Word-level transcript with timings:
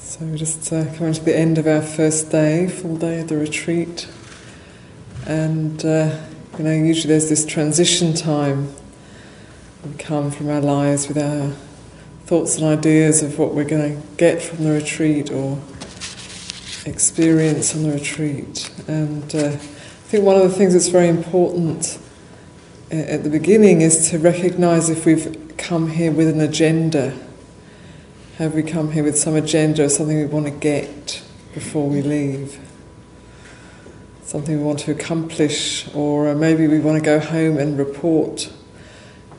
So 0.00 0.24
we're 0.24 0.36
just 0.36 0.72
uh, 0.72 0.86
coming 0.94 1.12
to 1.12 1.22
the 1.22 1.36
end 1.36 1.56
of 1.56 1.68
our 1.68 1.82
first 1.82 2.32
day, 2.32 2.66
full 2.66 2.96
day 2.96 3.20
of 3.20 3.28
the 3.28 3.36
retreat. 3.36 4.08
And, 5.24 5.84
uh, 5.84 6.18
you 6.58 6.64
know, 6.64 6.72
usually 6.72 7.12
there's 7.12 7.28
this 7.28 7.46
transition 7.46 8.12
time. 8.12 8.74
We 9.84 9.94
come 9.98 10.32
from 10.32 10.50
our 10.50 10.60
lives 10.60 11.06
with 11.06 11.18
our 11.18 11.52
thoughts 12.24 12.56
and 12.56 12.66
ideas 12.66 13.22
of 13.22 13.38
what 13.38 13.54
we're 13.54 13.62
going 13.62 14.02
to 14.02 14.08
get 14.16 14.42
from 14.42 14.64
the 14.64 14.72
retreat 14.72 15.30
or 15.30 15.62
experience 16.86 17.74
on 17.74 17.82
the 17.82 17.92
retreat. 17.92 18.70
And 18.88 19.34
uh, 19.34 19.48
I 19.48 20.08
think 20.08 20.24
one 20.24 20.36
of 20.36 20.42
the 20.42 20.56
things 20.56 20.72
that's 20.72 20.88
very 20.88 21.08
important 21.08 21.98
uh, 22.92 22.96
at 22.96 23.24
the 23.24 23.30
beginning 23.30 23.80
is 23.80 24.10
to 24.10 24.18
recognize 24.18 24.88
if 24.88 25.04
we've 25.04 25.54
come 25.56 25.90
here 25.90 26.12
with 26.12 26.28
an 26.28 26.40
agenda. 26.40 27.12
Have 28.38 28.54
we 28.54 28.62
come 28.62 28.92
here 28.92 29.02
with 29.02 29.18
some 29.18 29.34
agenda 29.34 29.84
or 29.84 29.88
something 29.88 30.16
we 30.16 30.26
want 30.26 30.46
to 30.46 30.52
get 30.52 31.22
before 31.54 31.88
we 31.88 32.02
leave? 32.02 32.60
Something 34.22 34.58
we 34.58 34.64
want 34.64 34.80
to 34.80 34.90
accomplish, 34.90 35.92
or 35.94 36.34
maybe 36.34 36.66
we 36.66 36.78
want 36.78 36.98
to 36.98 37.04
go 37.04 37.18
home 37.18 37.58
and 37.58 37.78
report 37.78 38.52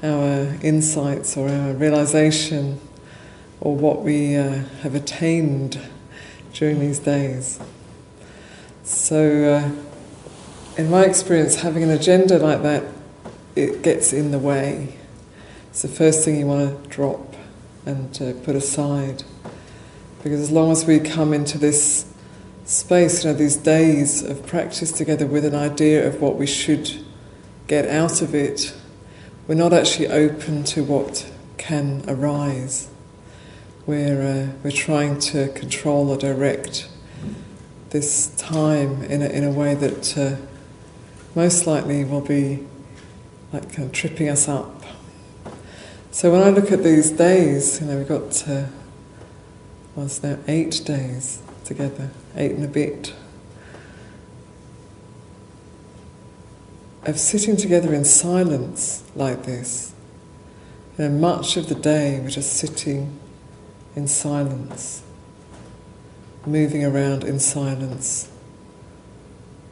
our 0.04 0.56
insights 0.62 1.38
or 1.38 1.50
our 1.50 1.74
realization 1.74 2.80
or 3.60 3.76
what 3.76 4.02
we 4.02 4.36
uh, 4.36 4.64
have 4.82 4.96
attained 4.96 5.80
during 6.54 6.80
these 6.80 7.00
days. 7.00 7.60
So, 8.84 9.54
uh, 9.54 9.72
in 10.78 10.90
my 10.90 11.04
experience, 11.06 11.56
having 11.56 11.84
an 11.84 11.90
agenda 11.90 12.38
like 12.40 12.62
that, 12.64 12.84
it 13.56 13.82
gets 13.82 14.14
in 14.14 14.32
the 14.32 14.40
way. 14.40 14.98
It's 15.70 15.82
the 15.82 15.88
first 15.88 16.24
thing 16.24 16.40
you 16.40 16.46
want 16.46 16.84
to 16.84 16.90
drop 16.90 17.36
and 17.86 18.22
uh, 18.22 18.34
put 18.44 18.56
aside. 18.56 19.24
Because 20.24 20.42
as 20.42 20.52
long 20.52 20.72
as 20.72 20.86
we 20.86 21.00
come 21.00 21.34
into 21.34 21.58
this 21.58 22.06
space, 22.66 23.24
you 23.24 23.32
know, 23.32 23.38
these 23.38 23.56
days 23.56 24.24
of 24.24 24.46
practice 24.46 24.92
together 24.92 25.26
with 25.26 25.46
an 25.46 25.56
idea 25.56 26.08
of 26.08 26.22
what 26.22 26.36
we 26.36 26.46
should 26.46 27.04
get 27.68 27.88
out 27.88 28.22
of 28.22 28.36
it, 28.36 28.76
we're 29.48 29.56
not 29.56 29.74
actually 29.74 30.08
open 30.08 30.64
to 30.66 30.84
what 30.84 31.32
can 31.58 32.04
arise. 32.08 32.90
We're, 33.88 34.22
uh, 34.22 34.58
we're 34.64 34.72
trying 34.72 35.18
to 35.20 35.48
control 35.48 36.10
or 36.10 36.18
direct 36.18 36.90
this 37.92 38.28
time 38.36 39.02
in 39.04 39.22
a, 39.22 39.30
in 39.30 39.46
a 39.46 39.50
way 39.50 39.76
that 39.76 40.18
uh, 40.18 40.36
most 41.34 41.66
likely 41.66 42.04
will 42.04 42.20
be 42.20 42.68
like 43.54 43.72
kind 43.72 43.86
of 43.86 43.94
tripping 43.94 44.28
us 44.28 44.50
up. 44.50 44.84
So 46.12 46.34
when 46.34 46.42
I 46.44 46.50
look 46.50 46.70
at 46.74 46.84
these 46.84 47.12
days, 47.12 47.80
you 47.80 47.88
know, 47.88 47.98
we've 47.98 48.10
got, 48.10 48.46
uh, 48.46 48.66
well, 49.96 50.08
it's 50.08 50.22
now 50.22 50.38
eight 50.50 50.82
days 50.84 51.42
together, 51.64 52.12
eight 52.36 52.52
and 52.52 52.66
a 52.66 52.68
bit. 52.68 53.14
Of 57.06 57.18
sitting 57.18 57.56
together 57.56 57.94
in 57.94 58.04
silence 58.04 59.02
like 59.16 59.44
this. 59.44 59.94
You 60.98 61.08
know, 61.08 61.12
much 61.12 61.56
of 61.56 61.70
the 61.70 61.76
day 61.76 62.20
we're 62.20 62.32
just 62.32 62.52
sitting 62.52 63.18
in 63.98 64.08
silence, 64.08 65.02
moving 66.46 66.86
around 66.86 67.24
in 67.24 67.40
silence. 67.40 68.30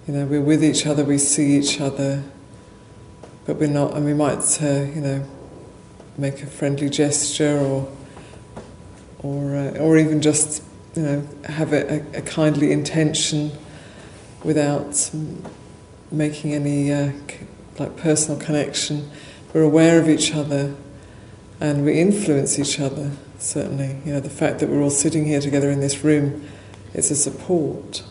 You 0.07 0.15
know, 0.15 0.25
we're 0.25 0.41
with 0.41 0.63
each 0.63 0.87
other, 0.87 1.03
we 1.03 1.19
see 1.19 1.55
each 1.55 1.79
other, 1.79 2.23
but 3.45 3.57
we're 3.57 3.67
not, 3.69 3.93
and 3.93 4.03
we 4.03 4.15
might, 4.15 4.59
uh, 4.63 4.81
you 4.81 5.01
know, 5.01 5.25
make 6.17 6.41
a 6.41 6.47
friendly 6.47 6.89
gesture 6.89 7.59
or, 7.59 7.87
or, 9.19 9.55
uh, 9.55 9.77
or 9.77 9.95
even 9.99 10.23
just, 10.23 10.63
you 10.95 11.03
know, 11.03 11.27
have 11.43 11.71
a, 11.71 11.93
a, 11.93 12.17
a 12.17 12.21
kindly 12.23 12.71
intention 12.71 13.51
without 14.43 15.11
making 16.11 16.51
any 16.55 16.91
uh, 16.91 17.11
like 17.77 17.95
personal 17.97 18.41
connection. 18.41 19.07
We're 19.53 19.61
aware 19.61 19.99
of 19.99 20.09
each 20.09 20.33
other, 20.33 20.73
and 21.59 21.85
we 21.85 21.99
influence 21.99 22.57
each 22.57 22.79
other. 22.79 23.11
Certainly, 23.37 23.97
you 24.05 24.13
know, 24.13 24.19
the 24.19 24.29
fact 24.29 24.59
that 24.59 24.69
we're 24.69 24.81
all 24.81 24.89
sitting 24.89 25.25
here 25.25 25.41
together 25.41 25.69
in 25.69 25.79
this 25.79 26.03
room, 26.03 26.47
it's 26.93 27.11
a 27.11 27.15
support, 27.15 28.03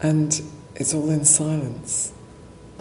and 0.00 0.42
it's 0.74 0.92
all 0.92 1.08
in 1.10 1.24
silence. 1.24 2.12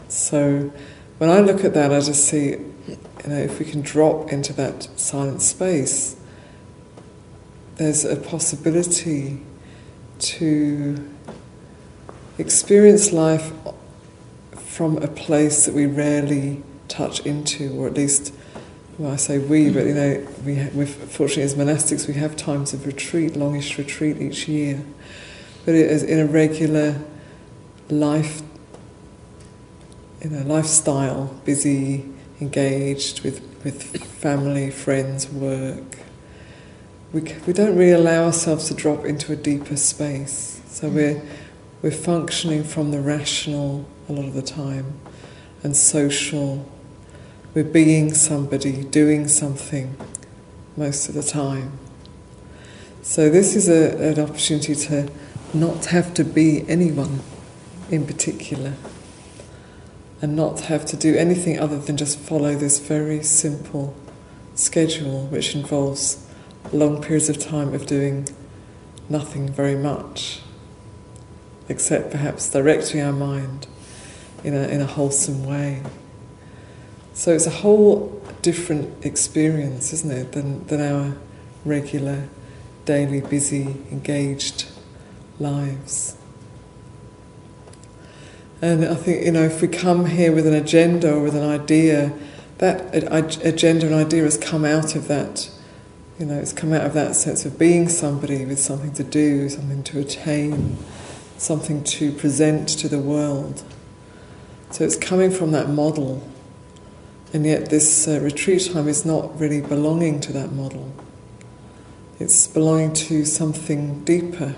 So, 0.08 0.72
when 1.20 1.30
I 1.30 1.40
look 1.40 1.64
at 1.64 1.74
that, 1.76 1.94
I 1.94 2.00
just 2.00 2.26
see, 2.26 2.50
you 2.50 2.98
know, 3.28 3.38
if 3.38 3.60
we 3.60 3.66
can 3.66 3.82
drop 3.82 4.32
into 4.34 4.54
that 4.54 4.90
silent 5.00 5.42
space, 5.42 6.16
there's 7.76 8.04
a 8.04 8.16
possibility 8.16 9.42
to 10.20 11.10
experience 12.38 13.12
life 13.12 13.52
from 14.56 14.98
a 14.98 15.08
place 15.08 15.66
that 15.66 15.76
we 15.76 15.86
rarely 15.86 16.64
touch 16.88 17.20
into, 17.26 17.74
or 17.80 17.88
at 17.88 17.94
least, 17.94 18.34
well, 19.02 19.14
I 19.14 19.16
say 19.16 19.40
we, 19.40 19.72
but 19.72 19.88
you 19.88 19.96
know, 19.96 20.28
we 20.46 20.86
fortunately 20.86 21.42
as 21.42 21.56
monastics 21.56 22.08
we 22.08 22.14
have 22.14 22.36
times 22.36 22.72
of 22.72 22.86
retreat, 22.86 23.36
longish 23.36 23.80
retreat 23.80 24.22
each 24.22 24.48
year, 24.48 24.80
but 25.66 25.74
it 25.74 25.90
is 25.90 26.04
in 26.04 26.20
a 26.20 26.28
regular 26.28 27.02
life, 27.90 28.44
in 30.22 30.36
a 30.36 30.44
lifestyle, 30.44 31.36
busy, 31.46 32.06
engaged 32.42 33.22
with 33.22 33.42
with 33.64 34.04
family, 34.04 34.70
friends, 34.70 35.28
work. 35.28 35.98
We 37.12 37.22
we 37.48 37.54
don't 37.54 37.76
really 37.76 37.94
allow 37.94 38.26
ourselves 38.26 38.68
to 38.68 38.76
drop 38.76 39.04
into 39.04 39.34
a 39.34 39.36
deeper 39.36 39.78
space, 39.78 40.62
so 40.68 40.88
mm. 40.88 40.94
we're 40.94 41.22
we're 41.82 41.90
functioning 41.90 42.64
from 42.64 42.92
the 42.92 43.02
rational 43.02 43.84
a 44.08 44.14
lot 44.14 44.26
of 44.26 44.36
the 44.36 44.44
time 44.44 45.00
and 45.64 45.76
social. 45.76 46.70
We're 47.54 47.66
being 47.66 48.14
somebody, 48.14 48.86
doing 48.86 49.28
something 49.28 49.98
most 50.78 51.10
of 51.10 51.16
the 51.16 51.24
time. 51.24 51.78
So, 53.02 53.30
this 53.30 53.58
is 53.58 53.68
a, 53.68 54.12
an 54.12 54.20
opportunity 54.20 54.74
to 54.74 55.10
not 55.54 55.88
have 55.88 56.14
to 56.14 56.24
be 56.24 56.64
anyone 56.70 57.20
in 57.90 58.08
particular 58.08 58.76
and 60.22 60.34
not 60.34 60.62
have 60.62 60.86
to 60.86 60.96
do 60.96 61.18
anything 61.18 61.60
other 61.60 61.78
than 61.78 61.98
just 61.98 62.20
follow 62.20 62.56
this 62.56 62.80
very 62.80 63.22
simple 63.22 63.96
schedule, 64.56 65.26
which 65.28 65.54
involves 65.54 66.26
long 66.72 67.02
periods 67.02 67.28
of 67.28 67.38
time 67.38 67.74
of 67.74 67.86
doing 67.86 68.30
nothing 69.10 69.50
very 69.52 69.76
much 69.76 70.40
except 71.68 72.12
perhaps 72.12 72.50
directing 72.50 73.02
our 73.02 73.12
mind 73.12 73.68
in 74.44 74.54
a, 74.54 74.68
in 74.70 74.80
a 74.80 74.86
wholesome 74.86 75.46
way. 75.46 75.82
So 77.14 77.34
it's 77.34 77.46
a 77.46 77.52
whole 77.52 78.22
different 78.42 79.06
experience, 79.06 79.94
isn't 79.94 80.12
it, 80.12 80.32
than, 80.32 80.66
than 80.68 80.82
our 80.82 81.16
regular, 81.66 82.28
daily, 82.86 83.22
busy, 83.22 83.76
engaged 83.92 84.70
lives. 85.40 86.18
And 88.62 88.86
I 88.86 88.96
think, 88.96 89.26
you 89.26 89.32
know, 89.32 89.44
if 89.44 89.62
we 89.62 89.68
come 89.68 90.06
here 90.06 90.32
with 90.32 90.46
an 90.46 90.54
agenda 90.54 91.14
or 91.14 91.22
with 91.22 91.36
an 91.36 91.48
idea, 91.48 92.14
that 92.60 92.94
agenda 92.94 93.88
and 93.88 93.96
idea 93.96 94.24
has 94.24 94.38
come 94.38 94.66
out 94.66 94.96
of 94.96 95.08
that, 95.08 95.50
you 96.20 96.26
know, 96.28 96.38
it's 96.38 96.54
come 96.54 96.74
out 96.74 96.86
of 96.86 96.94
that 96.94 97.16
sense 97.16 97.44
of 97.46 97.58
being 97.58 97.90
somebody 97.90 98.46
with 98.46 98.60
something 98.60 98.94
to 98.94 99.04
do, 99.04 99.50
something 99.50 99.82
to 99.84 100.00
attain 100.00 100.78
something 101.42 101.84
to 101.84 102.12
present 102.12 102.70
to 102.70 102.88
the 102.88 103.00
world. 103.00 103.64
So 104.70 104.84
it's 104.84 104.96
coming 104.96 105.32
from 105.32 105.52
that 105.52 105.70
model, 105.70 106.22
and 107.34 107.46
yet 107.46 107.70
this 107.70 108.08
uh, 108.08 108.20
retreat 108.22 108.70
time 108.74 108.88
is 108.88 109.06
not 109.06 109.40
really 109.40 109.62
belonging 109.62 110.20
to 110.22 110.34
that 110.34 110.52
model. 110.52 110.92
It's 112.20 112.46
belonging 112.48 112.94
to 112.94 113.26
something 113.26 114.04
deeper, 114.04 114.56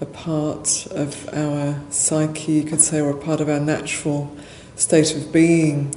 a 0.00 0.06
part 0.06 0.86
of 0.90 1.28
our 1.34 1.80
psyche, 1.90 2.52
you 2.52 2.62
could 2.62 2.80
say, 2.80 3.00
or 3.00 3.10
a 3.10 3.16
part 3.16 3.40
of 3.40 3.48
our 3.48 3.60
natural 3.60 4.34
state 4.76 5.14
of 5.14 5.32
being 5.32 5.94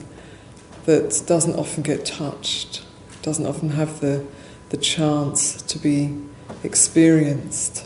that 0.86 1.24
doesn't 1.28 1.56
often 1.56 1.84
get 1.84 2.06
touched, 2.06 2.84
doesn't 3.22 3.46
often 3.46 3.70
have 3.70 4.00
the, 4.02 4.26
the 4.70 4.78
chance 4.78 5.62
to 5.62 5.78
be 5.78 6.18
experienced. 6.64 7.86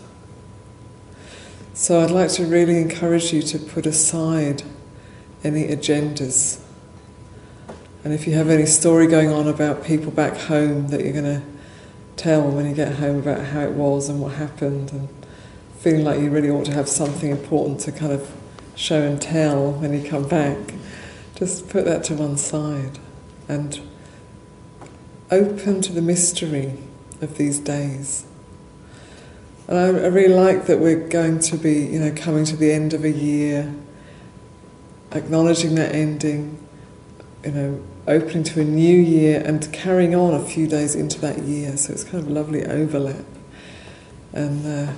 So 1.73 1.99
I'd 1.99 2.09
like 2.09 2.29
to 2.31 2.45
really 2.45 2.77
encourage 2.77 3.33
you 3.33 3.41
to 3.41 3.59
put 3.59 3.85
aside 3.85 4.63
any 5.43 5.67
agendas. 5.67 6.61
And 8.05 8.13
if 8.13 8.27
you 8.27 8.35
have 8.35 8.49
any 8.49 8.67
story 8.67 9.07
going 9.07 9.31
on 9.31 9.47
about 9.47 9.83
people 9.83 10.11
back 10.11 10.37
home 10.37 10.89
that 10.89 11.03
you're 11.03 11.11
going 11.11 11.41
to 11.41 11.41
tell 12.15 12.47
when 12.51 12.69
you 12.69 12.75
get 12.75 12.97
home 12.97 13.17
about 13.17 13.47
how 13.47 13.61
it 13.61 13.71
was 13.71 14.09
and 14.09 14.21
what 14.21 14.33
happened, 14.33 14.91
and 14.91 15.09
feeling 15.79 16.03
like 16.03 16.19
you 16.19 16.29
really 16.29 16.51
ought 16.51 16.65
to 16.65 16.71
have 16.71 16.87
something 16.87 17.31
important 17.31 17.79
to 17.79 17.91
kind 17.91 18.11
of 18.11 18.31
show 18.75 19.01
and 19.01 19.19
tell 19.19 19.71
when 19.71 19.91
you 19.91 20.07
come 20.07 20.27
back, 20.27 20.75
just 21.33 21.67
put 21.67 21.83
that 21.85 22.03
to 22.03 22.13
one 22.13 22.37
side 22.37 22.99
and 23.47 23.81
open 25.31 25.81
to 25.81 25.91
the 25.91 26.01
mystery 26.01 26.77
of 27.21 27.39
these 27.39 27.57
days. 27.57 28.23
And 29.67 29.79
I, 29.79 29.85
I 29.85 30.07
really 30.09 30.35
like 30.35 30.67
that 30.67 30.77
we're 30.77 31.07
going 31.09 31.39
to 31.39 31.57
be, 31.57 31.87
you 31.87 31.99
know, 31.99 32.13
coming 32.15 32.45
to 32.45 32.55
the 32.55 32.71
end 32.71 32.93
of 32.93 33.03
a 33.03 33.11
year, 33.11 33.73
acknowledging 35.11 35.73
that 35.73 35.95
ending, 35.95 36.64
you 37.45 37.51
know, 37.51 37.83
opening 38.07 38.43
to 38.43 38.61
a 38.61 38.63
new 38.63 38.97
year 38.99 39.41
and 39.45 39.71
carrying 39.71 40.15
on 40.15 40.33
a 40.33 40.43
few 40.43 40.67
days 40.67 40.95
into 40.95 41.21
that 41.21 41.39
year. 41.39 41.77
So 41.77 41.93
it's 41.93 42.03
kind 42.03 42.23
of 42.23 42.27
a 42.27 42.33
lovely 42.33 42.65
overlap. 42.65 43.25
And 44.33 44.65
uh, 44.65 44.93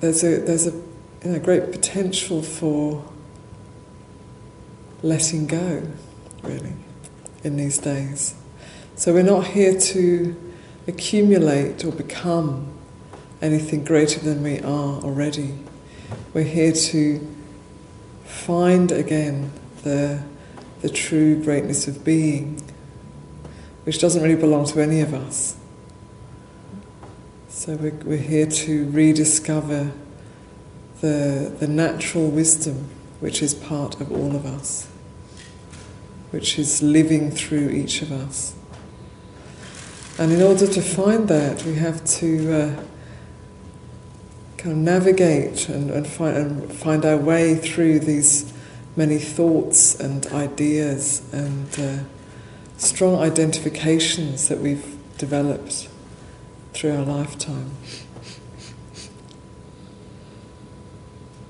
there's 0.00 0.24
a 0.24 0.38
there's 0.38 0.66
a 0.66 0.72
you 0.72 1.30
know, 1.30 1.38
great 1.38 1.70
potential 1.70 2.42
for 2.42 3.04
letting 5.02 5.46
go, 5.46 5.82
really, 6.42 6.74
in 7.44 7.56
these 7.56 7.78
days. 7.78 8.34
So 8.96 9.14
we're 9.14 9.22
not 9.22 9.46
here 9.46 9.78
to 9.78 10.52
accumulate 10.86 11.84
or 11.84 11.92
become 11.92 12.72
anything 13.40 13.84
greater 13.84 14.20
than 14.20 14.42
we 14.42 14.60
are 14.60 15.00
already. 15.00 15.54
We're 16.32 16.44
here 16.44 16.72
to 16.72 17.34
find 18.24 18.90
again 18.90 19.50
the, 19.84 20.22
the 20.80 20.88
true 20.88 21.42
greatness 21.42 21.86
of 21.86 22.04
being, 22.04 22.60
which 23.84 24.00
doesn't 24.00 24.22
really 24.22 24.34
belong 24.34 24.66
to 24.66 24.80
any 24.80 25.00
of 25.00 25.14
us. 25.14 25.56
So 27.48 27.76
we're, 27.76 27.94
we're 28.04 28.16
here 28.18 28.46
to 28.46 28.90
rediscover 28.90 29.92
the, 31.00 31.54
the 31.60 31.68
natural 31.68 32.28
wisdom 32.28 32.88
which 33.20 33.42
is 33.42 33.54
part 33.54 34.00
of 34.00 34.10
all 34.10 34.34
of 34.34 34.44
us, 34.44 34.86
which 36.30 36.58
is 36.58 36.82
living 36.82 37.30
through 37.30 37.70
each 37.70 38.02
of 38.02 38.12
us. 38.12 38.54
And 40.18 40.32
in 40.32 40.42
order 40.42 40.66
to 40.66 40.82
find 40.82 41.28
that, 41.28 41.64
we 41.64 41.74
have 41.74 42.04
to 42.04 42.52
uh, 42.52 42.82
kind 44.56 44.72
of 44.72 44.78
navigate 44.78 45.68
and, 45.68 45.90
and, 45.90 46.06
find, 46.06 46.36
and 46.36 46.72
find 46.72 47.04
our 47.04 47.16
way 47.16 47.54
through 47.54 48.00
these 48.00 48.53
many 48.96 49.18
thoughts 49.18 49.98
and 49.98 50.26
ideas 50.28 51.22
and 51.32 51.78
uh, 51.78 52.04
strong 52.76 53.16
identifications 53.16 54.48
that 54.48 54.58
we've 54.58 54.96
developed 55.18 55.88
through 56.72 56.96
our 56.96 57.04
lifetime. 57.04 57.70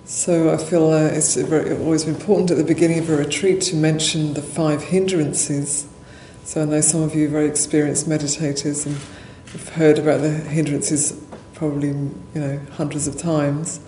So 0.04 0.52
I 0.52 0.56
feel 0.56 0.90
uh, 0.90 1.06
it's 1.06 1.36
very, 1.36 1.76
always 1.76 2.04
important 2.04 2.50
at 2.50 2.56
the 2.56 2.64
beginning 2.64 2.98
of 2.98 3.10
a 3.10 3.16
retreat 3.16 3.60
to 3.62 3.76
mention 3.76 4.34
the 4.34 4.42
five 4.42 4.82
hindrances 4.84 5.88
so 6.44 6.60
I 6.60 6.66
know 6.66 6.82
some 6.82 7.00
of 7.00 7.14
you 7.14 7.24
are 7.24 7.30
very 7.30 7.48
experienced 7.48 8.06
meditators 8.06 8.84
and 8.84 8.96
have 9.52 9.68
heard 9.70 9.98
about 9.98 10.20
the 10.20 10.28
hindrances 10.28 11.18
probably 11.54 11.88
you 11.88 12.12
know 12.34 12.60
hundreds 12.72 13.08
of 13.08 13.16
times. 13.16 13.80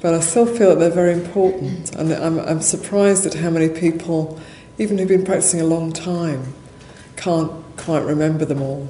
But 0.00 0.14
I 0.14 0.20
still 0.20 0.46
feel 0.46 0.70
that 0.70 0.78
they're 0.78 0.90
very 0.90 1.12
important, 1.12 1.94
and 1.96 2.12
I'm, 2.12 2.38
I'm 2.38 2.60
surprised 2.60 3.26
at 3.26 3.34
how 3.34 3.50
many 3.50 3.68
people, 3.68 4.38
even 4.78 4.96
who've 4.96 5.08
been 5.08 5.24
practicing 5.24 5.60
a 5.60 5.64
long 5.64 5.92
time, 5.92 6.54
can't 7.16 7.50
quite 7.76 8.04
remember 8.04 8.44
them 8.44 8.62
all. 8.62 8.88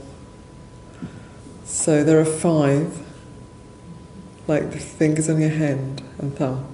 So 1.65 2.05
there 2.05 2.21
are 2.21 2.27
five, 2.27 2.99
like 4.47 4.71
the 4.73 4.79
fingers 4.79 5.31
on 5.31 5.41
your 5.41 5.51
hand 5.51 6.03
and 6.19 6.37
thumb, 6.37 6.67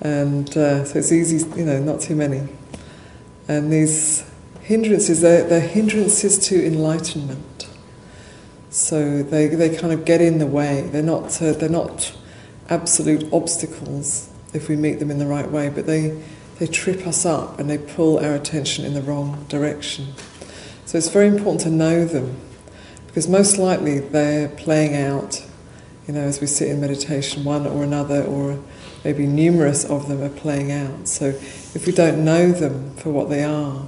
and 0.00 0.48
uh, 0.56 0.84
so 0.84 0.98
it's 0.98 1.12
easy, 1.12 1.46
you 1.56 1.64
know, 1.64 1.80
not 1.80 2.00
too 2.00 2.16
many. 2.16 2.48
And 3.46 3.72
these 3.72 4.28
hindrances, 4.62 5.20
they're, 5.20 5.44
they're 5.48 5.60
hindrances 5.60 6.38
to 6.48 6.66
enlightenment. 6.66 7.68
So 8.70 9.22
they, 9.22 9.48
they 9.48 9.76
kind 9.76 9.92
of 9.92 10.04
get 10.04 10.20
in 10.20 10.38
the 10.38 10.46
way. 10.46 10.82
They're 10.82 11.02
not, 11.02 11.42
uh, 11.42 11.52
they're 11.52 11.68
not 11.68 12.16
absolute 12.70 13.30
obstacles 13.32 14.30
if 14.54 14.68
we 14.68 14.76
meet 14.76 14.98
them 14.98 15.10
in 15.10 15.18
the 15.18 15.26
right 15.26 15.50
way, 15.50 15.68
but 15.68 15.86
they, 15.86 16.22
they 16.58 16.66
trip 16.66 17.06
us 17.06 17.26
up 17.26 17.58
and 17.58 17.68
they 17.68 17.78
pull 17.78 18.18
our 18.18 18.34
attention 18.34 18.84
in 18.84 18.94
the 18.94 19.02
wrong 19.02 19.44
direction. 19.48 20.06
So 20.86 20.98
it's 20.98 21.08
very 21.08 21.26
important 21.26 21.60
to 21.62 21.70
know 21.70 22.04
them 22.04 22.36
because 23.06 23.28
most 23.28 23.58
likely 23.58 23.98
they're 23.98 24.48
playing 24.48 24.96
out, 24.96 25.44
you 26.06 26.14
know, 26.14 26.20
as 26.20 26.40
we 26.40 26.46
sit 26.46 26.68
in 26.68 26.80
meditation, 26.80 27.44
one 27.44 27.66
or 27.66 27.82
another, 27.82 28.22
or 28.22 28.58
maybe 29.04 29.26
numerous 29.26 29.84
of 29.84 30.08
them 30.08 30.22
are 30.22 30.28
playing 30.28 30.70
out. 30.70 31.08
So 31.08 31.26
if 31.26 31.86
we 31.86 31.92
don't 31.92 32.24
know 32.24 32.52
them 32.52 32.94
for 32.96 33.10
what 33.10 33.28
they 33.28 33.42
are, 33.44 33.86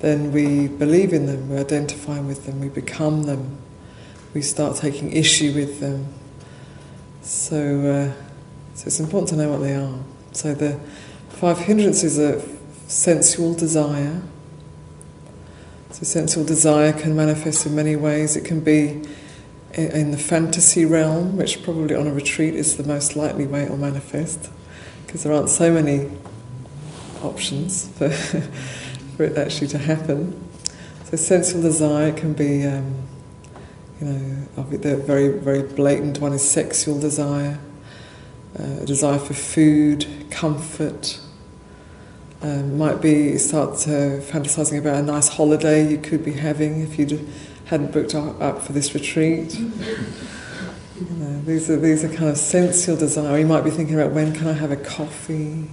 then 0.00 0.32
we 0.32 0.68
believe 0.68 1.12
in 1.12 1.26
them, 1.26 1.48
we 1.48 1.56
identify 1.56 2.20
with 2.20 2.46
them, 2.46 2.60
we 2.60 2.68
become 2.68 3.24
them, 3.24 3.58
we 4.34 4.42
start 4.42 4.76
taking 4.76 5.12
issue 5.12 5.52
with 5.54 5.80
them. 5.80 6.08
So, 7.28 7.56
uh, 7.56 8.74
so 8.74 8.86
it's 8.86 9.00
important 9.00 9.28
to 9.28 9.36
know 9.36 9.50
what 9.50 9.58
they 9.58 9.74
are. 9.74 9.98
So 10.32 10.54
the 10.54 10.80
five 11.28 11.58
hindrances 11.58 12.18
are 12.18 12.40
sensual 12.86 13.52
desire. 13.52 14.22
So 15.90 16.04
sensual 16.04 16.46
desire 16.46 16.94
can 16.94 17.14
manifest 17.14 17.66
in 17.66 17.74
many 17.76 17.96
ways. 17.96 18.34
It 18.34 18.46
can 18.46 18.60
be 18.60 19.02
in 19.74 20.10
the 20.10 20.16
fantasy 20.16 20.86
realm, 20.86 21.36
which 21.36 21.62
probably 21.62 21.94
on 21.94 22.06
a 22.06 22.14
retreat 22.14 22.54
is 22.54 22.78
the 22.78 22.84
most 22.84 23.14
likely 23.14 23.46
way 23.46 23.64
it 23.64 23.70
will 23.70 23.76
manifest, 23.76 24.48
because 25.06 25.22
there 25.22 25.34
aren't 25.34 25.50
so 25.50 25.70
many 25.70 26.10
options 27.22 27.88
for 27.98 28.08
for 29.18 29.24
it 29.24 29.36
actually 29.36 29.68
to 29.68 29.78
happen. 29.78 30.48
So 31.04 31.18
sensual 31.18 31.60
desire 31.60 32.10
can 32.10 32.32
be, 32.32 32.64
um, 32.64 33.06
you 34.00 34.06
know, 34.06 34.64
the 34.64 34.96
very 34.96 35.28
very 35.28 35.62
blatant 35.62 36.20
one 36.20 36.32
is 36.32 36.48
sexual 36.48 37.00
desire, 37.00 37.58
uh, 38.58 38.84
desire 38.84 39.18
for 39.18 39.34
food, 39.34 40.06
comfort. 40.30 41.20
Um, 42.40 42.78
might 42.78 43.00
be 43.00 43.36
start 43.36 43.74
uh, 43.88 44.22
fantasizing 44.22 44.78
about 44.78 45.00
a 45.00 45.02
nice 45.02 45.28
holiday 45.28 45.90
you 45.90 45.98
could 45.98 46.24
be 46.24 46.34
having 46.34 46.82
if 46.82 46.96
you 46.96 47.28
hadn't 47.64 47.92
booked 47.92 48.14
up 48.14 48.62
for 48.62 48.72
this 48.72 48.94
retreat. 48.94 49.58
You 49.58 51.16
know, 51.16 51.40
these 51.42 51.68
are 51.68 51.76
these 51.76 52.04
are 52.04 52.08
kind 52.08 52.28
of 52.30 52.38
sensual 52.38 52.96
desire. 52.96 53.38
You 53.38 53.46
might 53.46 53.64
be 53.64 53.70
thinking 53.70 53.98
about 53.98 54.12
when 54.12 54.32
can 54.32 54.46
I 54.46 54.52
have 54.52 54.70
a 54.70 54.76
coffee 54.76 55.68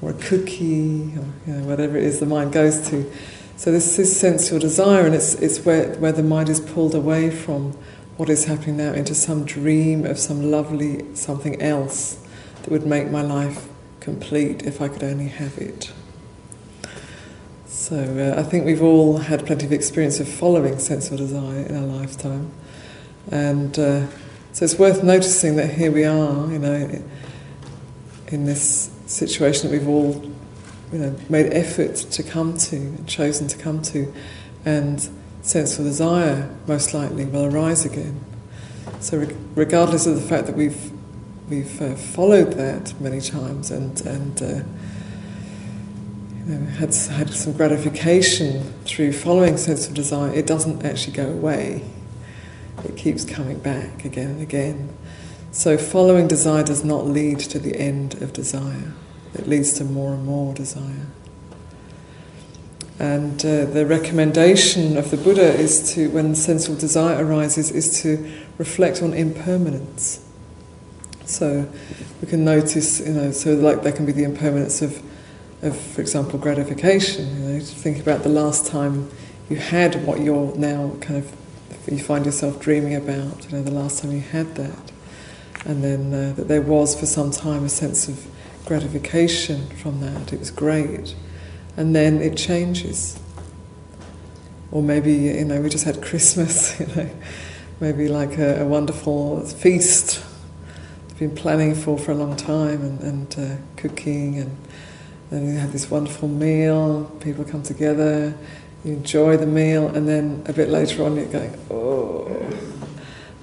or 0.00 0.10
a 0.10 0.14
cookie, 0.14 1.14
or 1.16 1.24
you 1.46 1.52
know, 1.54 1.66
whatever 1.66 1.96
it 1.96 2.04
is 2.04 2.20
the 2.20 2.26
mind 2.26 2.52
goes 2.52 2.88
to. 2.90 3.10
So 3.58 3.72
this 3.72 3.98
is 3.98 4.16
sensual 4.16 4.60
desire, 4.60 5.04
and 5.04 5.16
it's, 5.16 5.34
it's 5.34 5.64
where, 5.64 5.92
where 5.96 6.12
the 6.12 6.22
mind 6.22 6.48
is 6.48 6.60
pulled 6.60 6.94
away 6.94 7.28
from 7.28 7.72
what 8.16 8.28
is 8.28 8.44
happening 8.44 8.76
now 8.76 8.92
into 8.92 9.16
some 9.16 9.44
dream 9.44 10.06
of 10.06 10.16
some 10.16 10.48
lovely 10.48 11.12
something 11.16 11.60
else 11.60 12.24
that 12.62 12.70
would 12.70 12.86
make 12.86 13.10
my 13.10 13.20
life 13.20 13.66
complete 13.98 14.62
if 14.62 14.80
I 14.80 14.86
could 14.86 15.02
only 15.02 15.26
have 15.26 15.58
it. 15.58 15.92
So 17.66 17.96
uh, 17.96 18.38
I 18.38 18.44
think 18.44 18.64
we've 18.64 18.80
all 18.80 19.18
had 19.18 19.44
plenty 19.44 19.66
of 19.66 19.72
experience 19.72 20.20
of 20.20 20.28
following 20.28 20.78
sensual 20.78 21.18
desire 21.18 21.62
in 21.62 21.76
our 21.76 21.98
lifetime, 21.98 22.52
and 23.32 23.76
uh, 23.76 24.06
so 24.52 24.66
it's 24.66 24.78
worth 24.78 25.02
noticing 25.02 25.56
that 25.56 25.70
here 25.70 25.90
we 25.90 26.04
are, 26.04 26.48
you 26.52 26.60
know, 26.60 27.02
in 28.28 28.44
this 28.44 28.92
situation 29.06 29.68
that 29.68 29.76
we've 29.76 29.88
all 29.88 30.27
you 30.92 30.98
know, 30.98 31.16
made 31.28 31.52
effort 31.52 31.96
to 31.96 32.22
come 32.22 32.56
to 32.56 32.76
and 32.76 33.08
chosen 33.08 33.48
to 33.48 33.58
come 33.58 33.82
to, 33.82 34.12
and 34.64 35.08
sensual 35.42 35.84
desire 35.84 36.54
most 36.66 36.94
likely 36.94 37.24
will 37.24 37.44
arise 37.44 37.84
again. 37.84 38.24
So, 39.00 39.18
re- 39.18 39.36
regardless 39.54 40.06
of 40.06 40.14
the 40.14 40.20
fact 40.20 40.46
that 40.46 40.56
we've 40.56 40.90
we've 41.48 41.80
uh, 41.80 41.94
followed 41.94 42.52
that 42.54 43.00
many 43.00 43.20
times 43.20 43.70
and 43.70 44.00
and 44.06 44.42
uh, 44.42 44.62
you 46.46 46.54
know, 46.54 46.66
had 46.70 46.94
had 46.94 47.30
some 47.30 47.52
gratification 47.52 48.62
through 48.84 49.12
following 49.12 49.56
sense 49.56 49.86
of 49.86 49.94
desire, 49.94 50.32
it 50.32 50.46
doesn't 50.46 50.84
actually 50.84 51.12
go 51.12 51.28
away. 51.30 51.84
It 52.84 52.96
keeps 52.96 53.24
coming 53.24 53.58
back 53.58 54.04
again 54.04 54.30
and 54.30 54.42
again. 54.42 54.96
So 55.50 55.76
following 55.76 56.28
desire 56.28 56.62
does 56.62 56.84
not 56.84 57.06
lead 57.06 57.40
to 57.40 57.58
the 57.58 57.76
end 57.76 58.22
of 58.22 58.32
desire. 58.32 58.92
It 59.34 59.46
leads 59.46 59.72
to 59.74 59.84
more 59.84 60.14
and 60.14 60.24
more 60.24 60.54
desire. 60.54 61.06
And 62.98 63.38
uh, 63.44 63.64
the 63.66 63.86
recommendation 63.86 64.96
of 64.96 65.10
the 65.10 65.16
Buddha 65.16 65.54
is 65.54 65.94
to, 65.94 66.10
when 66.10 66.34
sensual 66.34 66.76
desire 66.76 67.24
arises, 67.24 67.70
is 67.70 68.02
to 68.02 68.28
reflect 68.58 69.02
on 69.02 69.14
impermanence. 69.14 70.24
So 71.24 71.70
we 72.20 72.26
can 72.26 72.44
notice, 72.44 73.00
you 73.00 73.12
know, 73.12 73.30
so 73.30 73.54
like 73.54 73.82
there 73.82 73.92
can 73.92 74.06
be 74.06 74.12
the 74.12 74.24
impermanence 74.24 74.82
of, 74.82 75.00
of 75.62 75.78
for 75.78 76.00
example, 76.00 76.38
gratification. 76.38 77.28
You 77.36 77.48
know, 77.52 77.60
think 77.60 78.00
about 78.00 78.24
the 78.24 78.30
last 78.30 78.66
time 78.66 79.08
you 79.48 79.56
had 79.56 80.04
what 80.04 80.20
you're 80.20 80.56
now 80.56 80.96
kind 81.00 81.18
of, 81.18 81.32
you 81.86 81.98
find 82.00 82.26
yourself 82.26 82.60
dreaming 82.60 82.96
about. 82.96 83.44
You 83.44 83.58
know, 83.58 83.62
the 83.62 83.70
last 83.70 84.02
time 84.02 84.10
you 84.10 84.20
had 84.20 84.56
that, 84.56 84.92
and 85.64 85.84
then 85.84 86.12
uh, 86.12 86.32
that 86.34 86.48
there 86.48 86.62
was 86.62 86.98
for 86.98 87.06
some 87.06 87.30
time 87.30 87.64
a 87.64 87.68
sense 87.68 88.08
of 88.08 88.26
gratification 88.68 89.66
from 89.70 90.00
that. 90.00 90.32
It 90.32 90.38
was 90.38 90.50
great, 90.50 91.14
and 91.76 91.96
then 91.96 92.22
it 92.22 92.36
changes. 92.36 93.18
Or 94.70 94.82
maybe 94.82 95.12
you 95.12 95.44
know 95.44 95.60
we 95.60 95.68
just 95.68 95.84
had 95.84 96.02
Christmas. 96.02 96.78
You 96.80 96.86
know, 96.94 97.10
maybe 97.80 98.08
like 98.08 98.38
a, 98.38 98.62
a 98.62 98.66
wonderful 98.66 99.40
feast 99.46 100.24
been 101.18 101.34
planning 101.34 101.74
for 101.74 101.98
for 101.98 102.12
a 102.12 102.14
long 102.14 102.36
time 102.36 102.80
and, 102.80 103.00
and 103.00 103.38
uh, 103.38 103.56
cooking 103.76 104.38
and 104.38 104.56
then 105.30 105.46
you 105.46 105.58
have 105.58 105.72
this 105.72 105.90
wonderful 105.90 106.28
meal, 106.28 107.04
people 107.20 107.44
come 107.44 107.62
together, 107.62 108.32
you 108.84 108.92
enjoy 108.92 109.36
the 109.36 109.46
meal 109.46 109.88
and 109.88 110.08
then 110.08 110.42
a 110.46 110.52
bit 110.52 110.68
later 110.68 111.04
on 111.04 111.16
you're 111.16 111.26
going, 111.26 111.54
oh, 111.70 112.50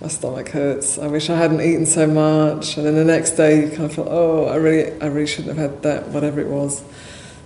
my 0.05 0.09
stomach 0.09 0.49
hurts, 0.49 0.99
I 0.99 1.07
wish 1.07 1.31
I 1.31 1.35
hadn't 1.35 1.61
eaten 1.61 1.87
so 1.87 2.05
much 2.05 2.77
and 2.77 2.85
then 2.85 2.93
the 2.93 3.03
next 3.03 3.31
day 3.31 3.61
you 3.61 3.69
kind 3.69 3.85
of 3.85 3.95
feel, 3.95 4.07
oh, 4.07 4.45
I 4.45 4.57
really, 4.57 4.91
I 5.01 5.07
really 5.07 5.25
shouldn't 5.25 5.57
have 5.57 5.71
had 5.71 5.81
that, 5.81 6.09
whatever 6.09 6.39
it 6.39 6.45
was. 6.47 6.83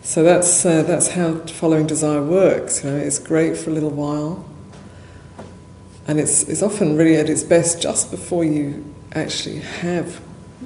So 0.01 0.24
that's, 0.24 0.66
uh, 0.66 0.82
that's 0.82 1.08
how 1.08 1.36
following 1.46 1.88
desire 1.88 2.22
works, 2.22 2.84
you 2.84 2.89
know, 2.89 2.98
it's 2.98 3.18
great 3.18 3.56
for 3.56 3.70
a 3.70 3.74
little 3.74 3.92
while 3.92 4.46
and 6.06 6.20
it's, 6.20 6.44
it's 6.50 6.62
often 6.62 6.98
really 6.98 7.16
at 7.16 7.30
its 7.30 7.44
best 7.44 7.82
just 7.82 8.12
before 8.12 8.44
you 8.44 8.84
actually 9.13 9.60
have 9.60 10.16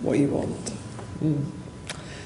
what 0.01 0.17
you 0.17 0.29
want. 0.29 0.73
Mm. 1.21 1.45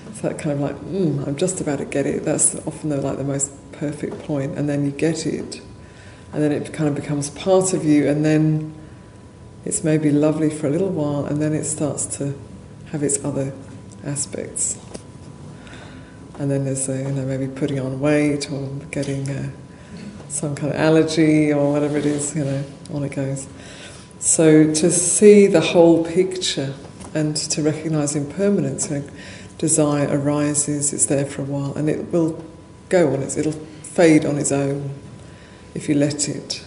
It's 0.08 0.22
that 0.22 0.40
kind 0.40 0.54
of 0.54 0.62
like, 0.62 0.78
mm, 0.78 1.28
I'm 1.28 1.36
just 1.36 1.60
about 1.60 1.80
to 1.80 1.86
get 1.86 2.06
it. 2.06 2.24
That's 2.24 2.56
often 2.66 2.90
the, 2.90 3.02
like 3.02 3.18
the 3.18 3.26
most 3.26 3.52
perfect 3.74 4.18
point, 4.20 4.58
and 4.58 4.70
then 4.70 4.86
you 4.86 4.92
get 4.92 5.26
it, 5.26 5.62
and 6.32 6.42
then 6.42 6.54
it 6.54 6.72
kind 6.72 6.88
of 6.88 6.96
becomes 6.96 7.30
part 7.32 7.74
of 7.74 7.84
you, 7.84 8.08
and 8.08 8.24
then 8.24 8.74
it's 9.68 9.84
maybe 9.84 10.10
lovely 10.12 10.50
for 10.50 10.68
a 10.68 10.70
little 10.70 10.88
while, 10.88 11.26
and 11.26 11.42
then 11.42 11.52
it 11.52 11.66
starts 11.66 12.06
to 12.06 12.34
have 12.92 13.04
its 13.04 13.24
other 13.26 13.52
aspects. 14.06 14.78
And 16.40 16.50
then 16.50 16.64
there's 16.64 16.88
a, 16.88 17.00
you 17.00 17.12
know 17.12 17.26
maybe 17.26 17.48
putting 17.48 17.78
on 17.78 18.00
weight 18.00 18.50
or 18.50 18.66
getting 18.92 19.30
a, 19.30 19.52
some 20.30 20.56
kind 20.56 20.72
of 20.72 20.80
allergy 20.80 21.52
or 21.52 21.74
whatever 21.74 21.98
it 21.98 22.06
is, 22.06 22.34
you 22.34 22.46
know, 22.46 22.64
on 22.94 23.04
it 23.04 23.12
goes. 23.12 23.46
So 24.20 24.74
to 24.74 24.90
see 24.90 25.48
the 25.48 25.60
whole 25.60 26.06
picture 26.06 26.74
and 27.14 27.36
to 27.36 27.62
recognize 27.62 28.16
impermanence, 28.16 28.90
you 28.90 29.00
know, 29.00 29.10
desire 29.58 30.08
arises, 30.10 30.94
it's 30.94 31.08
there 31.08 31.26
for 31.26 31.42
a 31.42 31.46
while, 31.46 31.76
and 31.76 31.90
it 31.90 32.10
will 32.14 32.42
go 32.88 33.14
on 33.14 33.22
its, 33.22 33.36
it'll 33.36 33.52
fade 33.52 34.26
on 34.26 34.38
its 34.38 34.54
own 34.54 34.94
if 35.76 35.90
you 35.90 35.96
let 35.96 36.30
it. 36.30 36.64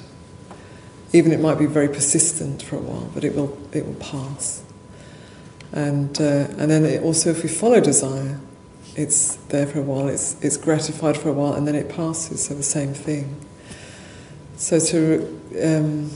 Even 1.12 1.32
it 1.32 1.40
might 1.40 1.58
be 1.58 1.66
very 1.66 1.88
persistent 1.88 2.62
for 2.62 2.76
a 2.76 2.80
while, 2.80 3.10
but 3.14 3.24
it 3.24 3.34
will 3.34 3.58
it 3.72 3.84
will 3.86 3.94
pass. 3.94 4.62
And 5.72 6.20
uh, 6.20 6.48
and 6.58 6.70
then 6.70 6.84
it 6.84 7.02
also, 7.02 7.30
if 7.30 7.42
we 7.42 7.48
follow 7.48 7.80
desire, 7.80 8.38
it's 8.96 9.36
there 9.48 9.66
for 9.66 9.80
a 9.80 9.82
while. 9.82 10.08
It's 10.08 10.36
it's 10.42 10.56
gratified 10.56 11.16
for 11.16 11.30
a 11.30 11.32
while, 11.32 11.54
and 11.54 11.66
then 11.66 11.74
it 11.74 11.88
passes. 11.88 12.46
So 12.46 12.54
the 12.54 12.62
same 12.62 12.94
thing. 12.94 13.44
So 14.56 14.78
to 14.78 15.40
um, 15.62 16.10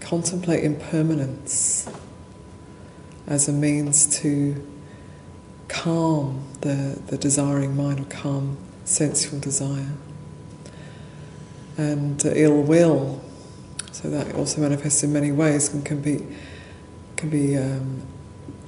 contemplate 0.00 0.62
impermanence 0.62 1.88
as 3.26 3.48
a 3.48 3.52
means 3.52 4.20
to 4.20 4.62
calm 5.68 6.44
the, 6.60 7.00
the 7.06 7.16
desiring 7.16 7.76
mind 7.76 8.00
or 8.00 8.04
calm 8.04 8.58
sensual 8.84 9.40
desire. 9.40 9.92
And 11.76 12.24
uh, 12.24 12.30
ill 12.34 12.62
will, 12.62 13.22
so 13.92 14.10
that 14.10 14.34
also 14.34 14.60
manifests 14.60 15.02
in 15.02 15.12
many 15.12 15.30
ways 15.30 15.72
and 15.72 15.84
can 15.84 16.00
be, 16.00 16.26
can 17.16 17.30
be 17.30 17.56
um, 17.56 18.02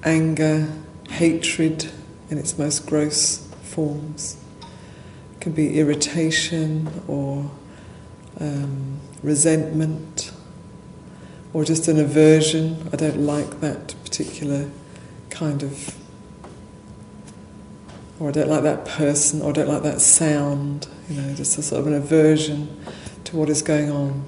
anger, 0.04 0.68
hatred 1.08 1.90
in 2.30 2.38
its 2.38 2.58
most 2.58 2.86
gross 2.86 3.38
forms, 3.62 4.36
it 4.60 5.40
can 5.40 5.52
be 5.52 5.78
irritation 5.78 6.88
or 7.08 7.50
um, 8.40 9.00
resentment 9.22 10.32
or 11.52 11.64
just 11.64 11.88
an 11.88 11.98
aversion. 11.98 12.88
I 12.92 12.96
don't 12.96 13.20
like 13.20 13.60
that 13.60 13.94
particular 14.04 14.70
kind 15.30 15.62
of, 15.62 15.96
or 18.18 18.28
I 18.28 18.32
don't 18.32 18.48
like 18.48 18.62
that 18.64 18.84
person, 18.84 19.40
or 19.40 19.50
I 19.50 19.52
don't 19.52 19.68
like 19.68 19.82
that 19.84 20.00
sound. 20.00 20.88
You 21.08 21.20
know, 21.20 21.34
just 21.34 21.56
a 21.58 21.62
sort 21.62 21.80
of 21.80 21.86
an 21.86 21.94
aversion 21.94 22.80
to 23.24 23.36
what 23.36 23.48
is 23.48 23.62
going 23.62 23.90
on. 23.90 24.24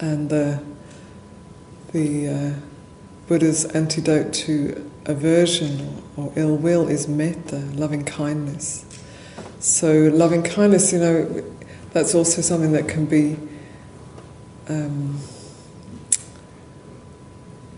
And 0.00 0.32
uh, 0.32 0.58
the 1.92 2.28
uh, 2.28 2.52
Buddha's 3.28 3.66
antidote 3.66 4.32
to 4.32 4.90
aversion 5.04 6.02
or 6.16 6.32
ill 6.36 6.56
will 6.56 6.88
is 6.88 7.06
metta, 7.06 7.58
loving 7.74 8.04
kindness. 8.04 8.86
So, 9.58 10.10
loving 10.12 10.42
kindness, 10.42 10.92
you 10.92 11.00
know, 11.00 11.44
that's 11.92 12.14
also 12.14 12.40
something 12.40 12.72
that 12.72 12.88
can 12.88 13.04
be. 13.04 13.36
Um, 14.68 15.20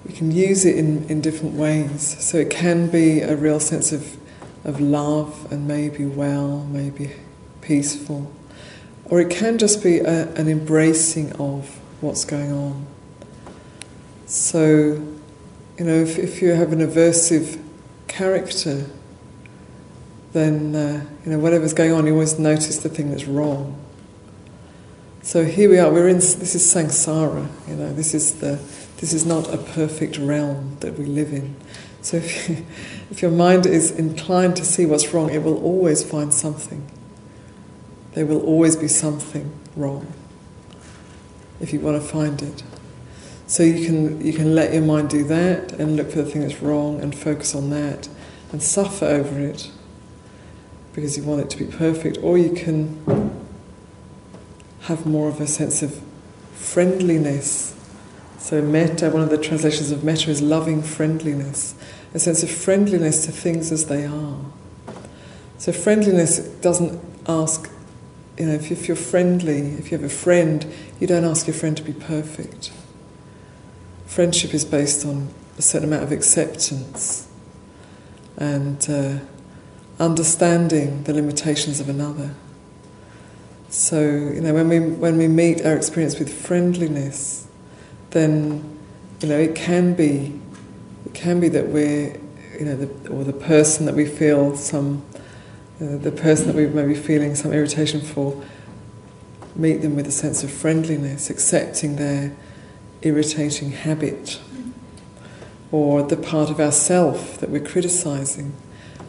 we 0.04 0.12
can 0.12 0.30
use 0.30 0.64
it 0.64 0.76
in, 0.76 1.08
in 1.08 1.20
different 1.20 1.54
ways. 1.54 2.22
So 2.22 2.36
it 2.38 2.50
can 2.50 2.88
be 2.88 3.20
a 3.20 3.36
real 3.36 3.60
sense 3.60 3.92
of, 3.92 4.16
of 4.64 4.80
love 4.80 5.50
and 5.50 5.66
maybe 5.66 6.04
well, 6.04 6.66
maybe 6.70 7.12
peaceful. 7.60 8.30
Or 9.06 9.20
it 9.20 9.30
can 9.30 9.58
just 9.58 9.82
be 9.82 9.98
a, 9.98 10.28
an 10.34 10.48
embracing 10.48 11.32
of 11.32 11.80
what's 12.02 12.24
going 12.24 12.52
on. 12.52 12.86
So, 14.26 14.58
you 15.78 15.84
know, 15.84 15.94
if, 15.94 16.18
if 16.18 16.42
you 16.42 16.50
have 16.50 16.72
an 16.72 16.80
aversive 16.80 17.62
character, 18.08 18.86
then, 20.32 20.74
uh, 20.74 21.06
you 21.24 21.32
know, 21.32 21.38
whatever's 21.38 21.74
going 21.74 21.92
on, 21.92 22.06
you 22.06 22.12
always 22.12 22.38
notice 22.38 22.78
the 22.78 22.88
thing 22.88 23.10
that's 23.10 23.26
wrong. 23.26 23.78
So 25.22 25.44
here 25.44 25.70
we 25.70 25.78
are, 25.78 25.92
we're 25.92 26.08
in, 26.08 26.16
this 26.16 26.54
is 26.54 26.62
samsara, 26.62 27.48
you 27.68 27.76
know, 27.76 27.92
this 27.92 28.14
is 28.14 28.40
the 28.40 28.58
this 29.02 29.12
is 29.12 29.26
not 29.26 29.52
a 29.52 29.58
perfect 29.58 30.16
realm 30.16 30.76
that 30.78 30.96
we 30.96 31.04
live 31.04 31.32
in. 31.32 31.56
So 32.02 32.18
if, 32.18 32.48
you, 32.48 32.64
if 33.10 33.20
your 33.20 33.32
mind 33.32 33.66
is 33.66 33.90
inclined 33.90 34.54
to 34.56 34.64
see 34.64 34.86
what's 34.86 35.12
wrong, 35.12 35.30
it 35.30 35.42
will 35.42 35.60
always 35.60 36.04
find 36.04 36.32
something. 36.32 36.88
There 38.12 38.24
will 38.24 38.42
always 38.42 38.76
be 38.76 38.86
something 38.86 39.52
wrong 39.74 40.06
if 41.62 41.72
you 41.72 41.80
want 41.80 42.00
to 42.00 42.06
find 42.06 42.42
it. 42.42 42.62
So 43.46 43.62
you 43.62 43.86
can 43.86 44.24
you 44.24 44.34
can 44.34 44.54
let 44.54 44.74
your 44.74 44.82
mind 44.82 45.08
do 45.08 45.24
that 45.24 45.72
and 45.72 45.96
look 45.96 46.10
for 46.10 46.22
the 46.22 46.30
thing 46.30 46.42
that's 46.42 46.60
wrong 46.60 47.00
and 47.00 47.16
focus 47.16 47.54
on 47.54 47.70
that 47.70 48.08
and 48.50 48.62
suffer 48.62 49.06
over 49.06 49.40
it 49.40 49.70
because 50.92 51.16
you 51.16 51.22
want 51.22 51.40
it 51.40 51.48
to 51.48 51.56
be 51.56 51.64
perfect, 51.64 52.18
or 52.22 52.36
you 52.36 52.52
can 52.52 53.32
have 54.82 55.06
more 55.06 55.28
of 55.28 55.40
a 55.40 55.46
sense 55.46 55.82
of 55.82 55.98
friendliness 56.52 57.72
so, 58.42 58.60
metta, 58.60 59.08
one 59.08 59.22
of 59.22 59.30
the 59.30 59.38
translations 59.38 59.92
of 59.92 60.02
metta 60.02 60.28
is 60.28 60.42
loving 60.42 60.82
friendliness, 60.82 61.76
a 62.12 62.18
sense 62.18 62.42
of 62.42 62.50
friendliness 62.50 63.24
to 63.26 63.30
things 63.30 63.70
as 63.70 63.86
they 63.86 64.04
are. 64.04 64.40
So, 65.58 65.70
friendliness 65.70 66.40
doesn't 66.40 67.00
ask, 67.28 67.70
you 68.38 68.46
know, 68.46 68.52
if, 68.52 68.70
if 68.70 68.88
you're 68.88 68.96
friendly, 68.96 69.72
if 69.72 69.90
you 69.90 69.98
have 69.98 70.04
a 70.04 70.12
friend, 70.12 70.66
you 71.00 71.06
don't 71.06 71.24
ask 71.24 71.46
your 71.46 71.54
friend 71.54 71.76
to 71.76 71.82
be 71.82 71.92
perfect. 71.92 72.72
Friendship 74.06 74.54
is 74.54 74.64
based 74.64 75.04
on 75.06 75.28
a 75.58 75.62
certain 75.62 75.88
amount 75.88 76.04
of 76.04 76.12
acceptance 76.12 77.28
and 78.36 78.88
uh, 78.88 79.18
understanding 79.98 81.04
the 81.04 81.12
limitations 81.12 81.80
of 81.80 81.88
another. 81.88 82.34
So, 83.68 84.00
you 84.00 84.40
know, 84.40 84.54
when 84.54 84.68
we, 84.68 84.80
when 84.80 85.16
we 85.16 85.28
meet 85.28 85.64
our 85.64 85.74
experience 85.74 86.18
with 86.18 86.32
friendliness, 86.32 87.42
then 88.12 88.78
you 89.20 89.28
know 89.28 89.38
it 89.38 89.54
can 89.54 89.94
be 89.94 90.38
it 91.04 91.14
can 91.14 91.40
be 91.40 91.48
that 91.48 91.68
we're 91.68 92.16
you 92.58 92.64
know 92.64 92.76
the, 92.76 93.10
or 93.10 93.24
the 93.24 93.32
person 93.32 93.86
that 93.86 93.94
we 93.94 94.06
feel 94.06 94.56
some 94.56 95.02
the 95.82 96.12
person 96.12 96.46
that 96.46 96.56
we 96.56 96.66
may 96.66 96.86
be 96.86 96.94
feeling 96.94 97.34
some 97.34 97.52
irritation 97.52 98.00
for, 98.00 98.42
meet 99.56 99.82
them 99.82 99.96
with 99.96 100.06
a 100.06 100.12
sense 100.12 100.44
of 100.44 100.50
friendliness, 100.50 101.28
accepting 101.28 101.96
their 101.96 102.34
irritating 103.02 103.72
habit, 103.72 104.40
or 105.70 106.02
the 106.02 106.16
part 106.16 106.50
of 106.50 106.60
ourself 106.60 107.38
that 107.40 107.50
we're 107.50 107.64
criticizing. 107.64 108.54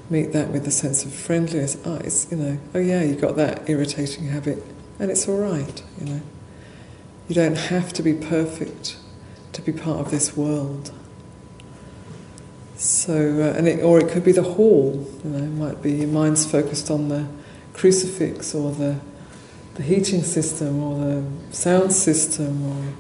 Meet 0.09 0.33
that 0.33 0.49
with 0.49 0.67
a 0.67 0.71
sense 0.71 1.05
of 1.05 1.13
friendliness. 1.13 1.77
Oh, 1.85 1.95
it's 1.97 2.29
you 2.31 2.37
know, 2.37 2.59
oh 2.73 2.79
yeah, 2.79 3.03
you 3.03 3.15
got 3.15 3.35
that 3.35 3.69
irritating 3.69 4.27
habit, 4.27 4.63
and 4.99 5.11
it's 5.11 5.27
all 5.27 5.37
right. 5.37 5.83
You 5.99 6.05
know, 6.07 6.21
you 7.27 7.35
don't 7.35 7.57
have 7.57 7.93
to 7.93 8.03
be 8.03 8.13
perfect 8.13 8.97
to 9.53 9.61
be 9.61 9.71
part 9.71 9.99
of 9.99 10.11
this 10.11 10.35
world. 10.35 10.91
So, 12.83 13.13
uh, 13.13 13.57
and 13.57 13.65
it, 13.65 13.81
or 13.81 13.97
it 13.97 14.09
could 14.09 14.25
be 14.25 14.33
the 14.33 14.43
hall. 14.43 15.07
You 15.23 15.29
know, 15.29 15.37
it 15.37 15.47
might 15.47 15.81
be 15.81 15.93
your 15.93 16.09
mind's 16.09 16.45
focused 16.45 16.91
on 16.91 17.07
the 17.07 17.25
crucifix 17.73 18.53
or 18.53 18.73
the 18.73 18.99
the 19.75 19.83
heating 19.83 20.21
system 20.21 20.83
or 20.83 20.99
the 20.99 21.23
sound 21.55 21.93
system 21.93 22.69
or 22.69 22.93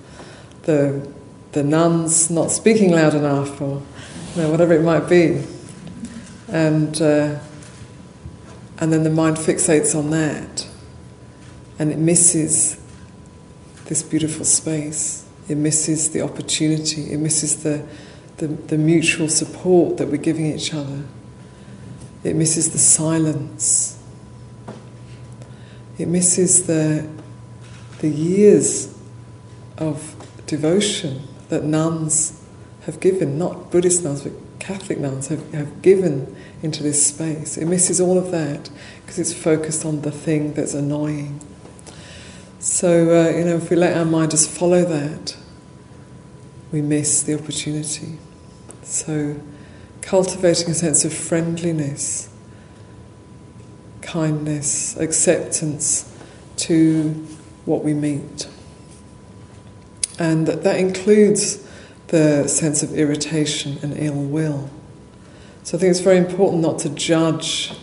the 0.61 1.11
the 1.51 1.63
nuns 1.63 2.31
not 2.31 2.49
speaking 2.49 2.93
loud 2.93 3.13
enough 3.13 3.61
or 3.61 3.81
you 4.35 4.43
know, 4.43 4.49
whatever 4.49 4.73
it 4.73 4.83
might 4.83 5.09
be, 5.09 5.43
and 6.47 7.01
uh, 7.01 7.37
and 8.79 8.93
then 8.93 9.03
the 9.03 9.09
mind 9.09 9.35
fixates 9.35 9.93
on 9.93 10.11
that, 10.11 10.65
and 11.77 11.91
it 11.91 11.97
misses 11.97 12.81
this 13.87 14.01
beautiful 14.01 14.45
space. 14.45 15.25
It 15.49 15.57
misses 15.57 16.11
the 16.11 16.21
opportunity. 16.21 17.11
It 17.11 17.17
misses 17.17 17.63
the 17.63 17.85
the, 18.43 18.47
the 18.47 18.77
mutual 18.77 19.29
support 19.29 19.95
that 19.97 20.09
we're 20.09 20.17
giving 20.17 20.45
each 20.47 20.73
other. 20.73 21.03
It 22.25 22.35
misses 22.35 22.73
the 22.73 22.77
silence. 22.77 23.97
It 25.97 26.09
misses 26.09 26.67
the, 26.67 27.07
the 27.99 28.09
years 28.09 28.97
of 29.77 30.15
devotion 30.45 31.21
that 31.47 31.63
nuns 31.63 32.41
have 32.85 32.99
given, 32.99 33.37
not 33.37 33.71
Buddhist 33.71 34.03
nuns, 34.03 34.23
but 34.23 34.33
Catholic 34.59 34.99
nuns 34.99 35.29
have, 35.29 35.53
have 35.53 35.81
given 35.81 36.35
into 36.61 36.83
this 36.83 37.05
space. 37.05 37.57
It 37.57 37.65
misses 37.65 38.01
all 38.01 38.17
of 38.17 38.31
that 38.31 38.69
because 39.01 39.19
it's 39.19 39.33
focused 39.33 39.85
on 39.85 40.01
the 40.01 40.11
thing 40.11 40.53
that's 40.53 40.73
annoying. 40.73 41.39
So, 42.59 43.09
uh, 43.09 43.37
you 43.37 43.45
know, 43.45 43.55
if 43.55 43.69
we 43.69 43.77
let 43.77 43.95
our 43.95 44.05
mind 44.05 44.31
just 44.31 44.49
follow 44.49 44.83
that, 44.83 45.37
we 46.73 46.81
miss 46.81 47.23
the 47.23 47.35
opportunity. 47.35 48.17
So, 48.83 49.39
cultivating 50.01 50.69
a 50.69 50.73
sense 50.73 51.05
of 51.05 51.13
friendliness, 51.13 52.29
kindness, 54.01 54.97
acceptance 54.97 56.11
to 56.57 57.09
what 57.65 57.83
we 57.83 57.93
meet. 57.93 58.47
And 60.19 60.45
that 60.47 60.63
that 60.63 60.79
includes 60.79 61.67
the 62.07 62.47
sense 62.47 62.83
of 62.83 62.93
irritation 62.93 63.79
and 63.81 63.97
ill 63.97 64.13
will. 64.13 64.69
So 65.63 65.77
I 65.77 65.81
think 65.81 65.91
it's 65.91 66.01
very 66.01 66.17
important 66.17 66.61
not 66.61 66.79
to 66.79 66.89
judge 66.89 67.73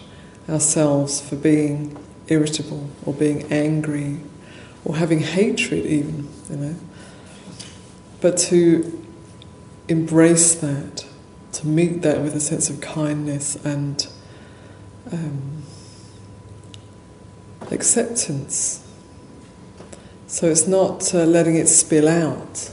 ourselves 0.48 1.20
for 1.20 1.36
being 1.36 1.96
irritable 2.28 2.88
or 3.04 3.14
being 3.14 3.50
angry 3.50 4.20
or 4.84 4.96
having 4.96 5.20
hatred 5.20 5.86
even, 5.86 6.28
you 6.48 6.56
know 6.56 6.76
but 8.20 8.36
to 8.36 8.99
embrace 9.90 10.54
that, 10.54 11.04
to 11.52 11.66
meet 11.66 12.02
that 12.02 12.22
with 12.22 12.34
a 12.34 12.40
sense 12.40 12.70
of 12.70 12.80
kindness 12.80 13.56
and 13.64 14.06
um, 15.12 15.64
acceptance. 17.70 18.86
So 20.28 20.46
it's 20.46 20.68
not 20.68 21.12
uh, 21.12 21.24
letting 21.24 21.56
it 21.56 21.66
spill 21.66 22.08
out, 22.08 22.70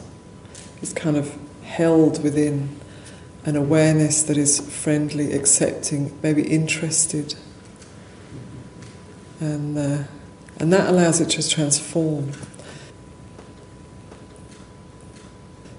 it's 0.82 0.94
kind 0.94 1.18
of 1.18 1.36
held 1.64 2.24
within 2.24 2.80
an 3.46 3.56
awareness 3.56 4.22
that 4.24 4.38
is 4.38 4.60
friendly, 4.60 5.34
accepting, 5.34 6.18
maybe 6.22 6.44
interested. 6.44 7.34
And, 9.40 9.78
uh, 9.78 10.04
and 10.60 10.72
that 10.72 10.90
allows 10.90 11.20
it 11.20 11.30
to 11.30 11.50
transform. 11.50 12.32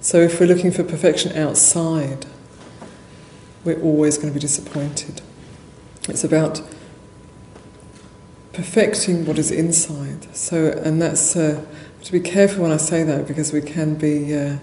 So 0.09 0.23
if 0.23 0.40
we're 0.40 0.47
looking 0.47 0.71
for 0.71 0.85
perfection 0.85 1.37
outside, 1.37 2.25
we're 3.62 3.79
always 3.83 4.16
going 4.16 4.29
to 4.29 4.33
be 4.33 4.40
disappointed. 4.40 5.21
It's 6.09 6.25
about 6.25 6.62
perfecting 8.55 9.27
what 9.27 9.38
is 9.38 9.51
inside. 9.51 10.35
So, 10.35 10.68
and 10.83 11.03
that's 11.03 11.37
uh, 11.37 11.62
to 12.05 12.11
be 12.11 12.21
careful 12.21 12.62
when 12.62 12.73
I 12.73 12.79
say 12.79 13.03
that 13.03 13.29
because 13.29 13.53
we 13.53 13.61
can 13.61 13.97
be, 13.97 14.35
uh, 14.35 14.57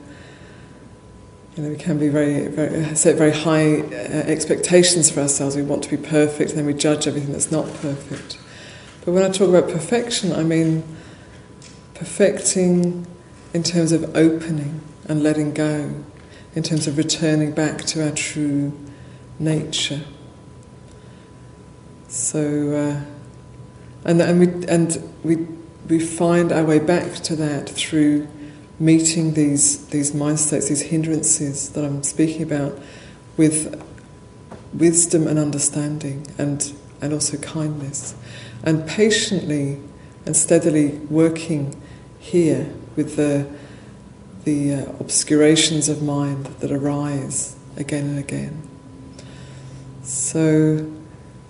you 1.56 1.62
know, 1.62 1.70
we 1.70 1.76
can 1.78 2.00
be 2.00 2.10
very, 2.10 2.48
very 2.48 2.96
set 2.96 3.16
very 3.16 3.32
high 3.32 3.82
uh, 3.82 4.26
expectations 4.26 5.12
for 5.12 5.20
ourselves. 5.20 5.56
We 5.56 5.62
want 5.62 5.84
to 5.84 5.96
be 5.96 5.98
perfect, 5.98 6.50
and 6.50 6.58
then 6.58 6.66
we 6.66 6.74
judge 6.74 7.06
everything 7.06 7.34
that's 7.34 7.52
not 7.52 7.72
perfect. 7.76 8.40
But 9.06 9.12
when 9.12 9.22
I 9.22 9.30
talk 9.30 9.50
about 9.50 9.70
perfection, 9.70 10.34
I 10.34 10.42
mean 10.42 10.82
perfecting 11.94 13.06
in 13.54 13.62
terms 13.62 13.92
of 13.92 14.16
opening 14.16 14.82
and 15.08 15.24
letting 15.24 15.54
go, 15.54 16.04
in 16.56 16.64
terms 16.64 16.88
of 16.88 16.98
returning 16.98 17.52
back 17.52 17.84
to 17.86 18.04
our 18.04 18.12
true 18.12 18.72
nature. 19.40 20.02
So, 22.08 22.72
uh, 22.72 23.02
and 24.06 24.22
and 24.22 24.40
we 24.40 24.68
and 24.68 25.14
we 25.24 25.48
we 25.90 26.00
find 26.00 26.52
our 26.52 26.64
way 26.64 26.80
back 26.80 27.16
to 27.16 27.36
that 27.36 27.70
through 27.70 28.28
meeting 28.80 29.34
these 29.34 29.86
these 29.88 30.14
mind 30.14 30.40
states, 30.40 30.70
these 30.70 30.84
hindrances 30.84 31.70
that 31.72 31.84
I'm 31.84 32.04
speaking 32.04 32.42
about, 32.42 32.80
with 33.38 33.84
wisdom 34.74 35.28
and 35.28 35.38
understanding, 35.38 36.26
and 36.38 36.74
and 37.02 37.14
also 37.14 37.38
kindness, 37.38 38.16
and 38.64 38.88
patiently 38.88 39.80
and 40.26 40.36
steadily 40.36 41.00
working 41.10 41.80
here 42.18 42.74
with 42.96 43.16
the 43.16 43.48
the 44.46 44.76
uh, 44.76 44.86
obscurations 45.00 45.90
of 45.90 46.02
mind 46.02 46.46
that 46.46 46.72
arise 46.72 47.56
again 47.76 48.06
and 48.06 48.20
again. 48.20 48.70
So 50.04 50.92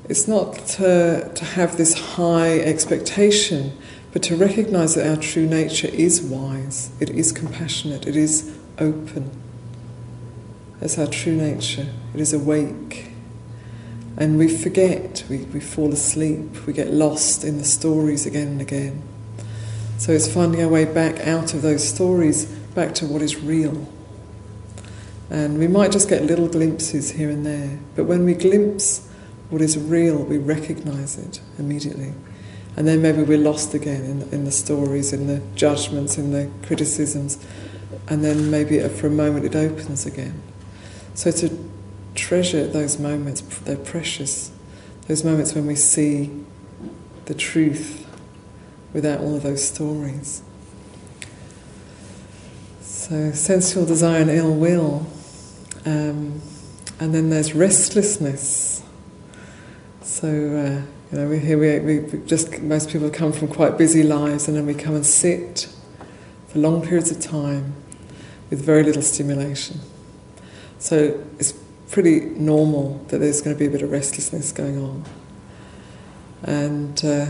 it's 0.08 0.28
not 0.28 0.56
to, 0.70 1.32
to 1.34 1.46
have 1.46 1.78
this 1.78 2.16
high 2.16 2.58
expectation, 2.60 3.78
but 4.14 4.24
to 4.24 4.36
recognize 4.38 4.96
that 4.96 5.08
our 5.08 5.18
true 5.18 5.46
nature 5.46 5.90
is 5.90 6.22
wise, 6.22 6.90
it 7.02 7.10
is 7.10 7.34
compassionate, 7.34 8.08
it 8.08 8.16
is 8.16 8.58
open. 8.78 9.30
That's 10.80 10.98
our 10.98 11.08
true 11.08 11.36
nature, 11.36 11.88
it 12.14 12.22
is 12.22 12.34
awake. 12.34 13.12
And 14.18 14.38
we 14.38 14.48
forget, 14.48 15.26
we, 15.30 15.40
we 15.40 15.60
fall 15.60 15.92
asleep, 15.92 16.66
we 16.66 16.72
get 16.72 16.94
lost 16.94 17.44
in 17.44 17.58
the 17.58 17.66
stories 17.66 18.26
again 18.26 18.48
and 18.48 18.62
again. 18.62 19.04
So 19.98 20.14
it's 20.14 20.32
finding 20.32 20.62
our 20.62 20.70
way 20.70 20.86
back 20.86 21.28
out 21.28 21.54
of 21.54 21.62
those 21.62 21.86
stories 21.86 22.55
back 22.76 22.94
to 22.96 23.06
what 23.08 23.22
is 23.22 23.38
real. 23.38 23.88
And 25.30 25.58
we 25.58 25.68
might 25.68 25.92
just 25.92 26.08
get 26.08 26.24
little 26.24 26.48
glimpses 26.48 27.12
here 27.12 27.30
and 27.30 27.46
there, 27.46 27.80
but 27.96 28.04
when 28.04 28.26
we 28.26 28.36
glimpse 28.36 29.10
what 29.50 29.62
is 29.62 29.78
real, 29.78 30.24
we 30.24 30.38
recognize 30.38 31.18
it 31.18 31.40
immediately. 31.58 32.14
And 32.78 32.88
then 32.88 33.02
maybe 33.02 33.24
we're 33.24 33.38
lost 33.38 33.74
again 33.74 34.04
in, 34.04 34.22
in 34.32 34.46
the 34.46 34.52
stories, 34.52 35.14
in 35.14 35.28
the 35.28 35.42
judgments, 35.56 36.18
in 36.18 36.32
the 36.32 36.52
criticisms, 36.68 37.44
and 38.08 38.24
then 38.24 38.52
maybe 38.52 38.80
for 38.90 39.08
a 39.08 39.12
moment 39.12 39.46
it 39.46 39.56
opens 39.56 40.06
again. 40.06 40.42
So 41.16 41.32
to 41.32 41.72
treasure 42.14 42.68
those 42.68 43.00
moments, 43.00 43.42
they're 43.60 43.78
precious. 43.78 44.52
Those 45.08 45.24
moments 45.24 45.56
when 45.56 45.66
we 45.66 45.76
see 45.76 46.32
the 47.26 47.34
truth 47.34 48.08
without 48.94 49.22
all 49.22 49.36
of 49.36 49.44
those 49.44 49.64
stories. 49.64 50.42
So, 53.08 53.32
sensual 53.34 53.86
desire 53.86 54.20
and 54.24 54.32
ill 54.32 54.52
will. 54.52 55.06
Um, 55.86 56.42
and 57.00 57.14
then 57.14 57.30
there's 57.30 57.54
restlessness. 57.54 58.82
So, 60.02 60.28
uh, 60.28 61.12
you 61.12 61.18
know, 61.20 61.30
we, 61.30 61.38
here 61.38 61.60
we, 61.60 62.00
we 62.00 62.18
just, 62.26 62.64
most 62.64 62.90
people 62.90 63.12
come 63.12 63.32
from 63.32 63.48
quite 63.48 63.78
busy 63.78 64.02
lives 64.02 64.48
and 64.48 64.58
then 64.58 64.66
we 64.66 64.74
come 64.74 64.96
and 64.96 65.06
sit 65.06 65.70
for 66.48 66.58
long 66.58 66.82
periods 66.82 67.12
of 67.12 67.20
time 67.20 67.76
with 68.50 68.66
very 68.66 68.82
little 68.82 69.04
stimulation. 69.04 69.82
So, 70.80 71.24
it's 71.38 71.54
pretty 71.92 72.22
normal 72.22 73.06
that 73.10 73.20
there's 73.20 73.40
going 73.40 73.56
to 73.56 73.60
be 73.60 73.68
a 73.68 73.70
bit 73.70 73.84
of 73.84 73.92
restlessness 73.92 74.52
going 74.52 74.80
on. 74.80 75.06
And 76.42 77.06
uh, 77.06 77.28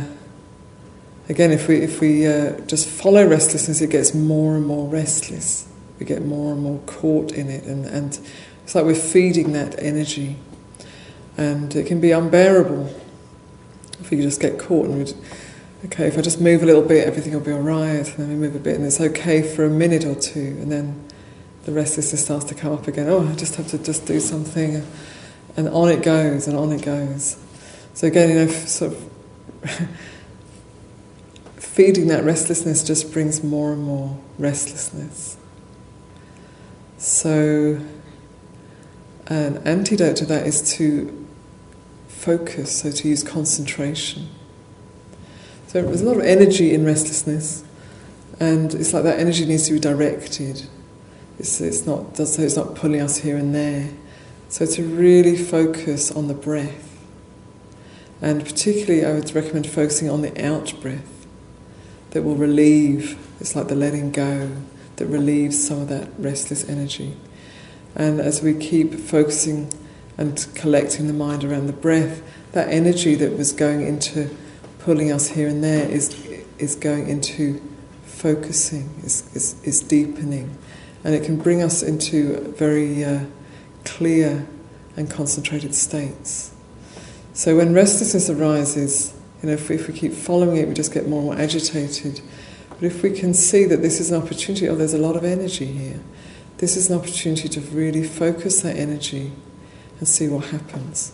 Again, 1.28 1.52
if 1.52 1.68
we, 1.68 1.78
if 1.78 2.02
we 2.02 2.28
uh, 2.28 2.60
just 2.62 2.88
follow 2.88 3.26
restlessness, 3.26 3.82
it 3.82 3.90
gets 3.90 4.14
more 4.14 4.56
and 4.56 4.66
more 4.66 4.88
restless. 4.88 5.68
We 6.00 6.06
get 6.06 6.24
more 6.24 6.54
and 6.54 6.62
more 6.62 6.80
caught 6.86 7.32
in 7.32 7.50
it, 7.50 7.64
and, 7.64 7.86
and 7.86 8.20
it's 8.64 8.76
like 8.76 8.86
we're 8.86 8.96
feeding 8.96 9.54
that 9.54 9.82
energy. 9.82 10.36
And 11.38 11.76
it 11.76 11.88
can 11.88 12.00
be 12.00 12.12
unbearable. 12.12 12.94
If 14.00 14.12
we 14.12 14.22
just 14.22 14.40
get 14.40 14.60
caught 14.60 14.86
and 14.86 14.98
we 14.98 15.14
okay, 15.86 16.08
if 16.08 16.18
I 16.18 16.22
just 16.22 16.42
move 16.42 16.64
a 16.64 16.66
little 16.66 16.82
bit, 16.82 17.08
everything 17.08 17.34
will 17.34 17.40
be 17.42 17.52
all 17.52 17.60
right. 17.60 18.08
And 18.08 18.18
then 18.18 18.30
we 18.30 18.36
move 18.36 18.56
a 18.56 18.60
bit, 18.60 18.76
and 18.76 18.86
it's 18.86 19.02
okay 19.02 19.42
for 19.42 19.66
a 19.66 19.70
minute 19.70 20.06
or 20.06 20.16
two, 20.16 20.58
and 20.62 20.72
then 20.72 21.06
the 21.66 21.72
restlessness 21.72 22.24
starts 22.24 22.46
to 22.46 22.56
come 22.56 22.74
up 22.74 22.88
again. 22.88 23.08
Oh, 23.10 23.28
I 23.28 23.36
just 23.36 23.56
have 23.56 23.68
to 23.70 23.78
just 23.78 24.06
do 24.06 24.20
something, 24.20 24.86
and 25.58 25.70
on 25.70 25.90
it 25.90 26.04
goes, 26.04 26.48
and 26.48 26.58
on 26.58 26.72
it 26.72 26.84
goes. 26.84 27.38
So 27.94 28.08
again, 28.08 28.30
you 28.30 28.36
know, 28.36 28.48
sort 28.48 28.94
of 28.94 29.10
feeding 31.76 32.08
that 32.08 32.24
restlessness 32.24 32.86
just 32.86 33.12
brings 33.12 33.44
more 33.44 33.74
and 33.74 33.84
more 33.84 34.18
restlessness. 34.40 35.36
So, 36.98 37.82
an 39.28 39.58
antidote 39.66 40.16
to 40.18 40.26
that 40.28 40.48
is 40.48 40.74
to 40.78 41.28
focus, 42.08 42.80
so 42.80 42.92
to 42.92 43.10
use 43.10 43.24
concentration. 43.24 44.30
So 45.68 45.82
there's 45.82 46.00
a 46.00 46.06
lot 46.06 46.16
of 46.16 46.24
energy 46.24 46.74
in 46.74 46.86
restlessness, 46.86 47.66
and 48.40 48.74
it's 48.74 48.94
like 48.94 49.04
that 49.04 49.20
energy 49.20 49.46
needs 49.46 49.68
to 49.68 49.74
be 49.74 49.80
directed. 49.80 50.68
It's, 51.38 51.60
it's 51.60 51.86
not 51.86 52.16
so 52.16 52.42
it's 52.42 52.56
not 52.56 52.76
pulling 52.76 53.02
us 53.02 53.18
here 53.18 53.36
and 53.36 53.54
there. 53.54 53.90
So 54.48 54.66
to 54.66 54.82
really 54.82 55.36
focus 55.36 56.10
on 56.10 56.30
the 56.30 56.34
breath, 56.34 57.06
and 58.22 58.46
particularly 58.46 59.06
I 59.06 59.12
would 59.12 59.36
recommend 59.36 59.68
focusing 59.68 60.10
on 60.10 60.22
the 60.22 60.32
out 60.42 60.74
breath 60.82 61.15
that 62.16 62.22
will 62.22 62.36
relieve. 62.38 63.20
It's 63.42 63.58
like 63.58 63.68
the 63.68 63.76
letting 63.76 64.10
go 64.10 64.50
that 64.96 65.06
relieves 65.06 65.62
some 65.62 65.82
of 65.82 65.90
that 65.90 66.08
restless 66.18 66.68
energy. 66.70 67.14
And 67.94 68.22
as 68.22 68.42
we 68.42 68.54
keep 68.54 68.94
focusing 68.94 69.70
and 70.18 70.48
collecting 70.56 71.08
the 71.08 71.14
mind 71.14 71.44
around 71.44 71.68
the 71.68 71.74
breath, 71.74 72.24
that 72.54 72.70
energy 72.70 73.16
that 73.16 73.38
was 73.38 73.52
going 73.52 73.86
into 73.86 74.34
pulling 74.80 75.12
us 75.12 75.28
here 75.28 75.50
and 75.50 75.62
there 75.62 75.90
is, 75.90 76.16
is 76.58 76.78
going 76.78 77.10
into 77.10 77.62
focusing, 78.06 78.90
is, 79.04 79.30
is, 79.36 79.62
is 79.64 79.82
deepening. 79.82 80.58
And 81.04 81.14
it 81.14 81.26
can 81.26 81.36
bring 81.36 81.62
us 81.62 81.84
into 81.84 82.54
very 82.54 83.04
uh, 83.04 83.26
clear 83.84 84.48
and 84.96 85.12
concentrated 85.12 85.76
states. 85.76 86.54
So 87.34 87.58
when 87.58 87.74
restlessness 87.74 88.30
arises, 88.30 89.15
you 89.46 89.52
know, 89.52 89.58
if 89.58 89.70
we, 89.70 89.76
if 89.76 89.88
we 89.88 89.94
keep 89.94 90.12
following 90.12 90.58
it, 90.58 90.68
we 90.68 90.74
just 90.74 90.92
get 90.92 91.08
more 91.08 91.20
and 91.20 91.28
more 91.28 91.38
agitated. 91.38 92.20
But 92.72 92.84
if 92.84 93.04
we 93.04 93.12
can 93.12 93.36
see 93.36 93.66
that 93.66 93.84
this 93.84 94.00
is 94.00 94.10
an 94.10 94.20
opportunity, 94.20 94.68
oh, 94.68 94.76
there's 94.76 94.96
a 94.96 94.98
lot 94.98 95.16
of 95.16 95.24
energy 95.24 95.68
here, 95.68 96.00
this 96.58 96.76
is 96.76 96.90
an 96.90 96.98
opportunity 96.98 97.48
to 97.50 97.62
really 97.62 98.04
focus 98.04 98.64
that 98.64 98.76
energy 98.76 99.32
and 100.00 100.08
see 100.08 100.28
what 100.28 100.46
happens. 100.46 101.14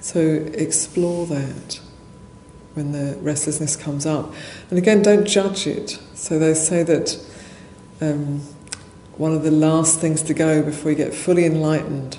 So 0.00 0.20
explore 0.54 1.24
that 1.26 1.80
when 2.74 2.90
the 2.90 3.16
restlessness 3.20 3.76
comes 3.76 4.06
up. 4.06 4.34
And 4.70 4.76
again, 4.76 5.00
don't 5.00 5.24
judge 5.24 5.68
it. 5.68 6.00
So 6.14 6.40
they 6.40 6.54
say 6.54 6.82
that 6.82 7.16
um, 8.00 8.40
one 9.18 9.32
of 9.32 9.44
the 9.44 9.52
last 9.52 10.00
things 10.00 10.20
to 10.22 10.34
go 10.34 10.64
before 10.64 10.90
you 10.90 10.96
get 10.96 11.14
fully 11.14 11.44
enlightened, 11.44 12.18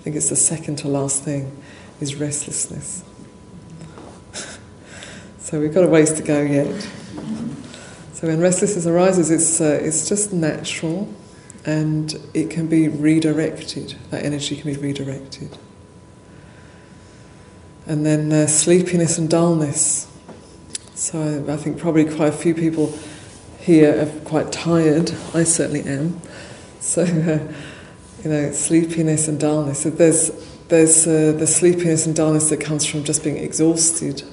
I 0.00 0.02
think 0.02 0.16
it's 0.16 0.28
the 0.28 0.36
second 0.36 0.76
to 0.80 0.88
last 0.88 1.22
thing, 1.22 1.56
is 1.98 2.16
restlessness. 2.16 3.04
So 5.54 5.60
we've 5.60 5.72
got 5.72 5.84
a 5.84 5.86
ways 5.86 6.12
to 6.12 6.20
go 6.20 6.42
yet. 6.42 6.82
So 8.12 8.26
when 8.26 8.40
restlessness 8.40 8.88
arises, 8.88 9.30
it's, 9.30 9.60
uh, 9.60 9.78
it's 9.80 10.08
just 10.08 10.32
natural 10.32 11.08
and 11.64 12.12
it 12.34 12.50
can 12.50 12.66
be 12.66 12.88
redirected. 12.88 13.94
That 14.10 14.24
energy 14.24 14.56
can 14.56 14.74
be 14.74 14.76
redirected. 14.76 15.56
And 17.86 18.04
then 18.04 18.32
uh, 18.32 18.48
sleepiness 18.48 19.16
and 19.16 19.30
dullness. 19.30 20.10
So 20.96 21.20
I, 21.48 21.52
I, 21.52 21.56
think 21.56 21.78
probably 21.78 22.04
quite 22.04 22.30
a 22.30 22.36
few 22.36 22.56
people 22.56 22.92
here 23.60 24.02
are 24.02 24.20
quite 24.22 24.50
tired. 24.50 25.12
I 25.34 25.44
certainly 25.44 25.82
am. 25.82 26.20
So, 26.80 27.02
uh, 27.04 27.52
you 28.24 28.28
know, 28.28 28.50
sleepiness 28.50 29.28
and 29.28 29.38
dullness. 29.38 29.84
So 29.84 29.90
there's, 29.90 30.32
there's 30.66 31.06
uh, 31.06 31.30
the 31.38 31.46
sleepiness 31.46 32.06
and 32.06 32.16
dullness 32.16 32.50
that 32.50 32.60
comes 32.60 32.84
from 32.84 33.04
just 33.04 33.22
being 33.22 33.36
exhausted. 33.36 34.24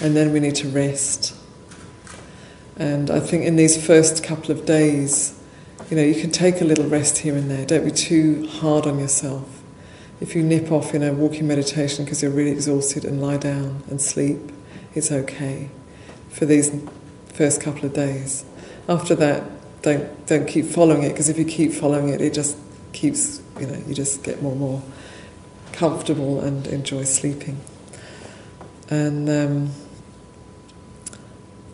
And 0.00 0.16
then 0.16 0.32
we 0.32 0.40
need 0.40 0.54
to 0.56 0.68
rest. 0.68 1.36
And 2.76 3.10
I 3.10 3.20
think 3.20 3.44
in 3.44 3.56
these 3.56 3.84
first 3.84 4.24
couple 4.24 4.50
of 4.50 4.64
days, 4.64 5.38
you 5.90 5.96
know, 5.96 6.02
you 6.02 6.20
can 6.20 6.30
take 6.30 6.60
a 6.60 6.64
little 6.64 6.86
rest 6.86 7.18
here 7.18 7.36
and 7.36 7.50
there. 7.50 7.66
Don't 7.66 7.84
be 7.84 7.90
too 7.90 8.46
hard 8.46 8.86
on 8.86 8.98
yourself 8.98 9.60
if 10.20 10.34
you 10.34 10.42
nip 10.42 10.70
off 10.70 10.94
in 10.94 11.02
a 11.02 11.12
walking 11.12 11.46
meditation 11.46 12.04
because 12.04 12.22
you're 12.22 12.30
really 12.30 12.50
exhausted 12.50 13.04
and 13.04 13.20
lie 13.20 13.38
down 13.38 13.82
and 13.88 14.00
sleep, 14.00 14.38
it's 14.94 15.10
okay 15.10 15.70
for 16.28 16.44
these 16.44 16.70
first 17.32 17.60
couple 17.60 17.86
of 17.86 17.94
days. 17.94 18.44
After 18.88 19.14
that, 19.16 19.44
don't 19.82 20.26
don't 20.26 20.46
keep 20.46 20.66
following 20.66 21.04
it 21.04 21.08
because 21.08 21.30
if 21.30 21.38
you 21.38 21.46
keep 21.46 21.72
following 21.72 22.10
it, 22.10 22.20
it 22.20 22.34
just 22.34 22.58
keeps 22.92 23.40
you 23.58 23.66
know 23.66 23.82
you 23.86 23.94
just 23.94 24.22
get 24.22 24.42
more 24.42 24.52
and 24.52 24.60
more 24.60 24.82
comfortable 25.72 26.40
and 26.40 26.66
enjoy 26.66 27.04
sleeping. 27.04 27.58
And 28.90 29.30
um, 29.30 29.70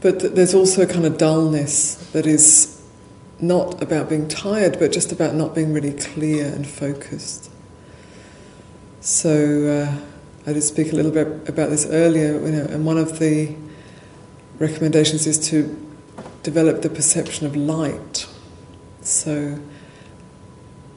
but 0.01 0.35
there's 0.35 0.55
also 0.55 0.83
a 0.83 0.87
kind 0.87 1.07
of 1.07 1.19
dullness 1.19 1.95
that 2.13 2.27
is 2.27 2.83
not 3.41 3.83
about 3.83 4.09
being 4.09 4.29
tired, 4.29 4.79
but 4.79 4.93
just 4.93 5.13
about 5.13 5.35
not 5.35 5.55
being 5.55 5.73
really 5.73 5.93
clear 5.93 6.47
and 6.47 6.67
focused. 6.67 7.51
So 9.01 9.89
uh, 9.89 10.49
I 10.49 10.53
did 10.53 10.63
speak 10.63 10.93
a 10.93 10.97
little 10.97 11.13
bit 11.13 11.49
about 11.49 11.71
this 11.71 11.87
earlier, 11.87 12.41
you 12.41 12.53
know, 12.53 12.65
and 12.65 12.85
one 12.85 12.99
of 12.99 13.19
the 13.19 13.55
recommendations 14.59 15.27
is 15.27 15.39
to 15.51 15.77
develop 16.43 16.83
the 16.83 16.89
perception 16.89 17.47
of 17.47 17.57
light. 17.57 18.27
So, 19.03 19.59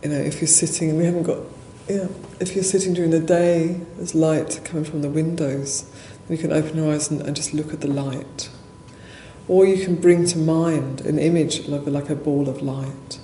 you 0.03 0.09
know, 0.09 0.15
if 0.15 0.39
you're 0.41 0.47
sitting, 0.47 0.89
and 0.89 0.97
we 0.97 1.05
haven't 1.05 1.23
got, 1.23 1.39
yeah, 1.87 2.07
if 2.39 2.55
you're 2.55 2.63
sitting 2.63 2.93
during 2.93 3.11
the 3.11 3.19
day, 3.19 3.81
there's 3.97 4.15
light 4.15 4.61
coming 4.63 4.85
from 4.85 5.01
the 5.01 5.09
windows, 5.09 5.91
you 6.29 6.37
can 6.37 6.51
open 6.53 6.77
your 6.77 6.93
eyes 6.93 7.09
and, 7.09 7.21
and 7.21 7.35
just 7.35 7.53
look 7.53 7.73
at 7.73 7.81
the 7.81 7.87
light. 7.87 8.49
Or 9.49 9.65
you 9.65 9.83
can 9.83 9.95
bring 9.95 10.25
to 10.27 10.37
mind 10.37 11.01
an 11.01 11.19
image 11.19 11.67
like 11.67 12.09
a 12.09 12.15
ball 12.15 12.47
of 12.47 12.61
light 12.61 13.19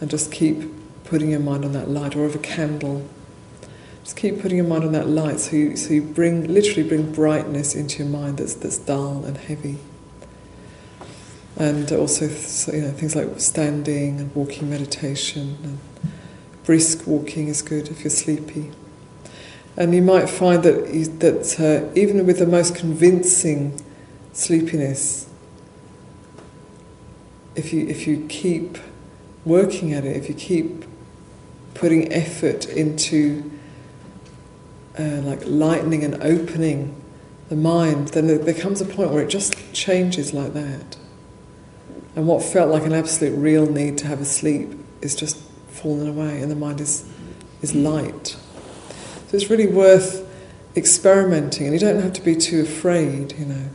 and 0.00 0.08
just 0.08 0.30
keep 0.30 0.62
putting 1.02 1.30
your 1.30 1.40
mind 1.40 1.64
on 1.64 1.72
that 1.72 1.90
light, 1.90 2.14
or 2.14 2.24
of 2.24 2.36
a 2.36 2.38
candle 2.38 3.08
just 4.10 4.16
keep 4.16 4.40
putting 4.40 4.58
your 4.58 4.66
mind 4.66 4.82
on 4.82 4.90
that 4.90 5.08
light 5.08 5.38
so 5.38 5.54
you, 5.54 5.76
so 5.76 5.92
you 5.94 6.02
bring, 6.02 6.52
literally 6.52 6.82
bring 6.82 7.12
brightness 7.12 7.76
into 7.76 8.02
your 8.02 8.08
mind 8.08 8.38
that's, 8.38 8.54
that's 8.54 8.76
dull 8.76 9.24
and 9.24 9.36
heavy. 9.36 9.78
And 11.56 11.92
also, 11.92 12.24
you 12.74 12.82
know, 12.82 12.90
things 12.90 13.14
like 13.14 13.38
standing 13.38 14.18
and 14.18 14.34
walking 14.34 14.68
meditation 14.68 15.58
and 15.62 15.78
brisk 16.64 17.06
walking 17.06 17.46
is 17.46 17.62
good 17.62 17.86
if 17.86 18.02
you're 18.02 18.10
sleepy. 18.10 18.72
And 19.76 19.94
you 19.94 20.02
might 20.02 20.28
find 20.28 20.64
that, 20.64 20.86
that 21.20 21.60
uh, 21.60 21.92
even 21.94 22.26
with 22.26 22.40
the 22.40 22.46
most 22.46 22.74
convincing 22.74 23.80
sleepiness, 24.32 25.29
if 27.60 27.74
you, 27.74 27.86
if 27.86 28.06
you 28.06 28.26
keep 28.26 28.78
working 29.44 29.92
at 29.92 30.04
it, 30.04 30.16
if 30.16 30.28
you 30.30 30.34
keep 30.34 30.84
putting 31.74 32.10
effort 32.10 32.66
into 32.66 33.50
uh, 34.98 35.20
like 35.22 35.42
lightening 35.44 36.02
and 36.02 36.14
opening 36.22 36.96
the 37.50 37.56
mind, 37.56 38.08
then 38.08 38.26
there 38.26 38.54
comes 38.54 38.80
a 38.80 38.86
point 38.86 39.10
where 39.10 39.22
it 39.22 39.28
just 39.28 39.54
changes 39.74 40.32
like 40.32 40.54
that. 40.54 40.96
And 42.16 42.26
what 42.26 42.42
felt 42.42 42.70
like 42.70 42.84
an 42.84 42.94
absolute 42.94 43.36
real 43.36 43.70
need 43.70 43.98
to 43.98 44.06
have 44.06 44.22
a 44.22 44.24
sleep 44.24 44.70
is 45.02 45.14
just 45.14 45.36
fallen 45.68 46.08
away, 46.08 46.40
and 46.40 46.50
the 46.50 46.56
mind 46.56 46.80
is, 46.80 47.06
is 47.60 47.74
light. 47.74 48.36
So 49.28 49.36
it's 49.36 49.50
really 49.50 49.66
worth 49.66 50.26
experimenting, 50.76 51.66
and 51.66 51.74
you 51.74 51.78
don't 51.78 52.00
have 52.00 52.14
to 52.14 52.22
be 52.22 52.36
too 52.36 52.62
afraid, 52.62 53.38
you 53.38 53.44
know, 53.44 53.68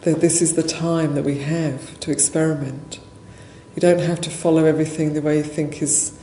that 0.00 0.20
this 0.20 0.40
is 0.40 0.54
the 0.54 0.62
time 0.62 1.14
that 1.14 1.24
we 1.24 1.40
have 1.40 2.00
to 2.00 2.10
experiment. 2.10 3.00
You 3.74 3.80
don't 3.80 4.00
have 4.00 4.20
to 4.22 4.30
follow 4.30 4.64
everything 4.64 5.14
the 5.14 5.22
way 5.22 5.38
you 5.38 5.42
think 5.42 5.80
is, 5.82 6.18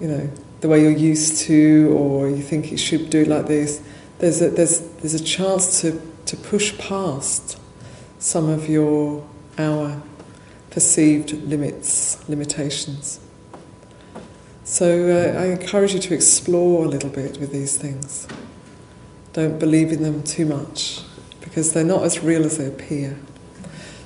you 0.00 0.08
know, 0.08 0.30
the 0.60 0.68
way 0.68 0.82
you're 0.82 0.90
used 0.90 1.38
to, 1.42 1.96
or 1.96 2.28
you 2.28 2.42
think 2.42 2.70
you 2.70 2.76
should 2.76 3.10
do 3.10 3.24
like 3.24 3.46
this, 3.46 3.82
there's 4.18 4.40
a, 4.42 4.50
there's, 4.50 4.80
there's 4.80 5.14
a 5.14 5.24
chance 5.24 5.80
to, 5.80 6.00
to 6.26 6.36
push 6.36 6.76
past 6.78 7.58
some 8.18 8.48
of 8.48 8.68
your, 8.68 9.26
our 9.58 10.02
perceived 10.70 11.32
limits, 11.32 12.28
limitations. 12.28 13.20
So 14.62 15.08
uh, 15.08 15.40
I 15.40 15.46
encourage 15.46 15.94
you 15.94 16.00
to 16.00 16.14
explore 16.14 16.84
a 16.84 16.88
little 16.88 17.10
bit 17.10 17.38
with 17.38 17.50
these 17.50 17.76
things. 17.76 18.28
Don't 19.32 19.58
believe 19.58 19.90
in 19.90 20.02
them 20.02 20.22
too 20.22 20.46
much 20.46 21.00
because 21.40 21.72
they're 21.72 21.82
not 21.82 22.04
as 22.04 22.22
real 22.22 22.44
as 22.44 22.58
they 22.58 22.66
appear. 22.66 23.18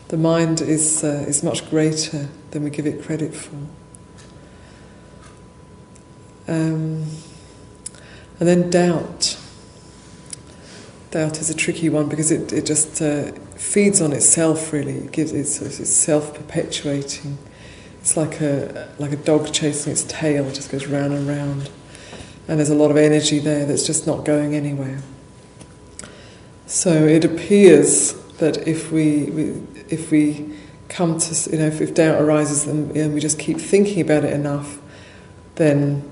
The 0.09 0.17
mind 0.17 0.61
is, 0.61 1.03
uh, 1.03 1.25
is 1.27 1.43
much 1.43 1.69
greater 1.69 2.29
than 2.55 2.63
we 2.63 2.71
give 2.71 2.87
it 2.87 3.03
credit 3.03 3.35
for. 3.35 3.57
Um, 6.47 7.05
and 8.39 8.49
then 8.49 8.71
doubt. 8.71 9.37
doubt 11.11 11.41
is 11.41 11.51
a 11.51 11.55
tricky 11.55 11.89
one 11.89 12.09
because 12.09 12.31
it, 12.31 12.53
it 12.53 12.65
just 12.65 13.03
uh, 13.03 13.33
feeds 13.57 14.01
on 14.01 14.13
itself 14.13 14.73
really. 14.73 14.99
It 14.99 15.11
gives 15.11 15.33
it's, 15.33 15.61
it's 15.61 15.91
self 15.91 16.33
perpetuating. 16.33 17.39
It's 18.01 18.17
like 18.17 18.41
a 18.41 18.89
like 19.01 19.11
a 19.11 19.17
dog 19.17 19.53
chasing 19.53 19.93
its 19.93 20.05
tail, 20.05 20.47
it 20.47 20.55
just 20.55 20.71
goes 20.71 20.87
round 20.87 21.13
and 21.13 21.27
round. 21.27 21.71
And 22.47 22.59
there's 22.59 22.71
a 22.71 22.77
lot 22.77 22.93
of 22.93 22.97
energy 22.97 23.41
there 23.41 23.67
that's 23.67 23.85
just 23.85 24.07
not 24.07 24.25
going 24.25 24.55
anywhere. 24.55 25.01
So 26.67 26.93
it 26.93 27.25
appears 27.25 28.13
that 28.39 28.69
if 28.69 28.93
we, 28.93 29.25
we 29.25 29.63
if 29.89 30.13
we 30.13 30.55
come 30.95 31.19
to 31.19 31.51
you 31.51 31.59
know 31.59 31.67
if, 31.67 31.81
if 31.81 31.93
doubt 31.93 32.23
arises 32.23 32.67
and, 32.67 33.13
we 33.13 33.21
just 33.21 33.39
keep 33.39 33.59
thinking 33.59 34.01
about 34.01 34.25
it 34.25 34.33
enough, 34.33 34.79
then 35.57 36.09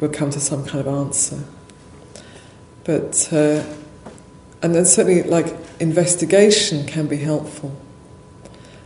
we'll 0.00 0.10
come 0.10 0.30
to 0.30 0.40
some 0.40 0.64
kind 0.64 0.86
of 0.86 0.86
answer. 0.86 1.42
But 2.84 3.28
uh, 3.32 3.64
and 4.62 4.74
then 4.74 4.84
certainly 4.84 5.24
like 5.24 5.54
investigation 5.80 6.86
can 6.86 7.08
be 7.08 7.16
helpful. 7.16 7.76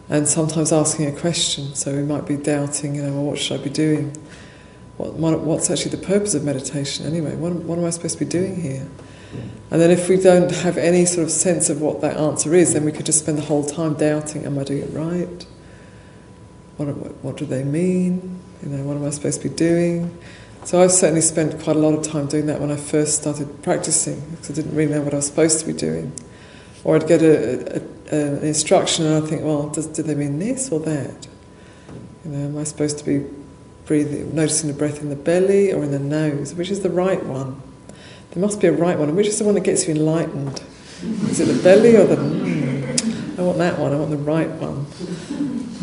And 0.09 0.29
sometimes 0.29 0.73
asking 0.73 1.07
a 1.07 1.19
question. 1.19 1.75
So 1.75 1.95
we 1.95 2.03
might 2.03 2.27
be 2.27 2.37
doubting 2.37 2.95
you 2.95 3.03
know 3.03 3.13
well, 3.13 3.25
what 3.25 3.39
should 3.39 3.61
i 3.61 3.63
be 3.63 3.71
doing? 3.71 4.17
What, 4.97 5.41
what's 5.41 5.71
actually 5.71 5.97
the 5.97 6.07
purpose 6.07 6.35
of 6.35 6.45
meditation 6.45 7.07
anyway? 7.07 7.35
What, 7.35 7.55
what 7.55 7.79
am 7.79 7.85
i 7.85 7.91
supposed 7.91 8.19
to 8.19 8.25
be 8.25 8.31
doing 8.31 8.61
here 8.61 8.87
and 9.71 9.81
then 9.81 9.91
if 9.91 10.09
we 10.09 10.17
don't 10.17 10.51
have 10.51 10.77
any 10.77 11.05
sort 11.05 11.25
of 11.25 11.31
sense 11.31 11.71
of 11.71 11.81
what 11.81 12.01
that 12.01 12.17
answer 12.17 12.55
is 12.55 12.75
then 12.75 12.85
we 12.85 12.93
could 12.93 13.07
just 13.07 13.21
spend 13.21 13.39
the 13.39 13.43
whole 13.43 13.65
time 13.65 13.95
doubting 13.95 14.45
am 14.45 14.59
i 14.59 14.65
doing 14.65 14.83
it 14.83 14.93
right 14.93 15.47
what, 16.77 16.89
what, 17.23 17.37
do 17.37 17.45
they 17.45 17.63
mean 17.63 18.41
you 18.63 18.69
know 18.69 18.83
what 18.85 18.97
am 18.97 19.05
i 19.05 19.11
supposed 19.11 19.41
to 19.41 19.49
be 19.49 19.55
doing 19.55 20.17
so 20.65 20.81
I've 20.81 20.93
certainly 20.93 21.23
spent 21.23 21.61
quite 21.61 21.75
a 21.75 21.79
lot 21.79 21.93
of 21.93 22.05
time 22.05 22.27
doing 22.27 22.47
that 22.47 22.61
when 22.61 22.71
I 22.71 22.77
first 22.77 23.21
started 23.21 23.63
practicing 23.63 24.21
because 24.31 24.51
I 24.51 24.55
didn't 24.55 24.77
really 24.77 24.93
know 24.93 25.03
what 25.03 25.13
I 25.13 25.17
was 25.17 25.27
supposed 25.27 25.59
to 25.61 25.67
be 25.67 25.73
doing. 25.73 26.13
Or 26.85 26.95
I'd 26.95 27.09
get 27.09 27.21
a, 27.21 27.79
a, 27.79 27.83
a, 28.13 28.37
an 28.37 28.45
instruction 28.45 29.07
and 29.07 29.23
I'd 29.23 29.29
think, 29.29 29.43
well, 29.43 29.69
does, 29.71 29.89
do 29.89 30.03
they 30.03 30.15
mean 30.15 30.39
this 30.39 30.71
or 30.71 30.79
that? 30.81 31.27
You 32.25 32.31
know, 32.31 32.47
am 32.47 32.59
I 32.59 32.65
supposed 32.65 32.99
to 32.99 33.05
be 33.05 33.27
breathing, 33.87 34.35
noticing 34.35 34.69
the 34.69 34.77
breath 34.77 35.01
in 35.01 35.09
the 35.09 35.17
belly 35.17 35.73
or 35.73 35.83
in 35.83 35.91
the 35.91 35.99
nose? 35.99 36.55
Which 36.55 36.71
is 36.71 36.83
the 36.83 36.91
right 36.91 37.25
one? 37.25 37.61
There 38.33 38.41
must 38.41 38.61
be 38.61 38.67
a 38.67 38.73
right 38.73 38.99
one. 38.99 39.09
And 39.09 39.17
which 39.17 39.27
is 39.27 39.39
the 39.39 39.45
one 39.45 39.55
that 39.55 39.65
gets 39.65 39.87
you 39.87 39.95
enlightened? 39.95 40.63
Is 41.03 41.41
it 41.41 41.47
the 41.47 41.63
belly 41.63 41.97
or 41.97 42.07
the... 42.07 42.17
Mm, 42.17 43.39
I 43.39 43.43
want 43.43 43.59
that 43.59 43.79
one, 43.79 43.93
I 43.93 43.97
want 43.97 44.11
the 44.11 44.17
right 44.17 44.49
one. 44.49 44.87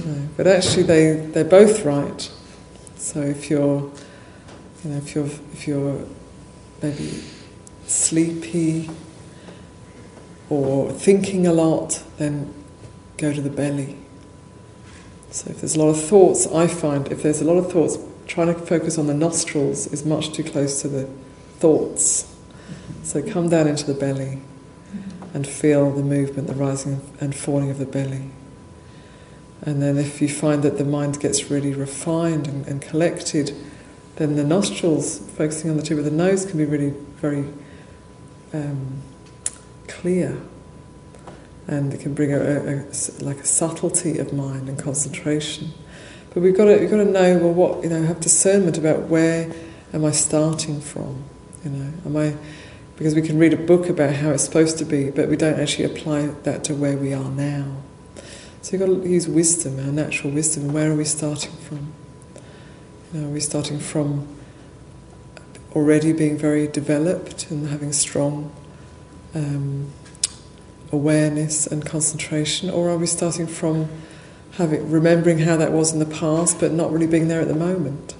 Know, 0.05 0.29
but 0.38 0.47
actually 0.47 0.83
they, 0.83 1.13
they're 1.13 1.43
both 1.43 1.83
right. 1.85 2.31
So 2.95 3.21
if 3.21 3.49
you're 3.49 3.91
you 4.83 4.91
know, 4.91 4.97
if 4.97 5.13
you're 5.13 5.25
if 5.25 5.67
you're 5.67 6.05
maybe 6.81 7.23
sleepy 7.85 8.89
or 10.49 10.91
thinking 10.91 11.47
a 11.47 11.53
lot, 11.53 12.01
then 12.17 12.53
go 13.17 13.33
to 13.33 13.41
the 13.41 13.49
belly. 13.49 13.97
So 15.31 15.51
if 15.51 15.62
there's 15.62 15.75
a 15.75 15.79
lot 15.79 15.89
of 15.89 16.01
thoughts, 16.01 16.47
I 16.47 16.67
find 16.67 17.12
if 17.12 17.23
there's 17.23 17.41
a 17.41 17.45
lot 17.45 17.57
of 17.57 17.71
thoughts, 17.71 17.97
trying 18.25 18.47
to 18.47 18.59
focus 18.59 18.97
on 18.97 19.07
the 19.07 19.13
nostrils 19.13 19.88
is 19.88 20.05
much 20.05 20.31
too 20.31 20.43
close 20.43 20.81
to 20.81 20.88
the 20.88 21.09
thoughts. 21.57 22.28
So 23.03 23.21
come 23.21 23.49
down 23.49 23.67
into 23.67 23.86
the 23.86 23.93
belly 23.93 24.41
and 25.34 25.47
feel 25.47 25.91
the 25.91 26.03
movement, 26.03 26.47
the 26.47 26.55
rising 26.55 27.01
and 27.19 27.36
falling 27.36 27.69
of 27.69 27.77
the 27.77 27.86
belly. 27.86 28.32
And 29.62 29.82
then 29.82 29.97
if 29.97 30.21
you 30.21 30.29
find 30.29 30.63
that 30.63 30.77
the 30.77 30.86
mind 30.86 31.19
gets 31.19 31.51
really 31.51 31.73
refined 31.73 32.47
and, 32.47 32.65
and 32.67 32.82
collected, 32.82 33.55
then 34.15 34.36
the 34.36 34.43
nostrils, 34.43 35.19
focusing 35.19 35.69
on 35.69 35.77
the 35.77 35.84
tip 35.84 35.97
of 35.97 36.05
the 36.05 36.12
nose, 36.12 36.45
can 36.45 36.58
be 36.58 36.65
really 36.65 36.93
very 37.17 37.45
um, 38.53 39.01
clear, 39.88 40.41
and 41.67 41.93
it 41.93 41.99
can 41.99 42.13
bring 42.13 42.34
a, 42.34 42.39
a, 42.39 42.79
a, 42.79 43.23
like 43.23 43.38
a 43.38 43.45
subtlety 43.45 44.17
of 44.17 44.34
mind 44.34 44.69
and 44.69 44.79
concentration. 44.79 45.71
But 46.34 46.43
we've 46.43 46.55
got 46.55 46.65
to 46.65 46.77
we've 46.77 46.89
got 46.89 46.97
to 46.97 47.05
know 47.05 47.38
well 47.38 47.53
what 47.53 47.84
you 47.84 47.89
know 47.89 48.03
have 48.03 48.19
discernment 48.19 48.77
about 48.77 49.03
where 49.03 49.51
am 49.93 50.05
I 50.05 50.12
starting 50.12 50.82
from, 50.82 51.23
you 51.63 51.71
know, 51.71 51.93
am 52.05 52.17
I 52.17 52.35
because 52.99 53.15
we 53.15 53.21
can 53.21 53.39
read 53.39 53.53
a 53.53 53.57
book 53.57 53.87
about 53.87 54.13
how 54.15 54.31
it's 54.31 54.43
supposed 54.43 54.77
to 54.77 54.83
be, 54.83 55.09
but 55.09 55.29
we 55.29 55.37
don't 55.37 55.57
actually 55.57 55.85
apply 55.85 56.27
that 56.43 56.65
to 56.65 56.75
where 56.75 56.97
we 56.97 57.13
are 57.13 57.29
now. 57.29 57.77
So 58.61 58.75
you've 58.75 58.85
got 58.85 59.03
to 59.03 59.09
use 59.09 59.25
wisdom, 59.25 59.79
our 59.79 59.89
natural 59.89 60.33
wisdom, 60.33 60.65
and 60.65 60.73
where 60.73 60.91
are 60.91 60.95
we 60.95 61.05
starting 61.05 61.53
from? 61.53 61.93
You 63.13 63.21
know, 63.21 63.27
are 63.27 63.31
we 63.31 63.39
starting 63.39 63.79
from 63.79 64.27
already 65.73 66.11
being 66.11 66.37
very 66.37 66.67
developed 66.67 67.49
and 67.49 67.69
having 67.69 67.93
strong 67.93 68.51
um, 69.33 69.93
awareness 70.91 71.65
and 71.67 71.85
concentration, 71.85 72.69
or 72.69 72.89
are 72.89 72.97
we 72.97 73.07
starting 73.07 73.47
from 73.47 73.87
having 74.55 74.91
remembering 74.91 75.39
how 75.39 75.55
that 75.55 75.71
was 75.71 75.93
in 75.93 75.99
the 75.99 76.05
past, 76.05 76.59
but 76.59 76.73
not 76.73 76.91
really 76.91 77.07
being 77.07 77.29
there 77.29 77.39
at 77.39 77.47
the 77.47 77.55
moment? 77.55 78.13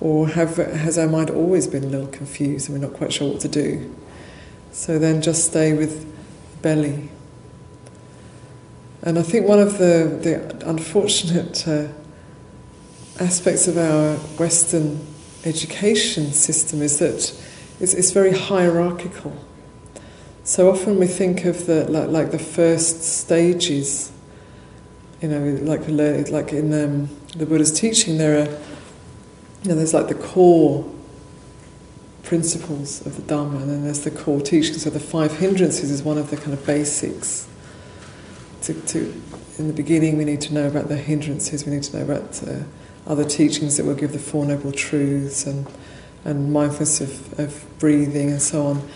Or 0.00 0.28
have, 0.28 0.56
has 0.56 0.98
our 0.98 1.08
mind 1.08 1.30
always 1.30 1.66
been 1.66 1.84
a 1.84 1.88
little 1.88 2.08
confused 2.08 2.68
and 2.68 2.78
we're 2.78 2.86
not 2.86 2.96
quite 2.96 3.12
sure 3.12 3.32
what 3.32 3.40
to 3.40 3.48
do? 3.48 3.94
So 4.72 4.98
then 4.98 5.22
just 5.22 5.46
stay 5.46 5.72
with 5.72 6.04
belly. 6.62 7.08
And 9.02 9.18
I 9.18 9.22
think 9.22 9.46
one 9.46 9.60
of 9.60 9.78
the, 9.78 10.18
the 10.22 10.68
unfortunate 10.68 11.66
uh, 11.68 11.88
aspects 13.20 13.68
of 13.68 13.76
our 13.76 14.16
Western 14.38 15.06
education 15.44 16.32
system 16.32 16.82
is 16.82 16.98
that 16.98 17.14
it's, 17.80 17.94
it's 17.94 18.10
very 18.12 18.32
hierarchical. 18.32 19.36
So 20.42 20.70
often 20.70 20.98
we 20.98 21.06
think 21.06 21.44
of 21.44 21.66
the 21.66 21.84
like, 21.90 22.08
like 22.08 22.30
the 22.30 22.38
first 22.38 23.02
stages, 23.02 24.12
you 25.20 25.28
know, 25.28 25.58
like 25.62 25.88
like 25.88 26.52
in 26.52 26.72
um, 26.72 27.08
the 27.36 27.46
Buddha's 27.46 27.72
teaching, 27.72 28.18
there 28.18 28.42
are, 28.42 28.58
you 29.64 29.70
know, 29.70 29.76
there's 29.76 29.94
like 29.94 30.08
the 30.08 30.14
core 30.14 30.90
principles 32.22 33.04
of 33.06 33.16
the 33.16 33.22
Dharma, 33.22 33.58
and 33.58 33.70
then 33.70 33.84
there's 33.84 34.04
the 34.04 34.10
core 34.10 34.40
teachings. 34.40 34.82
So 34.82 34.90
the 34.90 35.00
five 35.00 35.38
hindrances 35.38 35.90
is 35.90 36.02
one 36.02 36.18
of 36.18 36.30
the 36.30 36.36
kind 36.36 36.52
of 36.52 36.64
basics. 36.66 37.48
To, 38.62 38.74
to 38.74 39.22
in 39.58 39.68
the 39.68 39.72
beginning, 39.72 40.18
we 40.18 40.24
need 40.24 40.42
to 40.42 40.54
know 40.54 40.66
about 40.66 40.88
the 40.88 40.96
hindrances. 40.96 41.64
We 41.64 41.72
need 41.72 41.82
to 41.84 41.96
know 41.96 42.04
about 42.04 42.42
uh, 42.46 42.64
other 43.06 43.24
teachings 43.24 43.78
that 43.78 43.86
will 43.86 43.94
give 43.94 44.12
the 44.12 44.18
Four 44.18 44.44
Noble 44.44 44.72
Truths 44.72 45.46
and, 45.46 45.66
and 46.24 46.52
mindfulness 46.52 47.00
of, 47.00 47.38
of 47.38 47.64
breathing 47.78 48.30
and 48.30 48.42
so 48.42 48.66
on. 48.66 48.88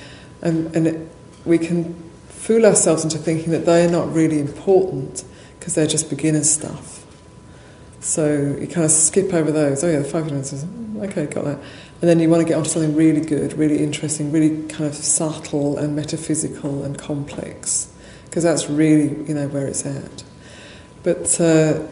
And, 0.42 0.74
and 0.76 0.86
it, 0.86 1.08
we 1.46 1.58
can 1.58 1.94
fool 2.28 2.66
ourselves 2.66 3.04
into 3.04 3.18
thinking 3.18 3.52
that 3.52 3.64
they 3.64 3.86
are 3.86 3.90
not 3.90 4.12
really 4.12 4.38
important 4.38 5.24
because 5.58 5.74
they're 5.74 5.86
just 5.86 6.10
beginner 6.10 6.44
stuff. 6.44 6.97
So 8.00 8.56
you 8.60 8.66
kind 8.66 8.84
of 8.84 8.90
skip 8.90 9.34
over 9.34 9.50
those. 9.50 9.82
Oh 9.82 9.90
yeah, 9.90 9.98
the 9.98 10.04
five 10.04 10.26
minutes. 10.26 10.64
Okay, 10.98 11.26
got 11.26 11.44
that. 11.44 11.58
And 12.00 12.08
then 12.08 12.20
you 12.20 12.28
want 12.28 12.42
to 12.42 12.48
get 12.48 12.56
onto 12.56 12.70
something 12.70 12.94
really 12.94 13.20
good, 13.20 13.54
really 13.54 13.82
interesting, 13.82 14.30
really 14.30 14.66
kind 14.68 14.84
of 14.84 14.94
subtle 14.94 15.78
and 15.78 15.96
metaphysical 15.96 16.84
and 16.84 16.96
complex, 16.96 17.92
because 18.26 18.44
that's 18.44 18.70
really 18.70 19.26
you 19.26 19.34
know 19.34 19.48
where 19.48 19.66
it's 19.66 19.84
at. 19.84 20.22
But 21.02 21.40
uh, 21.40 21.86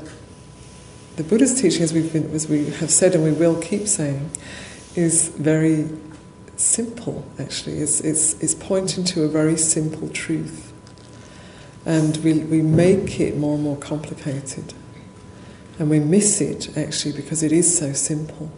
the 1.16 1.24
Buddha's 1.24 1.60
teaching, 1.60 1.82
as, 1.82 1.92
we've 1.94 2.12
been, 2.12 2.30
as 2.32 2.46
we 2.48 2.66
have 2.66 2.90
said 2.90 3.14
and 3.14 3.24
we 3.24 3.32
will 3.32 3.60
keep 3.60 3.88
saying, 3.88 4.30
is 4.94 5.28
very 5.28 5.88
simple, 6.56 7.24
actually. 7.38 7.78
It's, 7.78 8.00
it's, 8.00 8.40
it's 8.42 8.54
pointing 8.54 9.04
to 9.04 9.24
a 9.24 9.28
very 9.28 9.56
simple 9.56 10.08
truth. 10.10 10.72
And 11.86 12.16
we, 12.18 12.40
we 12.40 12.60
make 12.60 13.18
it 13.20 13.36
more 13.36 13.54
and 13.54 13.62
more 13.62 13.76
complicated. 13.76 14.74
And 15.78 15.90
we 15.90 16.00
miss 16.00 16.40
it, 16.40 16.76
actually, 16.76 17.12
because 17.12 17.42
it 17.42 17.52
is 17.52 17.78
so 17.78 17.92
simple. 17.92 18.50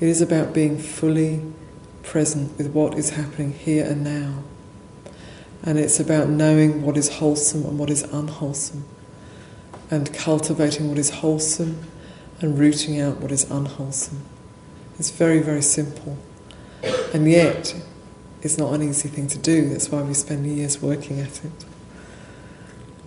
It 0.00 0.08
is 0.08 0.20
about 0.20 0.52
being 0.52 0.78
fully 0.78 1.42
present 2.02 2.56
with 2.58 2.72
what 2.72 2.98
is 2.98 3.10
happening 3.10 3.52
here 3.52 3.84
and 3.84 4.04
now. 4.04 4.42
And 5.62 5.78
it's 5.78 6.00
about 6.00 6.28
knowing 6.28 6.82
what 6.82 6.96
is 6.96 7.16
wholesome 7.16 7.64
and 7.64 7.78
what 7.78 7.90
is 7.90 8.02
unwholesome 8.02 8.84
and 9.90 10.12
cultivating 10.14 10.88
what 10.88 10.98
is 10.98 11.10
wholesome 11.10 11.84
and 12.40 12.58
rooting 12.58 13.00
out 13.00 13.20
what 13.20 13.30
is 13.30 13.50
unwholesome. 13.50 14.22
It's 14.98 15.10
very, 15.10 15.40
very 15.40 15.62
simple. 15.62 16.16
And 17.12 17.30
yet, 17.30 17.74
it's 18.42 18.56
not 18.56 18.72
an 18.72 18.82
easy 18.82 19.08
thing 19.08 19.28
to 19.28 19.38
do. 19.38 19.68
That's 19.68 19.90
why 19.90 20.02
we 20.02 20.14
spend 20.14 20.46
years 20.46 20.80
working 20.80 21.20
at 21.20 21.44
it. 21.44 21.64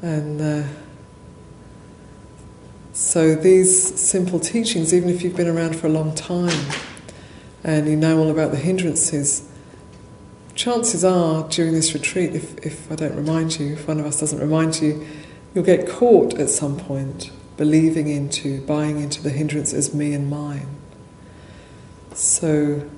And 0.01 0.41
uh, 0.41 0.67
so, 2.93 3.35
these 3.35 3.99
simple 3.99 4.39
teachings, 4.39 4.93
even 4.93 5.09
if 5.09 5.21
you've 5.21 5.35
been 5.35 5.47
around 5.47 5.75
for 5.75 5.87
a 5.87 5.91
long 5.91 6.15
time 6.15 6.71
and 7.63 7.87
you 7.87 7.97
know 7.97 8.19
all 8.19 8.29
about 8.29 8.51
the 8.51 8.57
hindrances, 8.57 9.49
chances 10.55 11.03
are 11.03 11.47
during 11.49 11.73
this 11.73 11.93
retreat, 11.93 12.33
if, 12.35 12.57
if 12.65 12.91
I 12.91 12.95
don't 12.95 13.15
remind 13.15 13.59
you, 13.59 13.73
if 13.73 13.87
one 13.87 13.99
of 13.99 14.05
us 14.05 14.19
doesn't 14.19 14.39
remind 14.39 14.81
you, 14.81 15.05
You'll 15.53 15.63
get 15.63 15.87
caught 15.87 16.33
at 16.39 16.49
some 16.49 16.77
point 16.77 17.31
believing 17.57 18.07
into, 18.07 18.61
buying 18.61 18.99
into 18.99 19.21
the 19.21 19.29
hindrance 19.29 19.71
as 19.71 19.93
me 19.93 20.13
and 20.13 20.29
mine. 20.29 20.67
So 22.13 22.89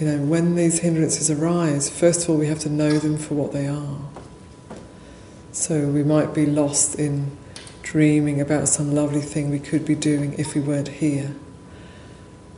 you 0.00 0.06
know, 0.06 0.24
when 0.24 0.56
these 0.56 0.80
hindrances 0.80 1.30
arise, 1.30 1.90
first 1.90 2.24
of 2.24 2.30
all, 2.30 2.36
we 2.36 2.46
have 2.46 2.58
to 2.60 2.70
know 2.70 2.98
them 2.98 3.16
for 3.18 3.34
what 3.34 3.52
they 3.52 3.68
are. 3.68 3.98
So 5.52 5.86
we 5.86 6.02
might 6.02 6.34
be 6.34 6.46
lost 6.46 6.98
in 6.98 7.36
dreaming 7.94 8.40
about 8.40 8.66
some 8.66 8.92
lovely 8.92 9.20
thing 9.20 9.50
we 9.50 9.58
could 9.60 9.84
be 9.84 9.94
doing 9.94 10.34
if 10.36 10.56
we 10.56 10.60
weren't 10.60 10.88
here. 10.88 11.32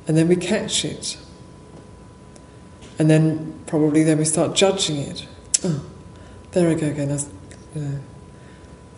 And 0.09 0.17
then 0.17 0.29
we 0.29 0.37
catch 0.37 0.83
it. 0.83 1.19
And 2.99 3.11
then 3.11 3.53
probably 3.67 4.03
then 4.03 4.17
we 4.17 4.25
start 4.25 4.57
judging 4.57 4.97
it. 4.97 5.27
Oh, 5.63 5.85
there 6.53 6.71
I 6.71 6.73
go 6.73 6.87
again. 6.87 7.11
I 7.11 7.13
was, 7.13 7.29
you 7.75 7.83
know, 7.83 8.01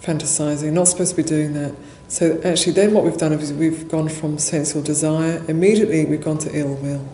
fantasizing. 0.01 0.71
Not 0.71 0.87
supposed 0.87 1.11
to 1.11 1.17
be 1.17 1.29
doing 1.29 1.55
that. 1.55 1.75
So 2.07 2.41
actually, 2.45 2.75
then 2.75 2.95
what 2.95 3.03
we've 3.03 3.19
done 3.19 3.33
is 3.33 3.53
we've 3.53 3.89
gone 3.89 4.09
from 4.09 4.39
sensual 4.39 4.81
desire. 4.81 5.45
Immediately, 5.49 6.05
we've 6.05 6.23
gone 6.23 6.39
to 6.39 6.57
ill 6.57 6.75
will. 6.77 7.09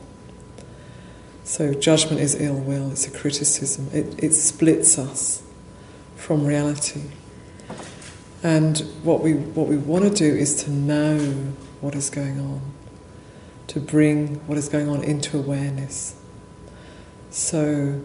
So 1.45 1.73
judgment 1.73 2.21
is 2.21 2.39
ill 2.39 2.57
will. 2.57 2.91
It's 2.91 3.07
a 3.07 3.11
criticism. 3.11 3.89
It 3.91 4.23
it 4.23 4.35
splits 4.35 4.99
us 4.99 5.43
from 6.15 6.45
reality. 6.45 7.05
And 8.45 8.79
what 9.03 9.23
we 9.23 9.33
what 9.33 9.69
we 9.69 9.79
want 9.79 10.05
to 10.05 10.11
do 10.11 10.37
is 10.37 10.63
to 10.65 10.71
know 10.71 11.19
what 11.81 11.95
is 11.95 12.11
going 12.11 12.39
on, 12.39 12.61
to 13.69 13.81
bring 13.81 14.37
what 14.47 14.59
is 14.59 14.69
going 14.69 14.87
on 14.87 15.03
into 15.03 15.39
awareness. 15.39 16.15
So 17.31 18.03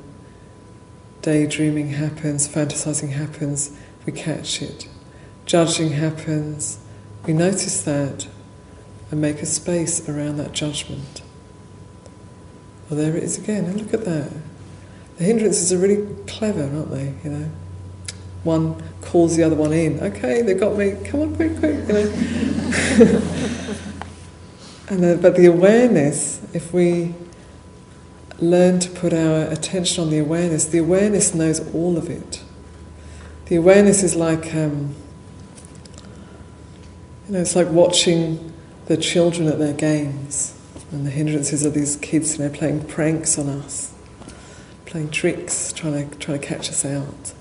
daydreaming 1.22 1.90
happens, 1.90 2.48
fantasizing 2.48 3.10
happens, 3.10 3.78
we 4.06 4.14
catch 4.14 4.62
it. 4.62 4.88
Judging 5.46 5.90
happens, 5.90 6.80
we 7.26 7.34
notice 7.34 7.84
that 7.84 8.28
and 9.12 9.20
make 9.20 9.42
a 9.42 9.46
space 9.46 10.08
around 10.08 10.38
that 10.38 10.54
judgment. 10.54 11.22
Well, 12.90 12.98
there 12.98 13.18
it 13.18 13.24
is 13.24 13.38
again, 13.38 13.66
and 13.66 13.82
look 13.82 13.94
at 13.94 14.06
that. 14.06 14.32
The 15.18 15.24
hindrances 15.26 15.74
are 15.74 15.78
really 15.78 16.08
clever, 16.28 16.64
aren't 16.64 16.92
they? 16.92 17.14
You 17.26 17.30
know, 17.30 17.52
one 18.44 18.82
calls 19.02 19.36
the 19.36 19.44
other 19.44 19.56
one 19.56 19.74
in. 19.74 20.00
Okay, 20.00 20.42
they 20.42 20.54
got 20.54 20.78
me. 20.78 20.96
Come 21.06 21.22
on, 21.22 21.36
quick, 21.36 21.58
quick. 21.60 21.76
You 21.88 21.94
know. 21.94 22.00
and 24.90 25.04
the, 25.04 25.20
but 25.22 25.36
the 25.36 25.46
awareness, 25.46 26.42
if 26.54 26.74
we 26.74 27.14
learn 28.40 28.80
to 28.80 28.90
put 28.90 29.14
our 29.14 29.44
attention 29.52 30.04
on 30.04 30.10
the 30.10 30.20
awareness, 30.20 30.66
the 30.66 30.78
awareness 30.78 31.36
knows 31.36 31.60
all 31.74 31.98
of 31.98 32.10
it. 32.10 32.42
The 33.46 33.56
awareness 33.58 34.04
is 34.04 34.16
like, 34.16 34.54
um, 34.56 34.96
you 37.28 37.34
know, 37.34 37.40
it's 37.42 37.56
like 37.56 37.70
watching 37.70 38.54
the 38.86 38.96
children 38.96 39.48
at 39.48 39.60
their 39.60 39.74
games, 39.74 40.58
and 40.92 41.06
the 41.06 41.12
hindrances 41.12 41.66
are 41.66 41.70
these 41.70 41.98
kids, 41.98 42.38
you 42.38 42.46
know, 42.46 42.50
playing 42.50 42.86
pranks 42.86 43.38
on 43.38 43.50
us, 43.50 43.94
playing 44.86 45.12
tricks, 45.12 45.74
trying 45.74 46.10
to 46.10 46.18
trying 46.18 46.40
to 46.40 46.46
catch 46.46 46.70
us 46.70 46.86
out. 46.86 47.34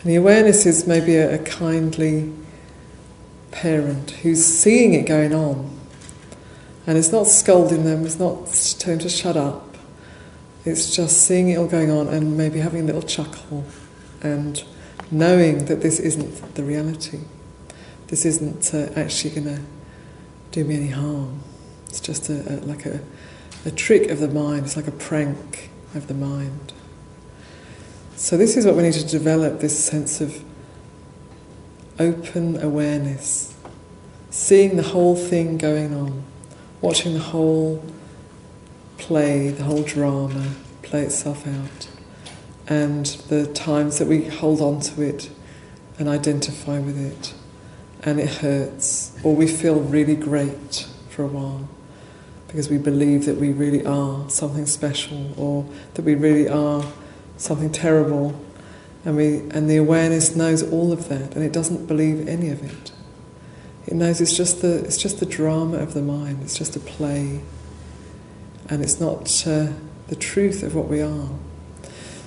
And 0.00 0.10
the 0.10 0.16
awareness 0.16 0.66
is 0.66 0.86
maybe 0.86 1.16
a, 1.16 1.34
a 1.34 1.38
kindly 1.38 2.32
parent 3.50 4.10
who's 4.10 4.44
seeing 4.44 4.94
it 4.94 5.06
going 5.06 5.34
on, 5.34 5.78
and 6.86 6.96
it's 6.96 7.12
not 7.12 7.26
scolding 7.26 7.84
them, 7.84 8.04
it's 8.06 8.18
not 8.18 8.46
telling 8.78 8.98
them 8.98 9.08
to 9.08 9.14
shut 9.14 9.36
up 9.36 9.68
it's 10.68 10.94
just 10.94 11.22
seeing 11.22 11.48
it 11.48 11.56
all 11.56 11.66
going 11.66 11.90
on 11.90 12.08
and 12.08 12.36
maybe 12.36 12.58
having 12.58 12.82
a 12.82 12.84
little 12.84 13.02
chuckle 13.02 13.64
and 14.20 14.62
knowing 15.10 15.64
that 15.66 15.80
this 15.80 15.98
isn't 15.98 16.54
the 16.54 16.62
reality. 16.62 17.20
This 18.08 18.24
isn't 18.24 18.74
uh, 18.74 18.90
actually 18.96 19.30
going 19.30 19.56
to 19.56 19.62
do 20.52 20.64
me 20.64 20.76
any 20.76 20.88
harm. 20.88 21.40
It's 21.88 22.00
just 22.00 22.28
a, 22.28 22.54
a, 22.54 22.56
like 22.66 22.86
a, 22.86 23.00
a 23.64 23.70
trick 23.70 24.10
of 24.10 24.18
the 24.20 24.28
mind. 24.28 24.66
It's 24.66 24.76
like 24.76 24.88
a 24.88 24.92
prank 24.92 25.70
of 25.94 26.06
the 26.06 26.14
mind. 26.14 26.72
So 28.18 28.36
this 28.36 28.56
is 28.56 28.66
what 28.66 28.74
we 28.74 28.82
need 28.82 28.94
to 28.94 29.06
develop, 29.06 29.60
this 29.60 29.78
sense 29.78 30.20
of 30.20 30.42
open 32.00 32.60
awareness, 32.60 33.56
seeing 34.28 34.76
the 34.76 34.82
whole 34.82 35.14
thing 35.14 35.56
going 35.56 35.94
on, 35.94 36.24
watching 36.80 37.14
the 37.14 37.20
whole 37.20 37.80
play, 38.98 39.50
the 39.50 39.62
whole 39.62 39.84
drama, 39.84 40.48
play 40.82 41.02
itself 41.02 41.46
out. 41.46 41.88
And 42.66 43.06
the 43.28 43.46
times 43.46 44.00
that 44.00 44.08
we 44.08 44.24
hold 44.24 44.60
on 44.60 44.80
to 44.80 45.00
it 45.00 45.30
and 45.96 46.08
identify 46.08 46.80
with 46.80 46.98
it, 46.98 47.34
and 48.02 48.18
it 48.18 48.28
hurts, 48.28 49.16
or 49.22 49.36
we 49.36 49.46
feel 49.46 49.78
really 49.78 50.16
great 50.16 50.88
for 51.08 51.22
a 51.22 51.28
while. 51.28 51.68
Because 52.48 52.68
we 52.68 52.78
believe 52.78 53.26
that 53.26 53.36
we 53.36 53.52
really 53.52 53.86
are 53.86 54.28
something 54.28 54.66
special, 54.66 55.40
or 55.40 55.64
that 55.94 56.02
we 56.02 56.16
really 56.16 56.48
are 56.48 56.84
something 57.38 57.72
terrible, 57.72 58.38
and 59.04 59.16
we 59.16 59.38
and 59.50 59.70
the 59.70 59.76
awareness 59.76 60.36
knows 60.36 60.62
all 60.62 60.92
of 60.92 61.08
that, 61.08 61.34
and 61.34 61.42
it 61.42 61.52
doesn't 61.52 61.86
believe 61.86 62.28
any 62.28 62.50
of 62.50 62.62
it. 62.62 62.92
It 63.86 63.94
knows 63.94 64.20
it's 64.20 64.36
just 64.36 64.60
the 64.60 64.84
it's 64.84 64.98
just 64.98 65.18
the 65.18 65.26
drama 65.26 65.78
of 65.78 65.94
the 65.94 66.02
mind. 66.02 66.42
It's 66.42 66.58
just 66.58 66.76
a 66.76 66.80
play 66.80 67.40
and 68.68 68.82
it's 68.82 69.00
not 69.00 69.46
uh, 69.46 69.68
the 70.08 70.16
truth 70.16 70.62
of 70.62 70.74
what 70.74 70.88
we 70.88 71.00
are. 71.00 71.28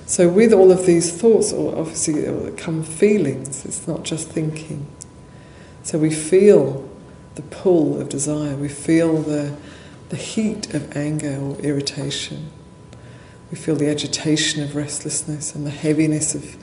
So, 0.06 0.28
with 0.28 0.52
all 0.52 0.70
of 0.70 0.84
these 0.84 1.12
thoughts, 1.12 1.52
or 1.52 1.78
obviously 1.78 2.52
come 2.56 2.82
feelings, 2.82 3.64
it's 3.64 3.86
not 3.86 4.02
just 4.02 4.28
thinking. 4.28 4.86
So, 5.84 5.98
we 5.98 6.10
feel 6.10 6.88
the 7.36 7.42
pull 7.42 8.00
of 8.00 8.08
desire, 8.08 8.56
we 8.56 8.68
feel 8.68 9.22
the, 9.22 9.56
the 10.10 10.16
heat 10.16 10.74
of 10.74 10.94
anger 10.96 11.38
or 11.40 11.56
irritation, 11.60 12.50
we 13.52 13.58
feel 13.58 13.76
the 13.76 13.88
agitation 13.88 14.62
of 14.62 14.74
restlessness 14.74 15.54
and 15.54 15.66
the 15.66 15.70
heaviness 15.70 16.34
of 16.34 16.56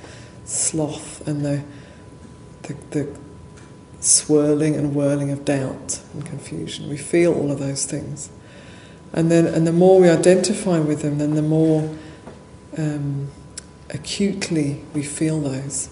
sloth 0.43 1.25
and 1.27 1.45
the, 1.45 1.63
the, 2.63 2.73
the 2.89 3.17
swirling 3.99 4.75
and 4.75 4.95
whirling 4.95 5.29
of 5.29 5.45
doubt 5.45 6.01
and 6.13 6.25
confusion. 6.25 6.89
We 6.89 6.97
feel 6.97 7.31
all 7.31 7.51
of 7.51 7.59
those 7.59 7.85
things. 7.85 8.31
And 9.13 9.29
then, 9.29 9.45
and 9.45 9.67
the 9.67 9.71
more 9.71 10.01
we 10.01 10.09
identify 10.09 10.79
with 10.79 11.03
them, 11.03 11.19
then 11.19 11.35
the 11.35 11.43
more 11.43 11.95
um, 12.75 13.29
acutely 13.91 14.81
we 14.95 15.03
feel 15.03 15.39
those. 15.39 15.89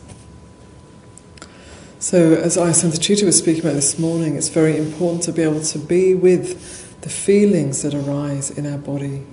So, 2.00 2.34
as 2.34 2.58
Ayya 2.58 2.90
Santacitta 2.90 3.24
was 3.24 3.38
speaking 3.38 3.62
about 3.62 3.74
this 3.74 4.00
morning, 4.00 4.36
it's 4.36 4.50
very 4.50 4.78
important 4.78 5.24
to 5.24 5.32
be 5.32 5.44
able 5.44 5.62
to 5.62 5.78
be 5.78 6.16
with 6.16 7.02
the 7.02 7.10
feelings 7.10 7.84
that 7.84 7.94
arise 7.94 8.50
in 8.50 8.66
our 8.66 8.78
body, 8.78 9.26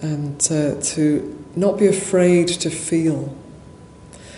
and 0.00 0.36
uh, 0.50 0.80
to 0.80 1.44
not 1.54 1.78
be 1.78 1.86
afraid 1.86 2.48
to 2.48 2.70
feel. 2.70 3.36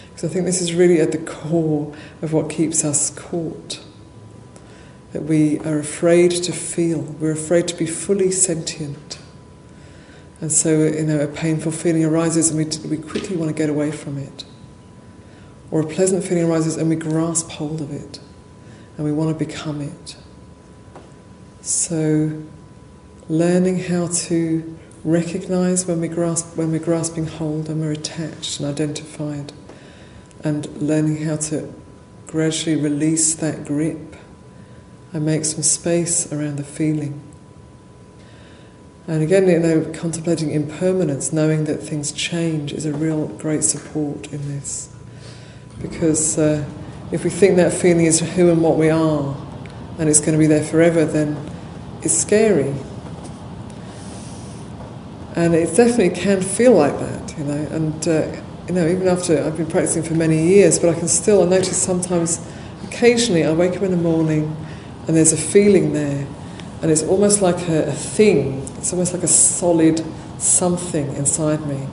Because 0.08 0.30
I 0.30 0.32
think 0.32 0.46
this 0.46 0.60
is 0.60 0.72
really 0.74 1.00
at 1.00 1.12
the 1.12 1.18
core 1.18 1.94
of 2.22 2.32
what 2.32 2.50
keeps 2.50 2.84
us 2.84 3.10
caught 3.10 3.80
that 5.12 5.22
we 5.22 5.58
are 5.60 5.78
afraid 5.78 6.30
to 6.30 6.52
feel, 6.52 7.00
we're 7.00 7.32
afraid 7.32 7.66
to 7.68 7.74
be 7.74 7.86
fully 7.86 8.30
sentient. 8.30 9.18
And 10.40 10.52
so, 10.52 10.84
you 10.84 11.04
know, 11.04 11.20
a 11.20 11.26
painful 11.26 11.72
feeling 11.72 12.04
arises 12.04 12.50
and 12.50 12.58
we, 12.58 12.88
we 12.88 13.02
quickly 13.02 13.36
want 13.36 13.48
to 13.48 13.54
get 13.54 13.70
away 13.70 13.90
from 13.90 14.18
it. 14.18 14.44
Or 15.70 15.80
a 15.80 15.86
pleasant 15.86 16.24
feeling 16.24 16.44
arises 16.44 16.76
and 16.76 16.88
we 16.88 16.96
grasp 16.96 17.50
hold 17.50 17.80
of 17.80 17.90
it 17.90 18.20
and 18.96 19.04
we 19.04 19.12
want 19.12 19.36
to 19.36 19.44
become 19.44 19.80
it. 19.80 20.16
So, 21.62 22.42
learning 23.28 23.80
how 23.80 24.08
to 24.08 24.78
recognize 25.04 25.86
when, 25.86 26.00
we 26.00 26.08
grasp, 26.08 26.56
when 26.56 26.72
we're 26.72 26.78
grasping 26.78 27.26
hold 27.26 27.68
and 27.68 27.80
we're 27.80 27.92
attached 27.92 28.60
and 28.60 28.68
identified, 28.68 29.52
and 30.44 30.66
learning 30.80 31.24
how 31.24 31.36
to 31.36 31.72
gradually 32.26 32.76
release 32.76 33.34
that 33.36 33.64
grip 33.64 34.16
and 35.12 35.24
make 35.24 35.44
some 35.44 35.62
space 35.62 36.30
around 36.32 36.56
the 36.56 36.64
feeling. 36.64 37.20
And 39.06 39.22
again, 39.22 39.48
you 39.48 39.58
know, 39.58 39.90
contemplating 39.94 40.50
impermanence, 40.50 41.32
knowing 41.32 41.64
that 41.64 41.78
things 41.78 42.12
change, 42.12 42.74
is 42.74 42.84
a 42.84 42.92
real 42.92 43.26
great 43.26 43.64
support 43.64 44.30
in 44.32 44.48
this. 44.48 44.94
Because 45.80 46.38
uh, 46.38 46.64
if 47.10 47.24
we 47.24 47.30
think 47.30 47.56
that 47.56 47.72
feeling 47.72 48.04
is 48.04 48.20
who 48.20 48.50
and 48.50 48.60
what 48.60 48.76
we 48.76 48.90
are, 48.90 49.34
and 49.98 50.10
it's 50.10 50.20
going 50.20 50.32
to 50.32 50.38
be 50.38 50.46
there 50.46 50.62
forever, 50.62 51.06
then 51.06 51.38
it's 52.02 52.12
scary. 52.12 52.74
And 55.38 55.54
it 55.54 55.76
definitely 55.76 56.10
can 56.10 56.42
feel 56.42 56.72
like 56.72 56.98
that, 56.98 57.38
you 57.38 57.44
know. 57.44 57.68
And 57.70 58.08
uh, 58.08 58.26
you 58.66 58.74
know, 58.74 58.88
even 58.88 59.06
after 59.06 59.40
I've 59.40 59.56
been 59.56 59.68
practicing 59.68 60.02
for 60.02 60.14
many 60.14 60.48
years, 60.48 60.80
but 60.80 60.90
I 60.90 60.98
can 60.98 61.06
still 61.06 61.44
I 61.44 61.46
notice 61.46 61.80
sometimes, 61.80 62.44
occasionally, 62.82 63.44
I 63.44 63.52
wake 63.52 63.76
up 63.76 63.84
in 63.84 63.92
the 63.92 63.96
morning 63.96 64.56
and 65.06 65.16
there's 65.16 65.32
a 65.32 65.36
feeling 65.36 65.92
there, 65.92 66.26
and 66.82 66.90
it's 66.90 67.04
almost 67.04 67.40
like 67.40 67.68
a, 67.68 67.84
a 67.84 67.92
thing. 67.92 68.64
It's 68.78 68.92
almost 68.92 69.14
like 69.14 69.22
a 69.22 69.28
solid 69.28 70.04
something 70.38 71.14
inside 71.14 71.64
me, 71.68 71.86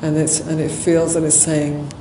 and 0.00 0.16
it's 0.16 0.38
and 0.38 0.60
it 0.60 0.70
feels 0.70 1.16
and 1.16 1.26
it's 1.26 1.34
saying. 1.34 1.92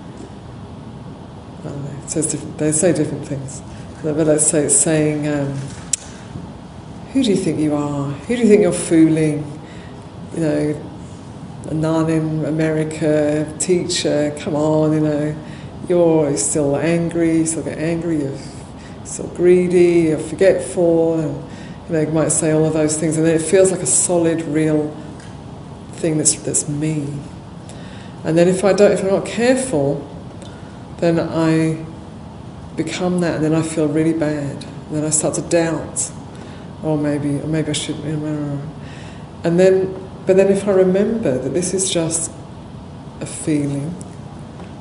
I 1.61 1.63
don't 1.63 1.83
know. 1.83 2.03
It 2.03 2.11
says 2.11 2.45
they 2.57 2.71
say 2.73 2.93
different 2.93 3.25
things, 3.25 3.63
but 4.03 4.15
let's 4.17 4.45
say 4.45 4.65
it's 4.65 4.75
saying, 4.75 5.27
um, 5.27 5.51
"Who 7.13 7.23
do 7.23 7.31
you 7.31 7.37
think 7.37 7.59
you 7.59 7.73
are? 7.73 8.11
Who 8.11 8.35
do 8.35 8.43
you 8.43 8.47
think 8.47 8.61
you're 8.61 8.71
fooling? 8.71 9.58
You 10.33 10.39
know, 10.39 10.85
a 11.69 11.73
nun 11.73 12.09
in 12.09 12.45
America, 12.45 13.51
teacher, 13.59 14.35
come 14.39 14.55
on, 14.55 14.93
you 14.93 14.99
know, 14.99 15.35
you're 15.87 16.37
still 16.37 16.77
angry, 16.77 17.37
you 17.37 17.45
still 17.45 17.63
get 17.63 17.77
angry, 17.77 18.19
you're 18.19 18.37
still 19.03 19.27
greedy, 19.27 20.09
you're 20.09 20.19
forgetful, 20.19 21.19
and 21.19 21.35
you 21.87 21.93
know, 21.93 22.01
you 22.01 22.11
might 22.11 22.31
say 22.31 22.51
all 22.51 22.65
of 22.65 22.73
those 22.73 22.97
things, 22.97 23.17
and 23.17 23.25
then 23.25 23.35
it 23.35 23.41
feels 23.41 23.71
like 23.71 23.81
a 23.81 23.87
solid, 23.87 24.41
real 24.43 24.95
thing 25.93 26.17
that's 26.17 26.35
that's 26.35 26.69
me. 26.69 27.07
And 28.23 28.37
then 28.37 28.47
if 28.47 28.63
I 28.63 28.73
don't, 28.73 28.91
if 28.91 29.01
I'm 29.01 29.09
not 29.09 29.25
careful, 29.25 30.07
then 30.97 31.19
I 31.19 31.85
become 32.75 33.21
that, 33.21 33.35
and 33.37 33.45
then 33.45 33.55
I 33.55 33.61
feel 33.61 33.87
really 33.87 34.13
bad. 34.13 34.63
And 34.63 34.97
then 34.97 35.05
I 35.05 35.09
start 35.09 35.35
to 35.35 35.41
doubt, 35.41 36.11
or 36.83 36.91
oh, 36.91 36.97
maybe, 36.97 37.39
or 37.39 37.47
maybe 37.47 37.69
I 37.69 37.73
should. 37.73 37.97
And 37.97 39.59
then 39.59 40.08
but 40.29 40.37
then, 40.37 40.49
if 40.49 40.67
I 40.67 40.73
remember 40.73 41.39
that 41.39 41.55
this 41.55 41.73
is 41.73 41.89
just 41.89 42.31
a 43.19 43.25
feeling 43.25 43.95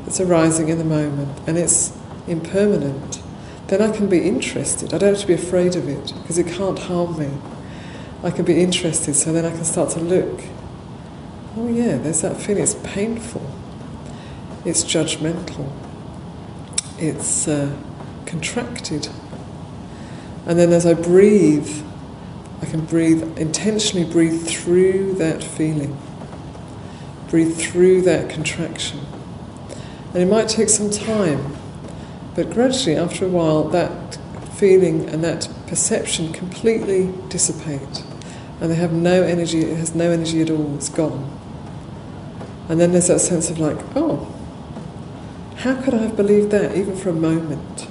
that's 0.05 0.21
arising 0.21 0.69
in 0.69 0.77
the 0.77 0.85
moment 0.85 1.41
and 1.47 1.57
it's 1.57 1.97
impermanent, 2.27 3.23
then 3.69 3.81
I 3.81 3.91
can 3.91 4.11
be 4.11 4.29
interested. 4.29 4.93
I 4.93 4.99
don't 4.99 5.15
have 5.15 5.23
to 5.23 5.27
be 5.27 5.33
afraid 5.33 5.75
of 5.75 5.89
it 5.89 6.13
because 6.21 6.37
it 6.37 6.49
can't 6.49 6.79
harm 6.79 7.19
me. 7.19 7.31
I 8.23 8.31
can 8.31 8.45
be 8.45 8.61
interested, 8.61 9.15
so 9.15 9.33
then 9.33 9.47
I 9.47 9.51
can 9.51 9.65
start 9.65 9.89
to 9.93 10.01
look. 10.01 10.39
Oh, 11.57 11.67
yeah, 11.67 11.97
there's 11.97 12.21
that 12.21 12.37
feeling. 12.37 12.63
It's 12.63 12.77
painful, 12.83 13.51
it's 14.67 14.85
judgmental, 14.85 15.73
it's 16.99 17.49
uh, 17.49 17.75
contracted. 18.27 19.09
And 20.45 20.59
then 20.59 20.75
as 20.75 20.85
I 20.85 20.93
breathe, 20.93 21.83
I 22.61 22.67
can 22.67 22.85
breathe, 22.85 23.39
intentionally 23.39 24.11
breathe 24.11 24.47
through 24.47 25.15
that 25.15 25.43
feeling, 25.45 25.97
breathe 27.31 27.57
through 27.57 28.03
that 28.03 28.29
contraction. 28.31 29.01
And 30.13 30.23
it 30.23 30.27
might 30.27 30.49
take 30.49 30.69
some 30.69 30.91
time, 30.91 31.57
but 32.35 32.51
gradually, 32.51 32.97
after 32.97 33.27
a 33.27 33.29
while, 33.29 33.65
that 33.69 34.19
feeling 34.55 35.09
and 35.09 35.23
that 35.23 35.49
perception 35.69 36.33
completely 36.33 37.13
dissipate. 37.29 38.03
And 38.61 38.71
they 38.71 38.75
have 38.75 38.93
no 38.93 39.23
energy, 39.23 39.61
it 39.61 39.77
has 39.77 39.95
no 39.95 40.11
energy 40.11 40.43
at 40.43 40.51
all, 40.51 40.75
it's 40.75 40.89
gone. 40.89 41.31
And 42.69 42.81
then 42.81 42.91
there's 42.93 43.07
that 43.07 43.21
sense 43.21 43.51
of 43.51 43.59
like, 43.59 43.79
oh, 43.95 44.35
how 45.57 45.81
could 45.81 45.95
I 45.95 45.99
have 45.99 46.17
believed 46.17 46.51
that 46.51 46.77
even 46.77 46.97
for 46.97 47.11
a 47.11 47.15
moment? 47.15 47.87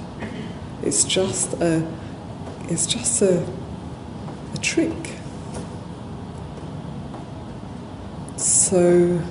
It's 0.82 1.04
just 1.04 1.54
a, 1.54 1.86
it's 2.68 2.86
just 2.86 3.20
a 3.22 3.46
a 4.58 4.62
trick. 4.62 5.14
So 8.36 9.22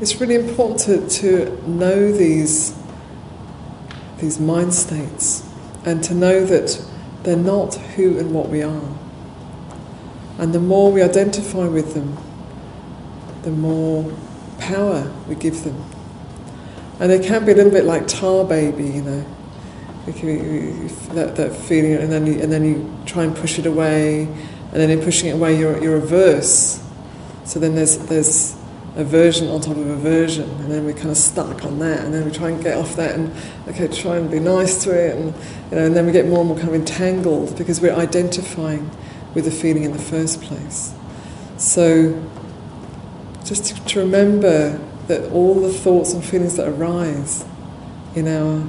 it's 0.00 0.20
really 0.20 0.34
important 0.34 0.80
to, 0.80 1.08
to 1.20 1.68
know 1.68 2.12
these, 2.12 2.76
these 4.18 4.38
mind 4.38 4.74
states 4.74 5.48
and 5.84 6.02
to 6.04 6.14
know 6.14 6.44
that 6.44 6.84
they're 7.22 7.36
not 7.36 7.74
who 7.74 8.18
and 8.18 8.32
what 8.32 8.48
we 8.48 8.62
are. 8.62 8.98
And 10.38 10.52
the 10.52 10.60
more 10.60 10.92
we 10.92 11.02
identify 11.02 11.66
with 11.66 11.94
them, 11.94 12.16
the 13.42 13.50
more 13.50 14.12
power 14.58 15.12
we 15.28 15.34
give 15.34 15.64
them. 15.64 15.82
And 16.98 17.10
they 17.10 17.18
can 17.18 17.44
be 17.44 17.52
a 17.52 17.54
little 17.54 17.72
bit 17.72 17.84
like 17.84 18.08
tar 18.08 18.44
baby, 18.44 18.84
you 18.84 19.02
know 19.02 19.35
that, 20.06 21.34
that 21.36 21.54
feeling, 21.54 21.94
and 21.94 22.12
then 22.12 22.26
you, 22.26 22.40
and 22.40 22.52
then 22.52 22.64
you 22.64 22.98
try 23.06 23.24
and 23.24 23.36
push 23.36 23.58
it 23.58 23.66
away, 23.66 24.22
and 24.22 24.72
then 24.72 24.90
in 24.90 25.00
pushing 25.00 25.28
it 25.28 25.32
away, 25.32 25.58
you're, 25.58 25.82
you're 25.82 25.96
averse. 25.96 26.82
So 27.44 27.58
then 27.58 27.74
there's 27.74 27.98
there's 27.98 28.56
aversion 28.96 29.48
on 29.48 29.60
top 29.60 29.76
of 29.76 29.86
aversion, 29.88 30.48
and 30.48 30.70
then 30.70 30.84
we're 30.84 30.94
kind 30.94 31.10
of 31.10 31.16
stuck 31.16 31.64
on 31.64 31.78
that, 31.80 32.04
and 32.04 32.14
then 32.14 32.24
we 32.24 32.30
try 32.30 32.50
and 32.50 32.62
get 32.62 32.76
off 32.76 32.96
that, 32.96 33.14
and 33.14 33.32
okay, 33.68 33.88
try 33.88 34.16
and 34.16 34.30
be 34.30 34.40
nice 34.40 34.82
to 34.84 34.90
it, 34.90 35.16
and 35.16 35.34
you 35.70 35.76
know, 35.76 35.86
and 35.86 35.96
then 35.96 36.06
we 36.06 36.12
get 36.12 36.26
more 36.26 36.40
and 36.40 36.48
more 36.48 36.56
kind 36.56 36.68
of 36.68 36.74
entangled 36.74 37.56
because 37.58 37.80
we're 37.80 37.94
identifying 37.94 38.90
with 39.34 39.44
the 39.44 39.50
feeling 39.50 39.84
in 39.84 39.92
the 39.92 39.98
first 39.98 40.40
place. 40.40 40.94
So 41.58 42.22
just 43.44 43.66
to, 43.66 43.84
to 43.84 44.00
remember 44.00 44.78
that 45.08 45.30
all 45.30 45.60
the 45.60 45.72
thoughts 45.72 46.12
and 46.12 46.24
feelings 46.24 46.56
that 46.56 46.68
arise 46.68 47.44
in 48.14 48.26
our 48.26 48.66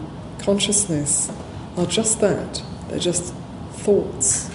consciousness 0.48 1.30
are 1.76 1.86
just 1.86 2.22
that. 2.22 2.64
They're 2.88 3.00
just 3.00 3.34
thoughts. 3.72 4.50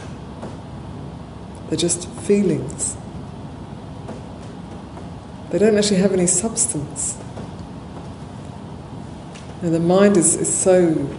They're 1.68 1.76
just 1.76 2.08
feelings. 2.08 2.96
They 5.50 5.58
don't 5.58 5.76
actually 5.76 5.98
have 5.98 6.14
any 6.14 6.26
substance. 6.26 7.18
And 9.60 9.74
the 9.74 9.80
mind 9.80 10.16
is, 10.16 10.34
is 10.34 10.50
so, 10.50 11.14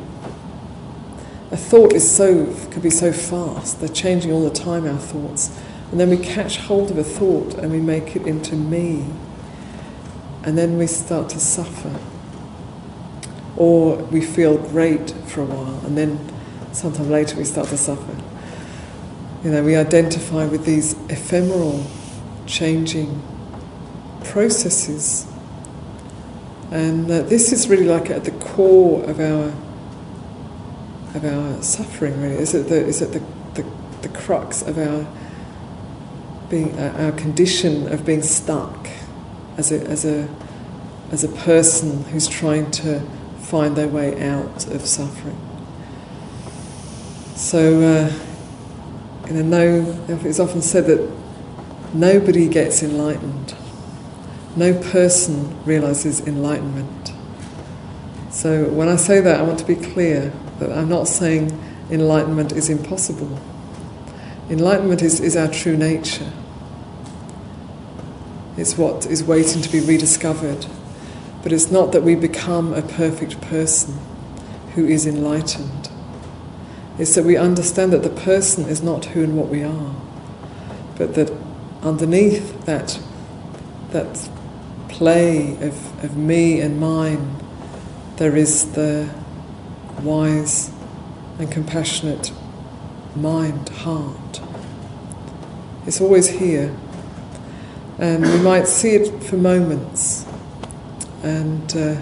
a 1.52 1.58
thought 1.58 1.94
is 1.94 2.10
so, 2.10 2.52
could 2.72 2.82
be 2.82 2.90
so 2.90 3.14
fast. 3.14 3.80
They're 3.80 3.90
changing 3.90 4.32
all 4.32 4.44
the 4.44 4.50
time, 4.50 4.88
our 4.88 4.98
thoughts. 4.98 5.56
And 5.92 6.00
then 6.00 6.10
we 6.10 6.18
catch 6.18 6.58
hold 6.58 6.90
of 6.90 6.98
a 6.98 7.04
thought 7.04 7.54
and 7.60 7.72
we 7.72 7.80
make 7.80 8.16
it 8.16 8.26
into 8.26 8.56
me. 8.56 9.06
And 10.44 10.58
then 10.58 10.80
we 10.80 10.88
start 10.88 11.30
to 11.30 11.40
suffer 11.40 11.96
or 13.58 13.97
we 13.97 14.22
feel 14.22 14.58
great 14.58 15.12
for 15.28 15.41
a 15.41 15.45
while 15.45 15.86
and 15.86 15.97
then 15.97 16.20
sometime 16.74 17.10
later 17.10 17.38
we 17.38 17.43
start 17.43 17.68
to 17.70 17.78
suffer. 17.78 18.16
You 19.43 19.51
know, 19.51 19.64
we 19.64 19.76
identify 19.76 20.45
with 20.45 20.66
these 20.66 20.93
ephemeral, 21.10 21.86
changing 22.45 23.22
processes. 24.24 25.28
And 26.72 27.10
uh, 27.12 27.22
this 27.24 27.51
is 27.51 27.68
really 27.68 27.86
like 27.86 28.10
at 28.10 28.24
the 28.24 28.32
core 28.32 29.04
of 29.04 29.20
our 29.20 29.54
of 31.14 31.26
our 31.26 31.62
suffering. 31.62 32.20
Really, 32.22 32.36
is 32.36 32.56
it 32.56 32.70
the 32.70 32.84
is 32.84 33.01
it 33.01 33.12
the, 33.12 33.20
the, 33.62 33.70
the 34.01 34.10
crux 34.10 34.62
of 34.62 34.78
our 34.78 35.06
being 36.49 36.78
uh, 36.80 36.95
our 36.97 37.12
condition 37.12 37.91
of 37.91 38.06
being 38.06 38.24
stuck 38.24 38.88
as 39.58 39.72
a 39.72 39.82
as 39.82 40.06
a 40.06 40.28
as 41.12 41.24
a 41.24 41.30
person 41.30 42.06
who's 42.06 42.28
trying 42.28 42.72
to 42.72 43.06
find 43.54 43.76
their 43.76 43.88
way 43.88 44.20
out 44.28 44.66
of 44.70 44.84
suffering. 44.84 45.39
So, 47.36 47.82
uh, 47.82 49.28
you 49.28 49.34
know, 49.36 49.43
no, 49.43 50.06
it's 50.28 50.39
often 50.39 50.64
said 50.64 50.88
that 50.88 51.08
nobody 51.93 52.47
gets 52.47 52.82
enlightened. 52.82 53.54
No 54.56 54.74
person 54.74 55.64
realizes 55.66 56.22
enlightenment. 56.22 57.14
So, 58.32 58.64
when 58.70 58.89
I 58.89 58.95
say 58.95 59.22
that, 59.22 59.39
I 59.39 59.43
want 59.43 59.60
to 59.60 59.66
be 59.66 59.76
clear 59.76 60.34
that 60.58 60.72
I'm 60.76 60.89
not 60.89 61.08
saying 61.08 61.51
enlightenment 61.91 62.54
is 62.54 62.72
impossible. 62.72 63.39
Enlightenment 64.49 65.04
is, 65.04 65.20
is 65.20 65.38
our 65.38 65.47
true 65.47 65.78
nature. 65.78 66.32
It's 68.58 68.80
what 68.80 69.06
is 69.06 69.24
waiting 69.24 69.62
to 69.62 69.70
be 69.72 69.80
rediscovered. 69.80 70.66
But 71.44 71.52
it's 71.52 71.70
not 71.70 71.91
that 71.91 72.04
we 72.04 72.16
become 72.16 72.74
a 72.74 72.82
perfect 72.82 73.39
person 73.41 74.00
who 74.76 74.86
is 74.86 75.06
enlightened. 75.06 75.89
It's 76.98 77.14
that 77.16 77.26
we 77.26 77.38
understand 77.38 77.91
that 77.94 78.04
the 78.04 78.10
person 78.10 78.66
is 78.66 78.82
not 78.82 79.06
who 79.06 79.24
and 79.24 79.38
what 79.38 79.50
we 79.50 79.64
are, 79.64 79.96
but 80.98 81.16
that 81.16 81.32
underneath 81.82 82.66
that, 82.66 83.00
that 83.91 84.30
play 84.88 85.58
of, 85.62 86.04
of 86.04 86.16
me 86.16 86.62
and 86.62 86.80
mine, 86.80 87.36
there 88.18 88.36
is 88.36 88.72
the 88.74 89.10
wise 90.02 90.72
and 91.39 91.52
compassionate 91.52 92.32
mind, 93.16 93.70
heart. 93.70 94.41
It's 95.86 96.00
always 96.00 96.30
here. 96.30 96.76
And 98.00 98.24
we 98.24 98.38
might 98.39 98.68
see 98.68 98.91
it 98.91 99.24
for 99.24 99.36
moments, 99.36 100.26
and 101.24 101.76
uh, 101.76 102.02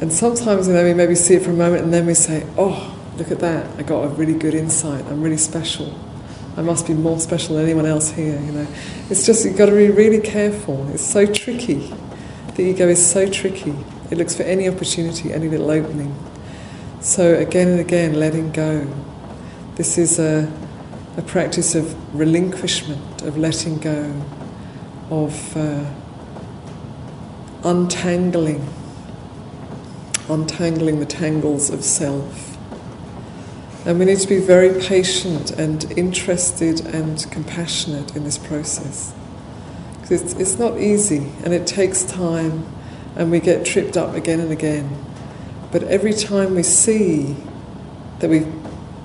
and 0.00 0.12
sometimes 0.12 0.66
you 0.66 0.74
know 0.74 0.82
we 0.82 0.94
maybe 0.94 1.14
see 1.14 1.34
it 1.34 1.42
for 1.42 1.50
a 1.50 1.54
moment 1.54 1.84
and 1.84 1.92
then 1.92 2.06
we 2.06 2.14
say, 2.14 2.46
oh, 2.58 2.98
look 3.16 3.30
at 3.30 3.38
that! 3.40 3.78
I 3.78 3.82
got 3.82 4.04
a 4.04 4.08
really 4.08 4.34
good 4.34 4.54
insight. 4.54 5.04
I'm 5.06 5.22
really 5.22 5.36
special. 5.36 5.98
I 6.56 6.62
must 6.62 6.86
be 6.86 6.94
more 6.94 7.18
special 7.18 7.56
than 7.56 7.64
anyone 7.64 7.86
else 7.86 8.10
here. 8.10 8.40
You 8.40 8.52
know, 8.52 8.66
it's 9.10 9.26
just 9.26 9.44
you've 9.44 9.56
got 9.56 9.66
to 9.66 9.72
be 9.72 9.90
really 9.90 10.20
careful. 10.20 10.88
It's 10.90 11.04
so 11.04 11.26
tricky. 11.26 11.92
The 12.54 12.62
ego 12.62 12.88
is 12.88 13.04
so 13.04 13.28
tricky. 13.28 13.74
It 14.10 14.18
looks 14.18 14.36
for 14.36 14.44
any 14.44 14.68
opportunity, 14.68 15.32
any 15.32 15.48
little 15.48 15.70
opening. 15.70 16.14
So 17.00 17.34
again 17.34 17.68
and 17.68 17.80
again, 17.80 18.14
letting 18.14 18.52
go. 18.52 18.86
This 19.74 19.98
is 19.98 20.18
a, 20.18 20.50
a 21.16 21.22
practice 21.22 21.74
of 21.74 22.14
relinquishment, 22.16 23.22
of 23.22 23.36
letting 23.36 23.78
go, 23.78 24.22
of 25.10 25.56
uh, 25.56 25.84
untangling, 27.64 28.68
untangling 30.28 31.00
the 31.00 31.06
tangles 31.06 31.70
of 31.70 31.82
self. 31.82 32.56
And 33.86 33.98
we 33.98 34.04
need 34.04 34.18
to 34.20 34.28
be 34.28 34.38
very 34.38 34.80
patient 34.80 35.50
and 35.52 35.90
interested 35.98 36.80
and 36.86 37.30
compassionate 37.30 38.14
in 38.16 38.24
this 38.24 38.38
process. 38.38 39.14
Because 40.00 40.22
it's, 40.22 40.34
it's 40.34 40.58
not 40.58 40.78
easy 40.78 41.32
and 41.44 41.52
it 41.52 41.66
takes 41.66 42.02
time 42.04 42.66
and 43.16 43.30
we 43.30 43.40
get 43.40 43.64
tripped 43.64 43.96
up 43.96 44.14
again 44.14 44.40
and 44.40 44.50
again. 44.50 45.04
But 45.70 45.82
every 45.84 46.12
time 46.12 46.54
we 46.54 46.62
see 46.62 47.36
that 48.18 48.30
we've 48.30 48.52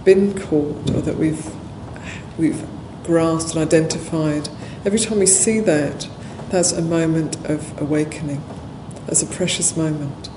been 0.03 0.37
caught 0.37 0.89
or 0.91 1.01
that 1.01 1.17
we've, 1.17 1.45
we've 2.37 2.65
grasped 3.03 3.55
and 3.55 3.61
identified, 3.61 4.49
every 4.85 4.99
time 4.99 5.19
we 5.19 5.25
see 5.25 5.59
that, 5.61 6.07
that's 6.51 6.71
a 6.71 6.81
moment 6.81 7.35
of 7.49 7.79
awakening. 7.81 8.43
That's 9.05 9.23
a 9.23 9.27
precious 9.27 9.75
moment. 9.75 10.29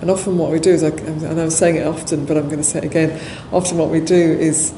And 0.00 0.10
often 0.10 0.36
what 0.36 0.50
we 0.50 0.58
do 0.58 0.72
is, 0.72 0.82
and 0.82 1.40
I'm 1.40 1.50
saying 1.50 1.76
it 1.76 1.86
often, 1.86 2.26
but 2.26 2.36
I'm 2.36 2.46
going 2.46 2.58
to 2.58 2.64
say 2.64 2.78
it 2.78 2.84
again, 2.84 3.20
often 3.52 3.78
what 3.78 3.88
we 3.88 4.00
do 4.00 4.16
is, 4.16 4.74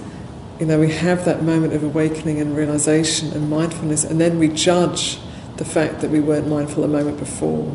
you 0.60 0.66
know, 0.66 0.78
we 0.78 0.92
have 0.92 1.24
that 1.24 1.42
moment 1.42 1.72
of 1.72 1.82
awakening 1.82 2.40
and 2.40 2.54
realization 2.54 3.32
and 3.32 3.48
mindfulness, 3.48 4.04
and 4.04 4.20
then 4.20 4.38
we 4.38 4.48
judge 4.48 5.18
the 5.56 5.64
fact 5.64 6.02
that 6.02 6.10
we 6.10 6.20
weren't 6.20 6.46
mindful 6.46 6.84
a 6.84 6.88
moment 6.88 7.18
before. 7.18 7.74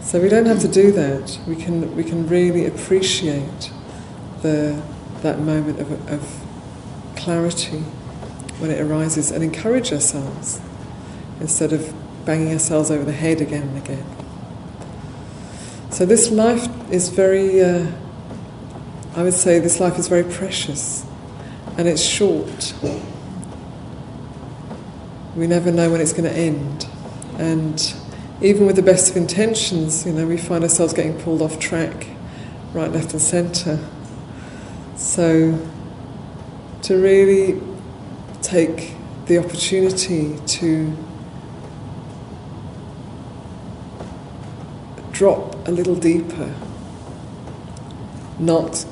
So 0.00 0.18
we 0.18 0.30
don't 0.30 0.46
have 0.46 0.60
to 0.60 0.68
do 0.68 0.90
that. 0.92 1.38
We 1.46 1.56
can, 1.56 1.94
we 1.94 2.04
can 2.04 2.26
really 2.26 2.64
appreciate 2.64 3.70
the, 4.40 4.82
that 5.20 5.40
moment 5.40 5.78
of, 5.78 6.10
of 6.10 6.46
clarity 7.16 7.80
when 8.60 8.70
it 8.70 8.80
arises 8.80 9.30
and 9.30 9.44
encourage 9.44 9.92
ourselves 9.92 10.60
instead 11.40 11.72
of 11.72 11.92
banging 12.24 12.52
ourselves 12.52 12.90
over 12.90 13.04
the 13.04 13.12
head 13.12 13.40
again 13.40 13.62
and 13.62 13.78
again. 13.78 14.04
So 15.90 16.06
this 16.06 16.30
life 16.30 16.68
is 16.92 17.08
very, 17.08 17.60
uh, 17.60 17.86
I 19.16 19.22
would 19.22 19.34
say, 19.34 19.58
this 19.58 19.80
life 19.80 19.98
is 19.98 20.08
very 20.08 20.24
precious, 20.24 21.04
and 21.76 21.88
it's 21.88 22.02
short. 22.02 22.74
We 25.34 25.46
never 25.46 25.72
know 25.72 25.90
when 25.90 26.00
it's 26.00 26.12
going 26.12 26.24
to 26.24 26.36
end, 26.36 26.86
and 27.38 27.94
even 28.40 28.66
with 28.66 28.76
the 28.76 28.82
best 28.82 29.10
of 29.10 29.16
intentions, 29.16 30.06
you 30.06 30.12
know, 30.12 30.26
we 30.26 30.36
find 30.36 30.62
ourselves 30.62 30.92
getting 30.92 31.18
pulled 31.20 31.42
off 31.42 31.58
track, 31.58 32.06
right, 32.72 32.90
left, 32.90 33.12
and 33.12 33.20
centre. 33.20 33.78
So, 34.96 35.58
to 36.82 36.96
really 36.96 37.60
take 38.42 38.94
the 39.26 39.38
opportunity 39.38 40.38
to 40.46 40.96
drop 45.20 45.68
a 45.68 45.70
little 45.70 45.94
deeper, 45.94 46.54
not 48.38 48.86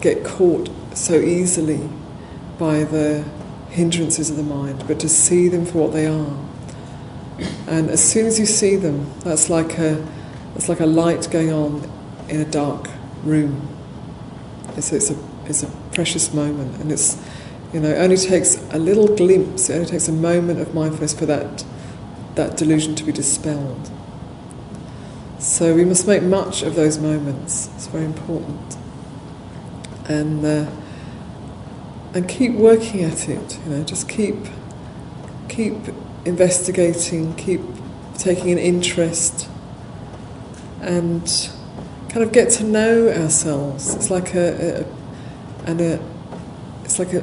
get 0.00 0.24
caught 0.24 0.68
so 0.94 1.14
easily 1.14 1.88
by 2.58 2.82
the 2.82 3.24
hindrances 3.68 4.30
of 4.30 4.36
the 4.36 4.42
mind, 4.42 4.82
but 4.88 4.98
to 4.98 5.08
see 5.08 5.46
them 5.46 5.64
for 5.64 5.82
what 5.82 5.92
they 5.92 6.06
are. 6.08 6.36
And 7.68 7.88
as 7.88 8.02
soon 8.02 8.26
as 8.26 8.36
you 8.36 8.46
see 8.46 8.74
them, 8.74 9.12
that's 9.20 9.48
like 9.48 9.78
a, 9.78 10.04
that's 10.54 10.68
like 10.68 10.80
a 10.80 10.86
light 10.86 11.28
going 11.30 11.52
on 11.52 11.88
in 12.28 12.40
a 12.40 12.44
dark 12.44 12.88
room. 13.22 13.68
It's, 14.76 14.92
it's, 14.92 15.12
a, 15.12 15.16
it's 15.44 15.62
a 15.62 15.68
precious 15.92 16.34
moment, 16.34 16.80
and 16.80 16.90
it's, 16.90 17.16
you 17.72 17.78
know, 17.78 17.90
it 17.90 17.98
only 17.98 18.16
takes 18.16 18.56
a 18.72 18.78
little 18.80 19.06
glimpse, 19.14 19.70
it 19.70 19.74
only 19.74 19.86
takes 19.86 20.08
a 20.08 20.12
moment 20.12 20.58
of 20.58 20.74
mindfulness 20.74 21.14
for 21.16 21.26
that, 21.26 21.64
that 22.34 22.56
delusion 22.56 22.96
to 22.96 23.04
be 23.04 23.12
dispelled. 23.12 23.88
So 25.40 25.74
we 25.74 25.86
must 25.86 26.06
make 26.06 26.22
much 26.22 26.62
of 26.62 26.74
those 26.74 26.98
moments. 26.98 27.70
It's 27.74 27.86
very 27.86 28.04
important, 28.04 28.76
and 30.06 30.44
uh, 30.44 30.70
and 32.12 32.28
keep 32.28 32.52
working 32.52 33.02
at 33.04 33.26
it. 33.26 33.58
You 33.64 33.70
know, 33.70 33.82
just 33.82 34.06
keep 34.06 34.36
keep 35.48 35.76
investigating, 36.26 37.34
keep 37.36 37.62
taking 38.18 38.50
an 38.50 38.58
interest, 38.58 39.48
and 40.82 41.22
kind 42.10 42.22
of 42.22 42.32
get 42.32 42.50
to 42.50 42.64
know 42.64 43.08
ourselves. 43.08 43.94
It's 43.94 44.10
like 44.10 44.34
a, 44.34 44.82
a 44.82 45.66
and 45.66 45.80
a 45.80 46.04
it's 46.84 46.98
like 46.98 47.14
a 47.14 47.22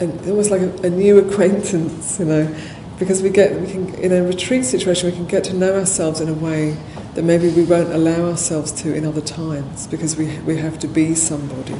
an, 0.00 0.18
almost 0.28 0.50
like 0.50 0.60
a, 0.60 0.70
a 0.82 0.90
new 0.90 1.18
acquaintance, 1.18 2.18
you 2.18 2.26
know, 2.26 2.54
because 2.98 3.22
we 3.22 3.30
get 3.30 3.58
we 3.58 3.72
can 3.72 3.94
in 3.94 4.12
a 4.12 4.22
retreat 4.22 4.66
situation 4.66 5.08
we 5.08 5.16
can 5.16 5.26
get 5.26 5.44
to 5.44 5.54
know 5.54 5.74
ourselves 5.74 6.20
in 6.20 6.28
a 6.28 6.34
way 6.34 6.76
that 7.14 7.22
maybe 7.22 7.48
we 7.50 7.64
won't 7.64 7.92
allow 7.92 8.28
ourselves 8.28 8.72
to 8.72 8.94
in 8.94 9.04
other 9.04 9.20
times 9.20 9.86
because 9.86 10.16
we, 10.16 10.38
we 10.40 10.56
have 10.56 10.78
to 10.80 10.88
be 10.88 11.14
somebody. 11.14 11.76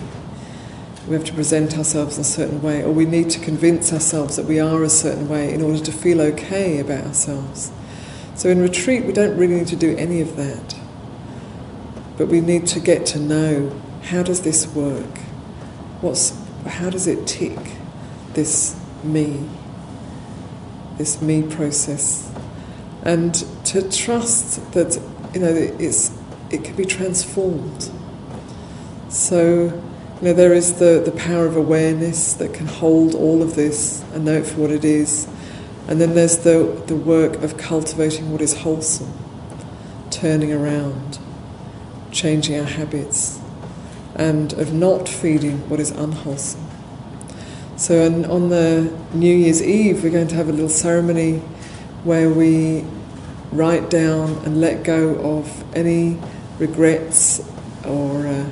We 1.09 1.15
have 1.15 1.25
to 1.25 1.33
present 1.33 1.77
ourselves 1.77 2.17
in 2.17 2.23
a 2.23 2.25
certain 2.25 2.63
way, 2.63 2.83
or 2.83 2.91
we 2.91 3.05
need 3.05 3.29
to 3.31 3.41
convince 3.41 3.93
ourselves 3.93 4.37
that 4.37 4.47
we 4.47 4.59
are 4.59 4.83
a 4.83 4.89
certain 4.89 5.29
way 5.29 5.53
in 5.53 5.61
order 5.61 5.81
to 5.81 5.93
feel 5.93 6.21
okay 6.21 6.79
about 6.79 7.05
ourselves. 7.05 7.73
So 8.37 8.49
in 8.49 8.63
retreat, 8.63 9.05
we 9.05 9.13
don't 9.13 9.37
really 9.37 9.57
need 9.57 9.67
to 9.69 9.77
do 9.77 9.97
any 9.97 10.21
of 10.21 10.37
that. 10.37 10.77
But 12.17 12.29
we 12.29 12.41
need 12.41 12.67
to 12.69 12.81
get 12.81 13.05
to 13.07 13.19
know 13.19 13.79
how 14.05 14.23
does 14.23 14.43
this 14.43 14.67
work? 14.69 15.19
What's, 16.01 16.39
how 16.67 16.91
does 16.91 17.07
it 17.07 17.27
tick, 17.27 17.59
this 18.35 18.81
me, 19.03 19.49
this 20.97 21.21
me 21.21 21.43
process? 21.43 22.31
And 23.03 23.35
to 23.65 23.91
trust 23.91 24.73
that 24.73 24.99
you 25.35 25.41
know, 25.41 25.49
it's, 25.49 26.17
it 26.51 26.63
can 26.63 26.77
be 26.77 26.85
transformed. 26.85 27.91
So, 29.09 29.65
you 30.21 30.23
know, 30.23 30.33
there 30.33 30.53
is 30.53 30.79
the, 30.79 31.03
the 31.05 31.11
power 31.11 31.45
of 31.45 31.57
awareness 31.57 32.35
that 32.35 32.55
can 32.55 32.67
hold 32.67 33.15
all 33.15 33.43
of 33.43 33.57
this 33.57 34.05
and 34.13 34.25
know 34.25 34.35
it 34.35 34.47
for 34.47 34.61
what 34.61 34.71
it 34.71 34.85
is. 34.85 35.29
And 35.89 36.01
then 36.01 36.15
there's 36.15 36.39
the, 36.39 36.83
the 36.87 36.97
work 36.97 37.43
of 37.43 37.59
cultivating 37.59 38.31
what 38.31 38.41
is 38.41 38.59
wholesome, 38.59 39.13
turning 40.11 40.53
around, 40.53 41.19
changing 42.13 42.59
our 42.59 42.67
habits, 42.67 43.41
and 44.15 44.53
of 44.55 44.73
not 44.73 45.09
feeding 45.09 45.69
what 45.69 45.81
is 45.81 45.91
unwholesome. 45.91 46.65
So, 47.77 48.07
on, 48.07 48.25
on 48.27 48.51
the 48.51 48.97
New 49.13 49.35
Year's 49.35 49.61
Eve, 49.61 50.05
we're 50.05 50.11
going 50.11 50.29
to 50.29 50.37
have 50.37 50.49
a 50.49 50.53
little 50.53 50.69
ceremony 50.69 51.39
where 52.05 52.31
we 52.31 52.85
write 53.55 53.89
down 53.89 54.31
and 54.45 54.61
let 54.61 54.83
go 54.83 55.15
of 55.39 55.65
any 55.77 56.19
regrets 56.59 57.41
or 57.85 58.27
uh, 58.27 58.51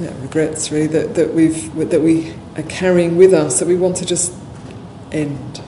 yeah, 0.00 0.12
regrets 0.20 0.70
really 0.70 0.88
that, 0.88 1.14
that 1.14 1.32
we've 1.32 1.74
that 1.90 2.02
we 2.02 2.34
are 2.56 2.62
carrying 2.64 3.16
with 3.16 3.32
us 3.32 3.60
that 3.60 3.68
we 3.68 3.76
want 3.76 3.96
to 3.96 4.04
just 4.04 4.34
end. 5.12 5.62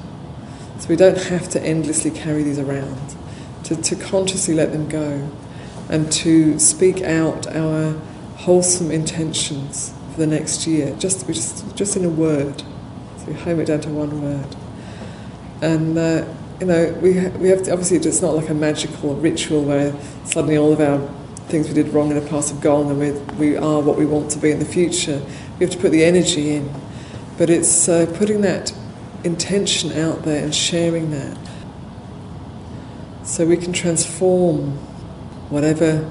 So 0.78 0.88
we 0.88 0.96
don't 0.96 1.18
have 1.24 1.48
to 1.50 1.62
endlessly 1.62 2.10
carry 2.10 2.42
these 2.42 2.58
around. 2.58 3.16
To, 3.64 3.76
to 3.76 3.96
consciously 3.96 4.54
let 4.54 4.72
them 4.72 4.88
go 4.88 5.30
and 5.90 6.10
to 6.12 6.58
speak 6.58 7.02
out 7.02 7.46
our 7.54 7.92
wholesome 8.36 8.90
intentions 8.90 9.92
for 10.12 10.20
the 10.20 10.26
next 10.26 10.66
year, 10.66 10.94
just 10.98 11.26
just 11.26 11.76
just 11.76 11.96
in 11.96 12.04
a 12.04 12.08
word. 12.08 12.62
So 13.18 13.26
we 13.26 13.34
home 13.34 13.60
it 13.60 13.66
down 13.66 13.80
to 13.80 13.90
one 13.90 14.22
word. 14.22 14.56
And 15.60 15.98
uh, 15.98 16.24
you 16.60 16.66
know, 16.66 16.92
we, 17.00 17.18
ha- 17.18 17.30
we 17.38 17.48
have 17.48 17.62
to, 17.64 17.72
obviously 17.72 17.96
it's 17.96 18.22
not 18.22 18.34
like 18.34 18.48
a 18.48 18.54
magical 18.54 19.14
ritual 19.14 19.62
where 19.62 19.94
suddenly 20.24 20.56
all 20.56 20.72
of 20.72 20.80
our 20.80 20.98
things 21.48 21.68
we 21.68 21.74
did 21.74 21.88
wrong 21.88 22.10
in 22.10 22.22
the 22.22 22.28
past 22.28 22.50
have 22.50 22.60
gone 22.60 22.90
and 22.90 22.98
we 22.98 23.12
we 23.36 23.56
are 23.56 23.80
what 23.80 23.96
we 23.96 24.04
want 24.04 24.30
to 24.32 24.38
be 24.38 24.50
in 24.50 24.58
the 24.58 24.64
future. 24.64 25.22
We 25.58 25.66
have 25.66 25.74
to 25.74 25.78
put 25.78 25.92
the 25.92 26.04
energy 26.04 26.50
in. 26.50 26.70
But 27.38 27.50
it's 27.50 27.88
uh, 27.88 28.12
putting 28.18 28.40
that 28.40 28.72
intention 29.24 29.92
out 29.92 30.24
there 30.24 30.42
and 30.42 30.54
sharing 30.54 31.10
that. 31.12 31.38
So 33.24 33.46
we 33.46 33.56
can 33.56 33.72
transform 33.72 34.72
whatever 35.50 36.10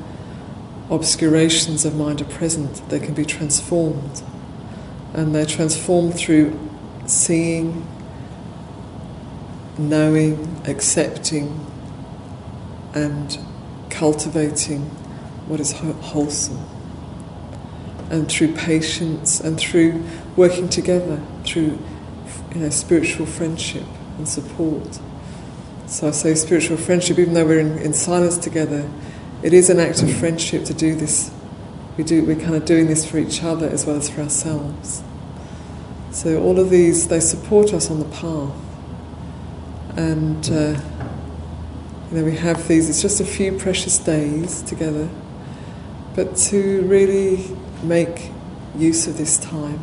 obscurations 0.90 1.84
of 1.84 1.96
mind 1.96 2.22
are 2.22 2.26
present, 2.26 2.88
they 2.90 3.00
can 3.00 3.14
be 3.14 3.26
transformed. 3.26 4.22
And 5.14 5.36
they're 5.36 5.46
transformed 5.46 6.16
through 6.16 6.58
seeing, 7.06 7.86
knowing, 9.78 10.62
accepting, 10.66 11.66
and 12.94 13.38
cultivating 13.90 14.82
what 15.48 15.60
is 15.60 15.72
wholesome. 15.72 16.64
And 18.10 18.30
through 18.30 18.54
patience 18.54 19.40
and 19.40 19.60
through 19.60 20.04
working 20.36 20.70
together, 20.70 21.22
through 21.46 21.78
you 22.54 22.62
know, 22.62 22.70
spiritual 22.70 23.26
friendship 23.26 23.86
and 24.18 24.28
support. 24.28 25.00
So 25.88 26.08
I 26.08 26.12
say 26.12 26.36
spiritual 26.36 26.78
friendship, 26.78 27.20
even 27.20 27.34
though 27.34 27.46
we're 27.46 27.60
in, 27.60 27.78
in 27.80 27.94
silence 27.94 28.38
together, 28.38 28.90
it 29.44 29.54
is 29.54 29.70
an 29.70 29.80
act 29.80 30.02
of 30.02 30.14
friendship 30.18 30.66
to 30.66 30.74
do 30.74 30.96
this. 30.96 31.32
We 31.98 32.04
do, 32.04 32.24
we're 32.24 32.40
kind 32.40 32.56
of 32.56 32.66
doing 32.66 32.88
this 32.88 33.10
for 33.10 33.18
each 33.18 33.44
other 33.44 33.68
as 33.68 33.86
well 33.86 33.98
as 33.98 34.10
for 34.10 34.22
ourselves. 34.22 35.04
So 36.12 36.42
all 36.42 36.60
of 36.60 36.70
these, 36.70 37.08
they 37.08 37.20
support 37.20 37.74
us 37.74 37.92
on 37.92 38.00
the 38.00 38.06
path 38.06 38.54
and 39.98 40.50
uh, 40.52 40.80
you 42.12 42.18
know 42.18 42.24
we 42.24 42.38
have 42.38 42.68
these. 42.68 42.90
It's 42.90 43.02
just 43.02 43.20
a 43.20 43.26
few 43.26 43.58
precious 43.58 43.98
days 43.98 44.62
together, 44.62 45.10
but 46.16 46.38
to 46.38 46.84
really 46.84 47.56
make 47.84 48.32
use 48.78 49.08
of 49.08 49.18
this 49.18 49.38
time. 49.38 49.82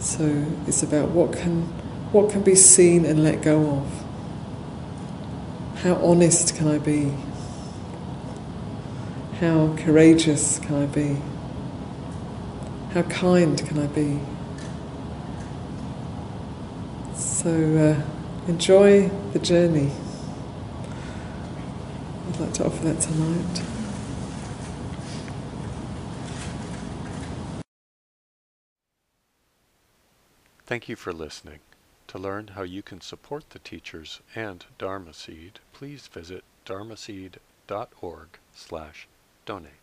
So 0.00 0.46
it's 0.66 0.82
about 0.82 1.10
what 1.10 1.32
can 1.32 1.62
what 2.12 2.30
can 2.30 2.42
be 2.42 2.54
seen 2.54 3.04
and 3.04 3.22
let 3.22 3.42
go 3.42 3.70
of. 3.70 4.04
How 5.82 5.94
honest 5.96 6.56
can 6.56 6.68
I 6.68 6.78
be? 6.78 7.12
How 9.40 9.74
courageous 9.76 10.60
can 10.60 10.82
I 10.82 10.86
be? 10.86 11.16
How 12.94 13.02
kind 13.02 13.58
can 13.66 13.78
I 13.78 13.86
be? 13.88 14.20
So 17.42 17.50
uh, 17.50 18.48
enjoy 18.48 19.08
the 19.32 19.40
journey. 19.40 19.90
I'd 22.28 22.38
like 22.38 22.52
to 22.54 22.66
offer 22.66 22.84
that 22.84 23.00
tonight. 23.00 23.62
Thank 30.66 30.88
you 30.88 30.94
for 30.94 31.12
listening. 31.12 31.58
To 32.06 32.18
learn 32.18 32.48
how 32.54 32.62
you 32.62 32.80
can 32.80 33.00
support 33.00 33.50
the 33.50 33.58
teachers 33.58 34.20
and 34.36 34.64
Dharma 34.78 35.12
Seed, 35.12 35.58
please 35.72 36.06
visit 36.06 36.44
dharmaseed.org 36.64 38.28
slash 38.54 39.08
donate. 39.46 39.81